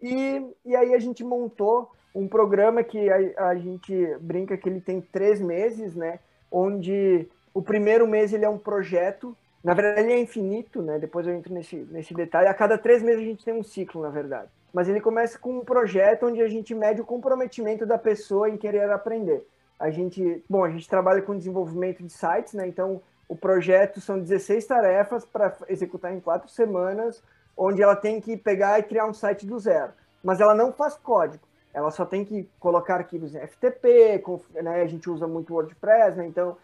E, 0.00 0.44
e 0.64 0.76
aí 0.76 0.94
a 0.94 0.98
gente 0.98 1.24
montou 1.24 1.90
um 2.14 2.28
programa 2.28 2.82
que 2.82 3.10
a, 3.10 3.48
a 3.48 3.54
gente 3.54 4.16
brinca 4.20 4.56
que 4.56 4.68
ele 4.68 4.80
tem 4.80 5.00
três 5.00 5.40
meses, 5.40 5.94
né? 5.94 6.18
Onde 6.50 7.28
o 7.54 7.62
primeiro 7.62 8.06
mês 8.06 8.32
ele 8.32 8.44
é 8.44 8.48
um 8.48 8.58
projeto, 8.58 9.36
na 9.62 9.74
verdade 9.74 10.02
ele 10.02 10.12
é 10.12 10.20
infinito, 10.20 10.82
né? 10.82 10.98
Depois 10.98 11.26
eu 11.26 11.34
entro 11.34 11.52
nesse, 11.52 11.76
nesse 11.90 12.12
detalhe. 12.14 12.48
A 12.48 12.54
cada 12.54 12.76
três 12.76 13.02
meses 13.02 13.22
a 13.22 13.26
gente 13.26 13.44
tem 13.44 13.54
um 13.54 13.62
ciclo, 13.62 14.02
na 14.02 14.10
verdade. 14.10 14.48
Mas 14.72 14.88
ele 14.88 15.00
começa 15.00 15.38
com 15.38 15.58
um 15.58 15.64
projeto 15.64 16.26
onde 16.26 16.42
a 16.42 16.48
gente 16.48 16.74
mede 16.74 17.00
o 17.00 17.06
comprometimento 17.06 17.84
da 17.84 17.98
pessoa 17.98 18.48
em 18.48 18.56
querer 18.56 18.90
aprender. 18.90 19.46
A 19.82 19.90
gente, 19.90 20.44
bom, 20.48 20.64
a 20.64 20.70
gente 20.70 20.88
trabalha 20.88 21.20
com 21.20 21.36
desenvolvimento 21.36 22.04
de 22.04 22.12
sites, 22.12 22.54
né? 22.54 22.68
Então, 22.68 23.02
o 23.28 23.34
projeto 23.34 24.00
são 24.00 24.16
16 24.16 24.64
tarefas 24.64 25.24
para 25.24 25.56
executar 25.68 26.14
em 26.14 26.20
quatro 26.20 26.48
semanas, 26.48 27.20
onde 27.56 27.82
ela 27.82 27.96
tem 27.96 28.20
que 28.20 28.36
pegar 28.36 28.78
e 28.78 28.84
criar 28.84 29.06
um 29.06 29.12
site 29.12 29.44
do 29.44 29.58
zero. 29.58 29.90
Mas 30.22 30.40
ela 30.40 30.54
não 30.54 30.72
faz 30.72 30.94
código, 30.94 31.42
ela 31.74 31.90
só 31.90 32.04
tem 32.04 32.24
que 32.24 32.48
colocar 32.60 32.94
arquivos 32.94 33.34
em 33.34 33.40
FTP, 33.40 34.22
né? 34.62 34.82
A 34.82 34.86
gente 34.86 35.10
usa 35.10 35.26
muito 35.26 35.52
WordPress, 35.52 36.16
né? 36.16 36.26
Então, 36.28 36.56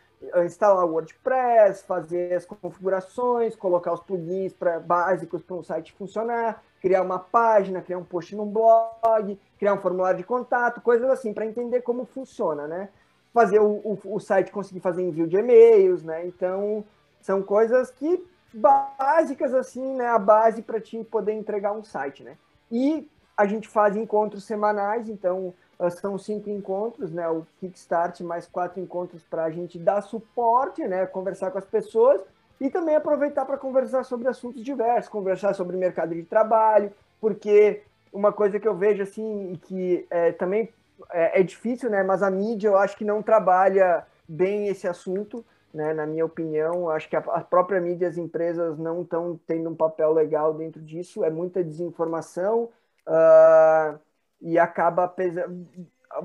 instalar 0.44 0.84
o 0.84 0.92
WordPress, 0.92 1.82
fazer 1.82 2.34
as 2.34 2.46
configurações, 2.46 3.56
colocar 3.56 3.92
os 3.92 4.00
plugins 4.00 4.52
pra, 4.52 4.78
básicos 4.78 5.42
para 5.42 5.56
um 5.56 5.62
site 5.64 5.92
funcionar, 5.92 6.62
criar 6.80 7.02
uma 7.02 7.18
página, 7.18 7.82
criar 7.82 7.98
um 7.98 8.04
post 8.04 8.36
no 8.36 8.46
blog, 8.46 9.36
criar 9.58 9.74
um 9.74 9.80
formulário 9.80 10.18
de 10.18 10.24
contato, 10.24 10.80
coisas 10.80 11.10
assim, 11.10 11.34
para 11.34 11.46
entender 11.46 11.82
como 11.82 12.04
funciona, 12.04 12.68
né? 12.68 12.88
Fazer 13.32 13.60
o, 13.60 13.66
o, 13.66 13.98
o 14.04 14.20
site 14.20 14.50
conseguir 14.50 14.80
fazer 14.80 15.02
envio 15.02 15.26
de 15.26 15.36
e-mails, 15.36 16.02
né? 16.02 16.26
Então, 16.26 16.84
são 17.20 17.42
coisas 17.42 17.90
que 17.90 18.24
básicas 18.52 19.54
assim, 19.54 19.94
né? 19.94 20.06
A 20.06 20.18
base 20.18 20.62
para 20.62 20.80
te 20.80 21.02
poder 21.04 21.32
entregar 21.32 21.72
um 21.72 21.84
site, 21.84 22.22
né? 22.22 22.36
E 22.70 23.08
a 23.36 23.46
gente 23.46 23.68
faz 23.68 23.96
encontros 23.96 24.44
semanais, 24.44 25.08
então 25.08 25.54
são 25.90 26.18
cinco 26.18 26.50
encontros, 26.50 27.12
né? 27.12 27.28
O 27.28 27.46
Kickstart 27.60 28.20
mais 28.22 28.46
quatro 28.46 28.80
encontros 28.80 29.22
para 29.22 29.44
a 29.44 29.50
gente 29.50 29.78
dar 29.78 30.02
suporte, 30.02 30.82
né? 30.86 31.06
Conversar 31.06 31.52
com 31.52 31.58
as 31.58 31.64
pessoas 31.64 32.20
e 32.60 32.68
também 32.68 32.96
aproveitar 32.96 33.44
para 33.44 33.56
conversar 33.56 34.04
sobre 34.04 34.28
assuntos 34.28 34.64
diversos, 34.64 35.08
conversar 35.08 35.54
sobre 35.54 35.76
mercado 35.76 36.14
de 36.14 36.24
trabalho, 36.24 36.92
porque 37.20 37.82
uma 38.12 38.32
coisa 38.32 38.58
que 38.58 38.66
eu 38.66 38.74
vejo 38.74 39.02
assim 39.02 39.52
e 39.52 39.56
que 39.56 40.06
é, 40.10 40.32
também 40.32 40.68
é, 41.12 41.40
é, 41.40 41.42
difícil, 41.42 41.90
né? 41.90 42.02
Mas 42.02 42.22
a 42.22 42.30
mídia 42.30 42.68
eu 42.68 42.76
acho 42.76 42.96
que 42.96 43.04
não 43.04 43.22
trabalha 43.22 44.06
bem 44.28 44.68
esse 44.68 44.86
assunto, 44.86 45.44
né? 45.72 45.92
Na 45.94 46.06
minha 46.06 46.24
opinião, 46.24 46.88
acho 46.90 47.08
que 47.08 47.16
a, 47.16 47.20
a 47.20 47.40
própria 47.40 47.80
mídia, 47.80 48.08
as 48.08 48.16
empresas 48.16 48.78
não 48.78 49.02
estão 49.02 49.38
tendo 49.46 49.70
um 49.70 49.76
papel 49.76 50.12
legal 50.12 50.54
dentro 50.54 50.80
disso. 50.82 51.24
É 51.24 51.30
muita 51.30 51.62
desinformação 51.62 52.70
uh, 53.06 53.98
e 54.40 54.58
acaba 54.58 55.08
pesa 55.08 55.48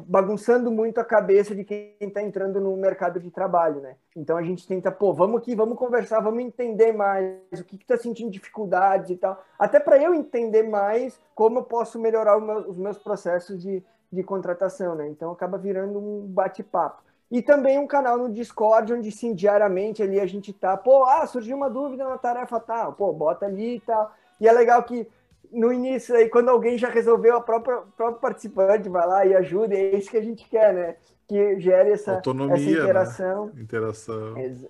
bagunçando 0.08 0.72
muito 0.72 1.00
a 1.00 1.06
cabeça 1.06 1.54
de 1.54 1.64
quem 1.64 1.96
está 2.00 2.22
entrando 2.22 2.60
no 2.60 2.76
mercado 2.78 3.20
de 3.20 3.30
trabalho, 3.30 3.82
né? 3.82 3.96
Então 4.16 4.38
a 4.38 4.44
gente 4.44 4.66
tenta, 4.66 4.92
pô, 4.92 5.14
vamos 5.14 5.42
aqui, 5.42 5.56
vamos 5.56 5.78
conversar, 5.78 6.22
vamos 6.22 6.42
entender 6.42 6.92
mais 6.94 7.38
o 7.60 7.64
que 7.64 7.76
está 7.76 7.98
sentindo 7.98 8.32
dificuldades 8.32 9.10
e 9.10 9.18
tal, 9.18 9.44
até 9.60 9.80
para 9.80 10.02
eu 10.02 10.14
entender 10.14 10.64
mais 10.64 11.20
como 11.36 11.60
eu 11.60 11.64
posso 11.64 12.00
melhorar 12.00 12.40
meu, 12.40 12.70
os 12.70 12.78
meus 12.78 12.98
processos 12.98 13.62
de, 13.62 13.84
de 14.14 14.24
contratação, 14.24 14.96
né? 14.96 15.08
Então 15.08 15.32
acaba 15.32 15.58
virando 15.58 15.98
um 15.98 16.28
bate-papo. 16.28 17.02
E 17.32 17.42
também 17.42 17.80
um 17.80 17.88
canal 17.88 18.18
no 18.18 18.32
Discord, 18.32 18.94
onde 18.94 19.12
sim, 19.12 19.34
diariamente 19.34 20.04
ali 20.04 20.20
a 20.20 20.26
gente 20.26 20.54
tá, 20.54 20.78
pô, 20.78 21.04
ah, 21.06 21.26
surgiu 21.26 21.58
uma 21.58 21.70
dúvida 21.70 22.08
na 22.08 22.18
tarefa 22.18 22.60
tal, 22.60 22.94
pô, 22.94 23.12
bota 23.12 23.48
ali 23.48 23.78
e 23.78 23.80
tal. 23.80 24.14
E 24.40 24.48
é 24.48 24.52
legal 24.52 24.84
que 24.84 25.08
no 25.52 25.74
início 25.74 26.16
aí, 26.16 26.30
quando 26.30 26.50
alguém 26.50 26.78
já 26.78 26.90
resolveu, 26.90 27.38
a 27.38 27.42
própria 27.42 27.82
próprio 27.98 28.20
participante 28.20 28.88
vai 28.88 29.08
lá 29.08 29.26
e 29.26 29.36
ajuda, 29.36 29.74
é 29.74 29.96
isso 29.96 30.12
que 30.12 30.18
a 30.18 30.22
gente 30.22 30.48
quer, 30.48 30.74
né? 30.74 30.96
Que 31.28 31.60
gere 31.60 31.92
essa, 31.92 32.16
Autonomia, 32.16 32.56
essa 32.56 32.70
interação. 32.70 33.46
Né? 33.48 33.62
Interação. 33.62 34.38
Ex 34.38 34.68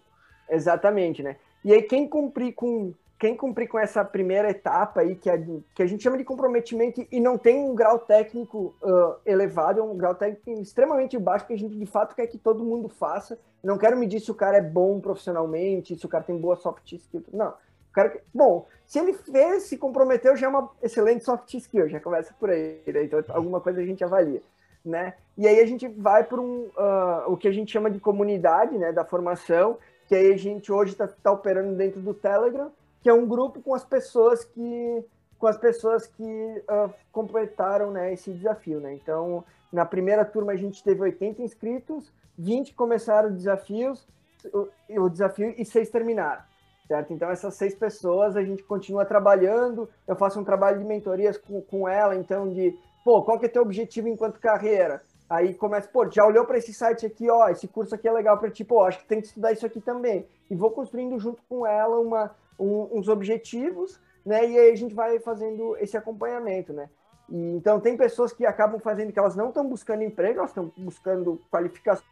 exatamente, 0.49 1.21
né? 1.21 1.35
E 1.65 1.73
aí 1.73 1.81
quem 1.81 2.07
cumprir 2.07 2.53
com 2.53 2.93
quem 3.23 3.37
cumprir 3.37 3.69
com 3.69 3.79
essa 3.79 4.03
primeira 4.03 4.49
etapa 4.49 4.99
aí, 4.99 5.15
que, 5.15 5.29
é, 5.29 5.41
que 5.73 5.81
a 5.81 5.85
gente 5.85 6.03
chama 6.03 6.17
de 6.17 6.25
comprometimento 6.25 7.07
e 7.09 7.21
não 7.21 7.37
tem 7.37 7.63
um 7.63 7.73
grau 7.73 7.97
técnico 7.97 8.75
uh, 8.81 9.15
elevado, 9.25 9.79
é 9.79 9.81
um 9.83 9.95
grau 9.95 10.13
técnico 10.13 10.61
extremamente 10.61 11.17
baixo, 11.17 11.47
que 11.47 11.53
a 11.53 11.57
gente 11.57 11.73
de 11.73 11.85
fato 11.85 12.17
quer 12.17 12.27
que 12.27 12.37
todo 12.37 12.65
mundo 12.65 12.89
faça. 12.89 13.39
Não 13.63 13.77
quero 13.77 13.95
medir 13.95 14.19
se 14.19 14.29
o 14.29 14.35
cara 14.35 14.57
é 14.57 14.61
bom 14.61 14.99
profissionalmente, 14.99 15.97
se 15.97 16.05
o 16.05 16.09
cara 16.09 16.25
tem 16.25 16.37
boa 16.37 16.57
soft 16.57 16.91
skill. 16.91 17.23
Não. 17.31 17.51
O 17.51 17.93
cara, 17.93 18.19
bom, 18.33 18.67
se 18.85 18.99
ele 18.99 19.13
fez, 19.13 19.63
se 19.63 19.77
comprometeu, 19.77 20.35
já 20.35 20.47
é 20.47 20.49
uma 20.49 20.69
excelente 20.81 21.23
soft 21.23 21.53
skill, 21.53 21.87
já 21.87 22.01
começa 22.01 22.35
por 22.37 22.49
aí. 22.49 22.81
Né? 22.85 23.05
Então, 23.05 23.23
alguma 23.29 23.61
coisa 23.61 23.79
a 23.79 23.85
gente 23.85 24.03
avalia. 24.03 24.41
Né? 24.83 25.13
E 25.37 25.47
aí 25.47 25.61
a 25.61 25.65
gente 25.65 25.87
vai 25.87 26.25
para 26.25 26.41
um, 26.41 26.69
uh, 26.75 27.31
o 27.31 27.37
que 27.37 27.47
a 27.47 27.53
gente 27.53 27.71
chama 27.71 27.89
de 27.89 28.01
comunidade 28.01 28.77
né, 28.77 28.91
da 28.91 29.05
formação, 29.05 29.77
que 30.09 30.13
aí 30.13 30.33
a 30.33 30.37
gente 30.37 30.73
hoje 30.73 30.91
está 30.91 31.07
tá 31.07 31.31
operando 31.31 31.73
dentro 31.73 32.01
do 32.01 32.13
Telegram, 32.13 32.69
que 33.03 33.09
é 33.09 33.13
um 33.13 33.27
grupo 33.27 33.61
com 33.61 33.75
as 33.75 33.83
pessoas 33.83 34.45
que 34.45 35.05
com 35.37 35.47
as 35.47 35.57
pessoas 35.57 36.07
que 36.07 36.23
uh, 36.23 36.89
completaram 37.11 37.91
né, 37.91 38.13
esse 38.13 38.31
desafio. 38.31 38.79
Né? 38.79 38.93
Então, 38.93 39.43
na 39.73 39.85
primeira 39.85 40.23
turma 40.23 40.53
a 40.53 40.55
gente 40.55 40.81
teve 40.81 41.01
80 41.01 41.41
inscritos, 41.41 42.13
20 42.37 42.73
começaram 42.73 43.29
desafios, 43.29 44.07
o, 44.53 44.69
o 45.01 45.09
desafio 45.09 45.53
e 45.57 45.65
seis 45.65 45.89
terminaram. 45.89 46.41
Certo? 46.87 47.11
Então, 47.11 47.29
essas 47.29 47.55
seis 47.55 47.75
pessoas 47.75 48.37
a 48.37 48.43
gente 48.43 48.63
continua 48.63 49.03
trabalhando. 49.03 49.89
Eu 50.07 50.15
faço 50.15 50.39
um 50.39 50.45
trabalho 50.45 50.79
de 50.79 50.85
mentorias 50.85 51.37
com, 51.37 51.61
com 51.61 51.89
ela, 51.89 52.15
então, 52.15 52.49
de 52.49 52.73
pô, 53.03 53.21
qual 53.21 53.37
que 53.37 53.45
é 53.45 53.49
teu 53.49 53.63
objetivo 53.63 54.07
enquanto 54.07 54.39
carreira? 54.39 55.01
Aí 55.29 55.53
começa, 55.53 55.89
pô, 55.89 56.09
já 56.09 56.25
olhou 56.25 56.45
para 56.45 56.57
esse 56.57 56.73
site 56.73 57.05
aqui, 57.05 57.29
ó, 57.29 57.49
esse 57.49 57.67
curso 57.67 57.95
aqui 57.95 58.07
é 58.07 58.11
legal 58.13 58.37
para 58.37 58.49
ti, 58.49 58.63
pô, 58.63 58.83
acho 58.83 58.99
que 58.99 59.07
tem 59.07 59.19
que 59.19 59.27
estudar 59.27 59.51
isso 59.51 59.65
aqui 59.65 59.81
também. 59.81 60.25
E 60.49 60.55
vou 60.55 60.71
construindo 60.71 61.19
junto 61.19 61.41
com 61.49 61.65
ela 61.65 61.99
uma, 61.99 62.31
um, 62.59 62.97
uns 62.97 63.07
objetivos, 63.07 63.99
né? 64.25 64.47
E 64.47 64.57
aí 64.57 64.71
a 64.71 64.75
gente 64.75 64.93
vai 64.93 65.19
fazendo 65.19 65.77
esse 65.77 65.97
acompanhamento, 65.97 66.73
né? 66.73 66.89
E, 67.29 67.55
então 67.55 67.79
tem 67.79 67.97
pessoas 67.97 68.31
que 68.33 68.45
acabam 68.45 68.79
fazendo 68.79 69.11
que 69.11 69.19
elas 69.19 69.35
não 69.35 69.49
estão 69.49 69.67
buscando 69.67 70.03
emprego, 70.03 70.39
elas 70.39 70.51
estão 70.51 70.71
buscando 70.77 71.41
qualificação 71.51 72.03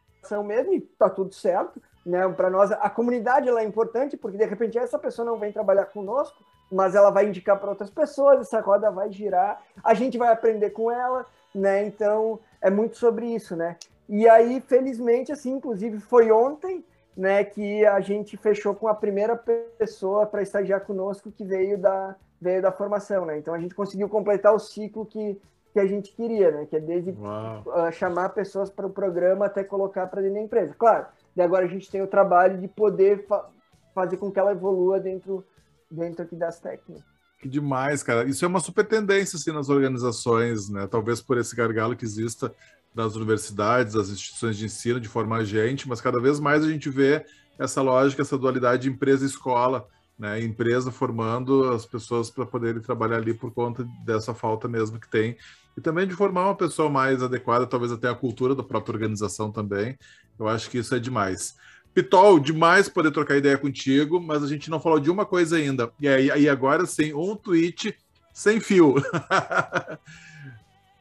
mesmo 0.43 0.73
e 0.73 0.81
tá 0.81 1.09
tudo 1.09 1.33
certo, 1.33 1.81
né? 2.05 2.27
Para 2.29 2.49
nós 2.49 2.71
a 2.71 2.89
comunidade 2.89 3.47
ela 3.47 3.61
é 3.61 3.65
importante 3.65 4.17
porque 4.17 4.37
de 4.37 4.45
repente 4.45 4.77
essa 4.77 4.99
pessoa 4.99 5.25
não 5.25 5.37
vem 5.37 5.51
trabalhar 5.51 5.85
conosco, 5.85 6.43
mas 6.71 6.95
ela 6.95 7.09
vai 7.09 7.27
indicar 7.27 7.59
para 7.59 7.69
outras 7.69 7.89
pessoas, 7.89 8.39
essa 8.41 8.61
roda 8.61 8.89
vai 8.89 9.11
girar, 9.11 9.61
a 9.83 9.93
gente 9.93 10.17
vai 10.17 10.31
aprender 10.31 10.69
com 10.69 10.89
ela, 10.89 11.25
né? 11.53 11.85
Então 11.85 12.39
é 12.61 12.69
muito 12.69 12.97
sobre 12.97 13.25
isso, 13.27 13.55
né? 13.55 13.77
E 14.07 14.27
aí, 14.27 14.59
felizmente, 14.59 15.31
assim, 15.31 15.53
inclusive 15.53 15.99
foi 15.99 16.31
ontem, 16.31 16.83
né, 17.15 17.43
que 17.43 17.85
a 17.85 17.99
gente 17.99 18.37
fechou 18.37 18.73
com 18.73 18.87
a 18.87 18.95
primeira 18.95 19.35
pessoa 19.77 20.25
para 20.25 20.41
estagiar 20.41 20.81
conosco 20.81 21.31
que 21.31 21.43
veio 21.43 21.77
da, 21.77 22.15
veio 22.41 22.61
da 22.61 22.71
formação, 22.71 23.25
né? 23.25 23.37
Então 23.37 23.53
a 23.53 23.59
gente 23.59 23.75
conseguiu 23.75 24.07
completar 24.07 24.53
o 24.53 24.59
ciclo 24.59 25.05
que, 25.05 25.39
que 25.73 25.79
a 25.79 25.85
gente 25.85 26.13
queria, 26.13 26.51
né? 26.51 26.65
Que 26.65 26.77
é 26.77 26.79
desde 26.79 27.11
uh, 27.11 27.91
chamar 27.91 28.29
pessoas 28.29 28.69
para 28.69 28.87
o 28.87 28.89
programa 28.89 29.45
até 29.45 29.63
colocar 29.63 30.07
para 30.07 30.21
dentro 30.21 30.35
da 30.35 30.41
empresa. 30.41 30.73
Claro, 30.77 31.05
e 31.35 31.41
agora 31.41 31.65
a 31.65 31.69
gente 31.69 31.89
tem 31.91 32.01
o 32.01 32.07
trabalho 32.07 32.57
de 32.57 32.67
poder 32.67 33.25
fa 33.27 33.49
fazer 33.93 34.15
com 34.15 34.31
que 34.31 34.39
ela 34.39 34.53
evolua 34.53 35.01
dentro, 35.01 35.43
dentro 35.89 36.23
aqui 36.23 36.33
das 36.33 36.61
técnicas. 36.61 37.03
Que 37.41 37.49
demais, 37.49 38.01
cara. 38.01 38.23
Isso 38.23 38.45
é 38.45 38.47
uma 38.47 38.61
super 38.61 38.87
tendência 38.87 39.35
assim, 39.35 39.51
nas 39.51 39.67
organizações, 39.67 40.69
né? 40.69 40.87
Talvez 40.87 41.21
por 41.21 41.37
esse 41.37 41.53
gargalo 41.53 41.93
que 41.95 42.05
exista 42.05 42.53
das 42.93 43.15
universidades, 43.15 43.93
das 43.93 44.09
instituições 44.09 44.57
de 44.57 44.65
ensino 44.65 44.99
de 44.99 45.07
forma 45.07 45.37
agente, 45.37 45.87
mas 45.87 46.01
cada 46.01 46.19
vez 46.19 46.39
mais 46.39 46.63
a 46.63 46.69
gente 46.69 46.89
vê 46.89 47.25
essa 47.57 47.81
lógica, 47.81 48.21
essa 48.21 48.37
dualidade 48.37 48.89
empresa-escola, 48.89 49.87
né? 50.17 50.41
Empresa 50.43 50.91
formando 50.91 51.69
as 51.71 51.85
pessoas 51.85 52.29
para 52.29 52.45
poderem 52.45 52.81
trabalhar 52.81 53.17
ali 53.17 53.33
por 53.33 53.51
conta 53.51 53.87
dessa 54.05 54.33
falta 54.33 54.67
mesmo 54.67 54.99
que 54.99 55.09
tem. 55.09 55.35
E 55.75 55.81
também 55.81 56.07
de 56.07 56.13
formar 56.13 56.45
uma 56.45 56.55
pessoa 56.55 56.89
mais 56.89 57.23
adequada, 57.23 57.65
talvez 57.65 57.91
até 57.91 58.09
a 58.09 58.15
cultura 58.15 58.53
da 58.53 58.63
própria 58.63 58.93
organização 58.93 59.51
também. 59.51 59.97
Eu 60.37 60.47
acho 60.47 60.69
que 60.69 60.77
isso 60.77 60.93
é 60.93 60.99
demais. 60.99 61.55
Pitol, 61.93 62.39
demais 62.39 62.87
poder 62.87 63.11
trocar 63.11 63.37
ideia 63.37 63.57
contigo, 63.57 64.21
mas 64.21 64.43
a 64.43 64.47
gente 64.47 64.69
não 64.69 64.79
falou 64.79 64.99
de 64.99 65.09
uma 65.09 65.25
coisa 65.25 65.57
ainda. 65.57 65.91
E 65.99 66.07
aí, 66.07 66.47
agora 66.47 66.85
sim, 66.85 67.13
um 67.13 67.35
tweet 67.35 67.95
sem 68.33 68.59
fio. 68.59 68.95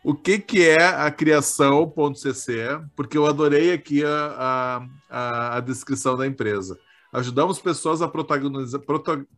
o 0.03 0.15
que, 0.15 0.39
que 0.39 0.67
é 0.67 0.83
a 0.83 1.11
criação.cc? 1.11 2.81
Porque 2.97 3.19
eu 3.19 3.27
adorei 3.27 3.73
aqui 3.73 4.03
a, 4.05 4.87
a, 5.09 5.57
a 5.57 5.61
descrição 5.61 6.17
da 6.17 6.27
empresa. 6.27 6.79
Ajudamos 7.13 7.59
pessoas 7.59 8.01
a 8.03 8.09
protagonizar, 8.09 8.81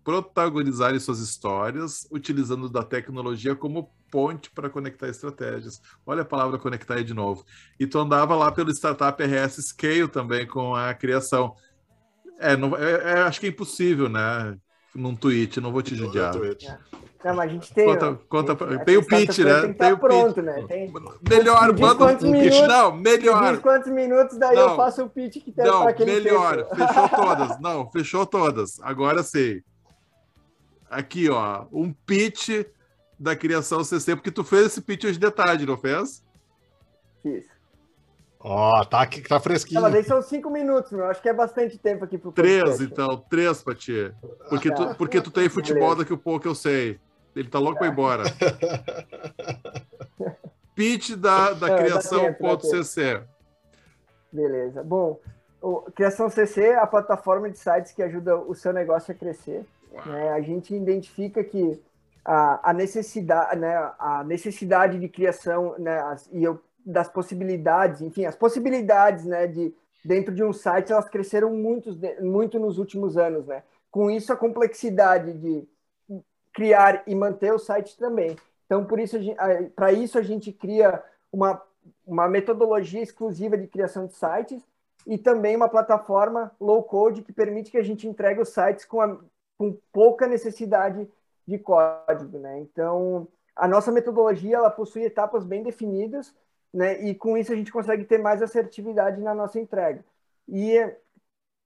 protagonizarem 0.05 1.01
suas 1.01 1.21
histórias, 1.21 2.07
utilizando 2.11 2.69
da 2.69 2.83
tecnologia 2.83 3.57
como 3.57 3.91
ponte 4.11 4.51
para 4.51 4.69
conectar 4.69 5.09
estratégias. 5.09 5.81
Olha 6.05 6.21
a 6.21 6.27
palavra 6.27 6.59
conectar 6.59 6.97
aí 6.97 7.05
de 7.05 7.15
novo. 7.15 7.47
E 7.81 7.87
tu 7.87 7.99
andava 7.99 8.37
lá 8.37 8.53
pelo 8.53 8.71
Startup 8.71 9.21
RS 9.23 9.69
Scale 9.69 10.07
também 10.07 10.47
com 10.47 10.75
a 10.75 10.93
criação. 10.93 11.57
É, 12.39 12.55
não, 12.57 12.77
é, 12.77 12.93
é 12.93 13.23
acho 13.23 13.41
que 13.41 13.47
é 13.47 13.49
impossível, 13.49 14.09
né? 14.09 14.59
Num 14.95 15.17
tweet, 15.17 15.61
não 15.61 15.73
vou 15.73 15.83
te 15.83 15.95
judiar. 15.95 16.35
Não, 17.25 17.37
mas 17.37 17.51
a 17.51 17.53
gente 17.53 17.73
tem. 17.73 17.87
Conta, 17.87 18.21
conta, 18.29 18.57
tem, 18.57 18.79
tem 18.85 18.97
o 18.97 19.07
pitch, 19.07 19.39
né? 19.39 19.61
Tem, 19.63 19.73
tem 19.75 19.93
o 19.93 19.99
pronto, 19.99 20.35
pitch. 20.35 20.45
né? 20.45 20.65
Tem, 20.67 20.93
melhor, 21.29 21.79
manda 21.79 22.07
um 22.07 22.17
pitch. 22.17 22.61
Não, 22.67 22.97
melhor. 22.97 23.59
quantos 23.61 23.93
minutos, 23.93 24.37
daí 24.37 24.57
não, 24.57 24.71
eu 24.71 24.77
faço 24.77 25.05
o 25.05 25.09
pitch 25.09 25.43
que 25.43 25.53
tem 25.53 25.65
para 25.65 25.91
aquele 25.91 26.13
Melhor, 26.13 26.57
texto. 26.57 26.77
fechou 26.77 27.09
todas. 27.09 27.61
Não, 27.61 27.91
fechou 27.91 28.27
todas. 28.27 28.81
Agora 28.83 29.23
sei. 29.23 29.63
Aqui, 30.91 31.31
ó, 31.31 31.65
um 31.73 31.93
pitch 31.93 32.67
da 33.19 33.37
criação 33.37 33.85
CC, 33.85 34.17
porque 34.17 34.33
tu 34.33 34.43
fez 34.43 34.67
esse 34.67 34.81
pitch 34.81 35.05
hoje 35.05 35.19
de 35.19 35.31
tarde, 35.31 35.65
não 35.65 35.77
fez? 35.77 36.25
Fiz. 37.23 37.52
Ó, 38.45 38.81
oh, 38.81 38.85
tá 38.85 39.03
aqui, 39.03 39.23
tá 39.23 39.39
fresquinho. 39.39 39.81
Não, 39.81 39.89
mas 39.89 39.97
aí 39.97 40.05
são 40.05 40.21
cinco 40.21 40.51
minutos, 40.51 40.91
meu. 40.91 41.07
Acho 41.07 41.23
que 41.23 41.29
é 41.29 41.33
bastante 41.33 41.79
tempo 41.79 42.05
aqui 42.05 42.19
pro 42.19 42.33
podcast. 42.33 42.77
Três, 42.77 42.81
então. 42.81 43.25
Três 43.31 43.63
pra 43.63 43.75
ti. 43.75 44.13
Porque, 44.49 44.69
ah, 44.69 44.75
tu, 44.75 44.95
porque 44.97 45.21
tu 45.21 45.31
tem 45.31 45.49
futebol 45.49 45.91
Beleza. 45.91 45.99
daqui 45.99 46.13
a 46.13 46.17
pouco, 46.17 46.49
eu 46.49 46.55
sei. 46.55 46.99
Ele 47.37 47.49
tá 47.49 47.61
louco 47.61 47.79
para 47.79 47.87
ir 47.87 47.93
embora. 47.93 48.25
Pitch 50.75 51.13
da, 51.13 51.53
da 51.53 51.77
criação.cc. 51.77 53.23
Beleza. 54.33 54.83
Bom, 54.83 55.21
o 55.61 55.83
Criação 55.93 56.29
CC 56.29 56.63
é 56.63 56.79
a 56.79 56.87
plataforma 56.87 57.49
de 57.49 57.59
sites 57.59 57.93
que 57.93 58.03
ajuda 58.03 58.37
o 58.37 58.55
seu 58.55 58.73
negócio 58.73 59.13
a 59.13 59.15
crescer. 59.15 59.65
Né? 60.07 60.31
A 60.31 60.41
gente 60.41 60.75
identifica 60.75 61.45
que 61.45 61.81
a, 62.25 62.71
a, 62.71 62.73
necessidade, 62.73 63.61
né, 63.61 63.93
a 63.99 64.25
necessidade 64.25 64.99
de 64.99 65.09
criação 65.09 65.75
né, 65.79 66.01
as, 66.01 66.29
e 66.33 66.43
eu, 66.43 66.61
das 66.85 67.09
possibilidades, 67.09 68.01
enfim, 68.01 68.25
as 68.25 68.37
possibilidades 68.37 69.25
né, 69.25 69.47
de, 69.47 69.75
dentro 70.05 70.35
de 70.35 70.43
um 70.43 70.53
site, 70.53 70.93
elas 70.93 71.09
cresceram 71.09 71.55
muito, 71.55 71.91
muito 72.21 72.59
nos 72.59 72.79
últimos 72.79 73.17
anos. 73.17 73.47
Né? 73.47 73.63
Com 73.91 74.11
isso, 74.11 74.33
a 74.33 74.37
complexidade 74.37 75.33
de 75.35 75.69
criar 76.53 77.03
e 77.07 77.15
manter 77.15 77.53
o 77.53 77.59
site 77.59 77.97
também. 77.97 78.37
Então, 78.67 78.85
por 78.85 78.99
isso, 78.99 79.17
para 79.75 79.93
isso 79.93 80.19
a 80.19 80.23
gente 80.23 80.53
cria 80.53 81.03
uma, 81.31 81.61
uma 82.07 82.29
metodologia 82.29 83.03
exclusiva 83.03 83.57
de 83.57 83.67
criação 83.67 84.07
de 84.07 84.15
sites 84.15 84.63
e 85.07 85.19
também 85.19 85.57
uma 85.57 85.69
plataforma 85.69 86.53
low 86.61 86.83
code 86.83 87.23
que 87.23 87.33
permite 87.33 87.71
que 87.71 87.79
a 87.79 87.83
gente 87.83 88.07
entregue 88.07 88.41
os 88.41 88.51
sites 88.51 88.85
com, 88.85 89.01
a, 89.01 89.19
com 89.59 89.77
pouca 89.93 90.27
necessidade 90.27 91.09
de 91.47 91.59
código, 91.59 92.39
né? 92.39 92.61
Então, 92.61 93.27
a 93.57 93.67
nossa 93.67 93.91
metodologia 93.91 94.57
ela 94.57 94.71
possui 94.71 95.03
etapas 95.03 95.45
bem 95.45 95.63
definidas, 95.63 96.35
né? 96.73 97.03
E 97.03 97.15
com 97.15 97.37
isso 97.37 97.53
a 97.53 97.57
gente 97.57 97.73
consegue 97.73 98.05
ter 98.05 98.19
mais 98.19 98.43
assertividade 98.43 99.21
na 99.21 99.35
nossa 99.35 99.59
entrega. 99.59 100.05
E 100.49 100.79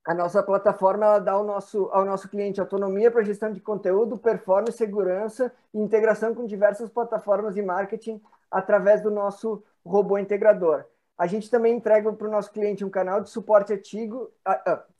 a 0.07 0.15
nossa 0.15 0.43
plataforma 0.43 1.19
dá 1.19 1.33
ao 1.33 1.45
nosso, 1.45 1.89
ao 1.93 2.05
nosso 2.05 2.29
cliente 2.29 2.61
autonomia 2.61 3.11
para 3.11 3.25
gestão 3.25 3.53
de 3.53 3.61
conteúdo, 3.61 4.17
performance, 4.17 4.77
segurança 4.77 5.53
e 5.75 5.79
integração 5.79 6.35
com 6.35 6.47
diversas 6.47 6.89
plataformas 6.89 7.55
de 7.55 7.63
marketing 7.63 8.21
através 8.51 9.03
do 9.03 9.11
nosso 9.11 9.63
robô 9.85 10.17
integrador. 10.17 10.85
A 11.19 11.27
gente 11.27 11.51
também 11.51 11.75
entrega 11.75 12.13
para 12.13 12.29
o 12.29 12.31
nosso 12.31 12.53
cliente 12.53 12.85
um 12.85 12.91
canal 12.91 13.21
de 13.21 13.31
suporte 13.31 13.73
ativo, 13.73 14.31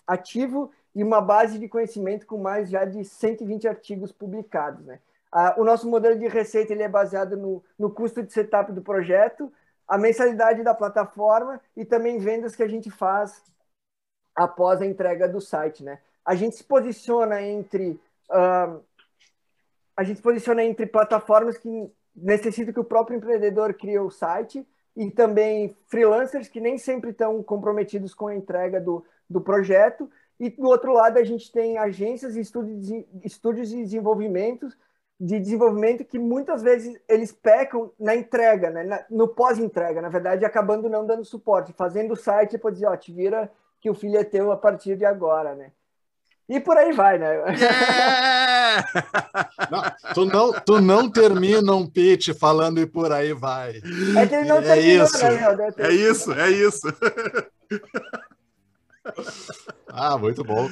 ativo 0.07 0.73
e 0.95 1.05
uma 1.05 1.21
base 1.21 1.59
de 1.59 1.69
conhecimento 1.69 2.27
com 2.27 2.39
mais 2.39 2.71
já 2.71 2.85
de 2.85 3.05
120 3.05 3.69
artigos 3.69 4.11
publicados. 4.11 4.85
Né? 4.85 4.99
O 5.57 5.63
nosso 5.63 5.89
modelo 5.89 6.19
de 6.19 6.27
receita 6.27 6.73
ele 6.73 6.83
é 6.83 6.89
baseado 6.89 7.37
no, 7.37 7.63
no 7.79 7.91
custo 7.91 8.23
de 8.23 8.33
setup 8.33 8.73
do 8.73 8.81
projeto, 8.81 9.53
a 9.87 9.97
mensalidade 9.97 10.63
da 10.63 10.75
plataforma 10.75 11.61
e 11.77 11.85
também 11.85 12.19
vendas 12.19 12.57
que 12.57 12.63
a 12.63 12.69
gente 12.69 12.91
faz 12.91 13.43
após 14.35 14.83
a 14.83 14.87
entrega 14.87 15.29
do 15.29 15.41
site, 15.41 15.83
né? 15.83 16.01
A 16.25 16.35
gente 16.35 16.57
se 16.57 16.65
posiciona 16.65 17.41
entre 17.41 18.01
uh, 18.31 18.83
a 19.97 20.05
gente 20.05 20.17
se 20.17 20.23
posiciona 20.23 20.63
entre 20.63 20.87
plataformas 20.87 21.57
que 21.57 21.91
necessitam 22.15 22.73
que 22.73 22.81
o 22.81 22.85
próprio 22.85 23.17
empreendedor 23.17 23.73
crie 23.75 23.99
o 23.99 24.11
site 24.11 24.67
e 24.95 25.11
também 25.11 25.75
freelancers 25.87 26.49
que 26.49 26.61
nem 26.61 26.77
sempre 26.77 27.11
estão 27.11 27.43
comprometidos 27.43 28.13
com 28.13 28.27
a 28.27 28.35
entrega 28.35 28.81
do, 28.81 29.05
do 29.29 29.41
projeto. 29.41 30.11
E 30.39 30.51
do 30.51 30.67
outro 30.67 30.93
lado 30.93 31.19
a 31.19 31.25
gente 31.25 31.51
tem 31.51 31.79
agências 31.79 32.37
e 32.37 32.41
estúdios, 32.41 33.71
de 33.71 33.83
desenvolvimento 33.83 34.69
de 35.19 35.41
desenvolvimento 35.41 36.05
que 36.05 36.19
muitas 36.19 36.63
vezes 36.63 36.99
eles 37.09 37.33
pecam 37.33 37.91
na 37.99 38.15
entrega, 38.15 38.71
né? 38.71 39.05
no 39.11 39.29
pós-entrega, 39.29 40.03
na 40.03 40.11
verdade, 40.11 40.45
acabando 40.45 40.91
não 40.91 41.07
dando 41.07 41.25
suporte, 41.25 41.73
fazendo 41.73 42.13
o 42.13 42.17
site 42.17 42.59
para 42.59 42.71
dizer, 42.71 42.87
ó, 42.87 42.97
te 42.97 43.13
vira 43.13 43.51
que 43.81 43.89
o 43.89 43.95
filho 43.95 44.19
é 44.19 44.25
teu 44.25 44.53
a 44.53 44.57
partir 44.57 44.97
de 44.97 45.05
agora, 45.05 45.55
né? 45.55 45.73
E 46.49 46.61
por 46.61 46.77
aí 46.77 46.93
vai, 46.93 47.19
né? 47.19 47.35
Yeah! 47.59 48.87
não, 49.71 49.83
tu, 50.15 50.25
não, 50.27 50.53
tu 50.53 50.81
não 50.81 51.11
termina 51.11 51.75
um 51.75 51.89
pitch 51.89 52.31
falando 52.39 52.79
e 52.79 52.87
por 52.87 53.11
aí 53.11 53.33
vai. 53.33 53.81
É 54.17 54.27
que 54.27 54.35
ele 54.35 54.49
não 54.49 54.59
é 54.59 54.63
terminou, 54.63 55.07
isso. 55.07 55.25
né, 55.25 55.75
É 55.79 55.91
isso, 55.91 56.33
é 56.33 56.51
isso. 56.51 56.87
ah, 59.89 60.17
muito 60.17 60.45
bom. 60.45 60.69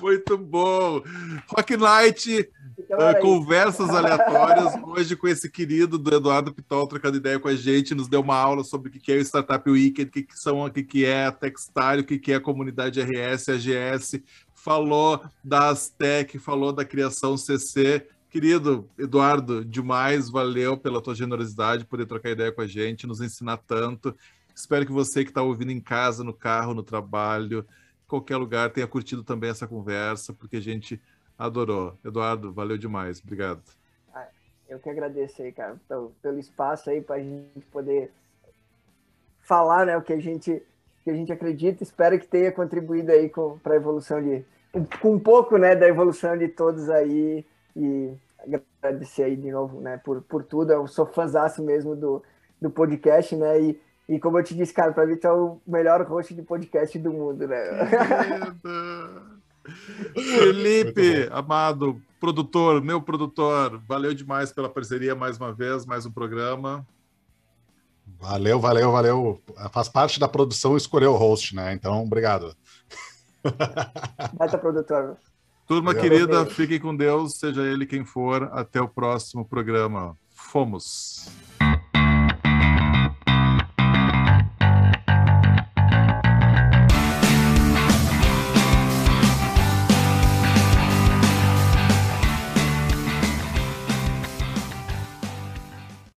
Muito 0.00 0.36
bom. 0.36 1.00
Rock 1.46 1.76
Night 1.76 2.50
Uh, 2.90 3.20
conversas 3.20 3.88
aleatórias 3.90 4.74
hoje 4.84 5.16
com 5.16 5.28
esse 5.28 5.50
querido 5.50 5.98
do 5.98 6.14
Eduardo 6.14 6.52
Pitol 6.52 6.86
trocando 6.86 7.16
ideia 7.16 7.38
com 7.38 7.48
a 7.48 7.54
gente, 7.54 7.94
nos 7.94 8.08
deu 8.08 8.20
uma 8.20 8.36
aula 8.36 8.64
sobre 8.64 8.88
o 8.88 8.92
que 8.92 9.12
é 9.12 9.16
o 9.16 9.20
Startup 9.20 9.68
Weekend, 9.70 10.08
o 10.08 10.12
que, 10.12 10.26
são, 10.34 10.64
o 10.64 10.70
que 10.70 11.04
é 11.04 11.26
a 11.26 11.32
Techstyle, 11.32 12.00
o 12.00 12.04
que 12.04 12.32
é 12.32 12.36
a 12.36 12.40
comunidade 12.40 13.00
RS, 13.00 13.48
AGS, 13.48 14.22
falou 14.54 15.22
da 15.42 15.68
Aztec, 15.68 16.38
falou 16.38 16.72
da 16.72 16.84
criação 16.84 17.36
CC. 17.36 18.06
Querido 18.30 18.88
Eduardo, 18.98 19.64
demais, 19.64 20.30
valeu 20.30 20.76
pela 20.76 21.02
tua 21.02 21.14
generosidade, 21.14 21.84
poder 21.84 22.06
trocar 22.06 22.30
ideia 22.30 22.52
com 22.52 22.62
a 22.62 22.66
gente, 22.66 23.06
nos 23.06 23.20
ensinar 23.20 23.58
tanto. 23.58 24.16
Espero 24.54 24.86
que 24.86 24.92
você 24.92 25.24
que 25.24 25.30
está 25.30 25.42
ouvindo 25.42 25.70
em 25.70 25.80
casa, 25.80 26.22
no 26.24 26.32
carro, 26.32 26.74
no 26.74 26.82
trabalho, 26.82 27.60
em 27.60 28.08
qualquer 28.08 28.36
lugar, 28.36 28.70
tenha 28.70 28.86
curtido 28.86 29.22
também 29.22 29.50
essa 29.50 29.66
conversa, 29.66 30.32
porque 30.32 30.56
a 30.56 30.60
gente 30.60 31.00
Adorou. 31.42 31.98
Eduardo, 32.04 32.52
valeu 32.52 32.78
demais. 32.78 33.20
Obrigado. 33.20 33.62
Ah, 34.14 34.28
eu 34.68 34.78
que 34.78 34.88
agradeço 34.88 35.42
aí, 35.42 35.50
cara, 35.50 35.76
pelo 36.22 36.38
espaço 36.38 36.88
aí 36.88 37.00
para 37.00 37.16
a 37.16 37.18
gente 37.18 37.66
poder 37.72 38.12
falar, 39.40 39.84
né, 39.84 39.96
o 39.96 40.02
que 40.02 40.12
a 40.12 40.20
gente 40.20 40.62
que 41.02 41.10
a 41.10 41.14
gente 41.14 41.32
acredita. 41.32 41.82
Espero 41.82 42.16
que 42.16 42.28
tenha 42.28 42.52
contribuído 42.52 43.10
aí 43.10 43.28
para 43.60 43.72
a 43.72 43.76
evolução 43.76 44.22
de 44.22 44.44
com 45.00 45.14
um 45.14 45.18
pouco, 45.18 45.56
né, 45.56 45.74
da 45.74 45.88
evolução 45.88 46.38
de 46.38 46.46
todos 46.46 46.88
aí 46.88 47.44
e 47.74 48.14
agradecer 48.80 49.24
aí 49.24 49.34
de 49.34 49.50
novo, 49.50 49.80
né, 49.80 49.96
por, 49.96 50.22
por 50.22 50.44
tudo. 50.44 50.72
Eu 50.72 50.86
sou 50.86 51.06
fãzaço 51.06 51.60
mesmo 51.60 51.96
do, 51.96 52.22
do 52.60 52.70
podcast, 52.70 53.34
né, 53.34 53.60
e, 53.60 53.80
e 54.08 54.20
como 54.20 54.38
eu 54.38 54.44
te 54.44 54.54
disse, 54.54 54.72
cara, 54.72 54.92
para 54.92 55.06
mim 55.06 55.16
tu 55.16 55.26
é 55.26 55.32
o 55.32 55.60
melhor 55.66 56.02
host 56.06 56.32
de 56.32 56.42
podcast 56.42 56.96
do 57.00 57.12
mundo, 57.12 57.48
né? 57.48 57.58
Felipe, 60.14 61.28
amado, 61.30 62.00
produtor, 62.20 62.82
meu 62.82 63.00
produtor, 63.00 63.80
valeu 63.86 64.14
demais 64.14 64.52
pela 64.52 64.68
parceria 64.68 65.14
mais 65.14 65.38
uma 65.38 65.52
vez, 65.52 65.86
mais 65.86 66.06
um 66.06 66.10
programa. 66.10 66.86
Valeu, 68.18 68.60
valeu, 68.60 68.92
valeu. 68.92 69.42
Faz 69.72 69.88
parte 69.88 70.20
da 70.20 70.28
produção 70.28 70.76
escolher 70.76 71.06
o 71.06 71.16
host, 71.16 71.54
né? 71.54 71.72
Então, 71.72 72.02
obrigado. 72.02 72.54
Baita 74.34 74.58
produtor. 74.58 75.16
Turma 75.66 75.94
querida, 75.94 76.44
fiquem 76.46 76.78
com 76.78 76.94
Deus, 76.94 77.38
seja 77.38 77.62
ele 77.62 77.86
quem 77.86 78.04
for. 78.04 78.44
Até 78.52 78.80
o 78.80 78.88
próximo 78.88 79.44
programa. 79.44 80.16
Fomos. 80.30 81.28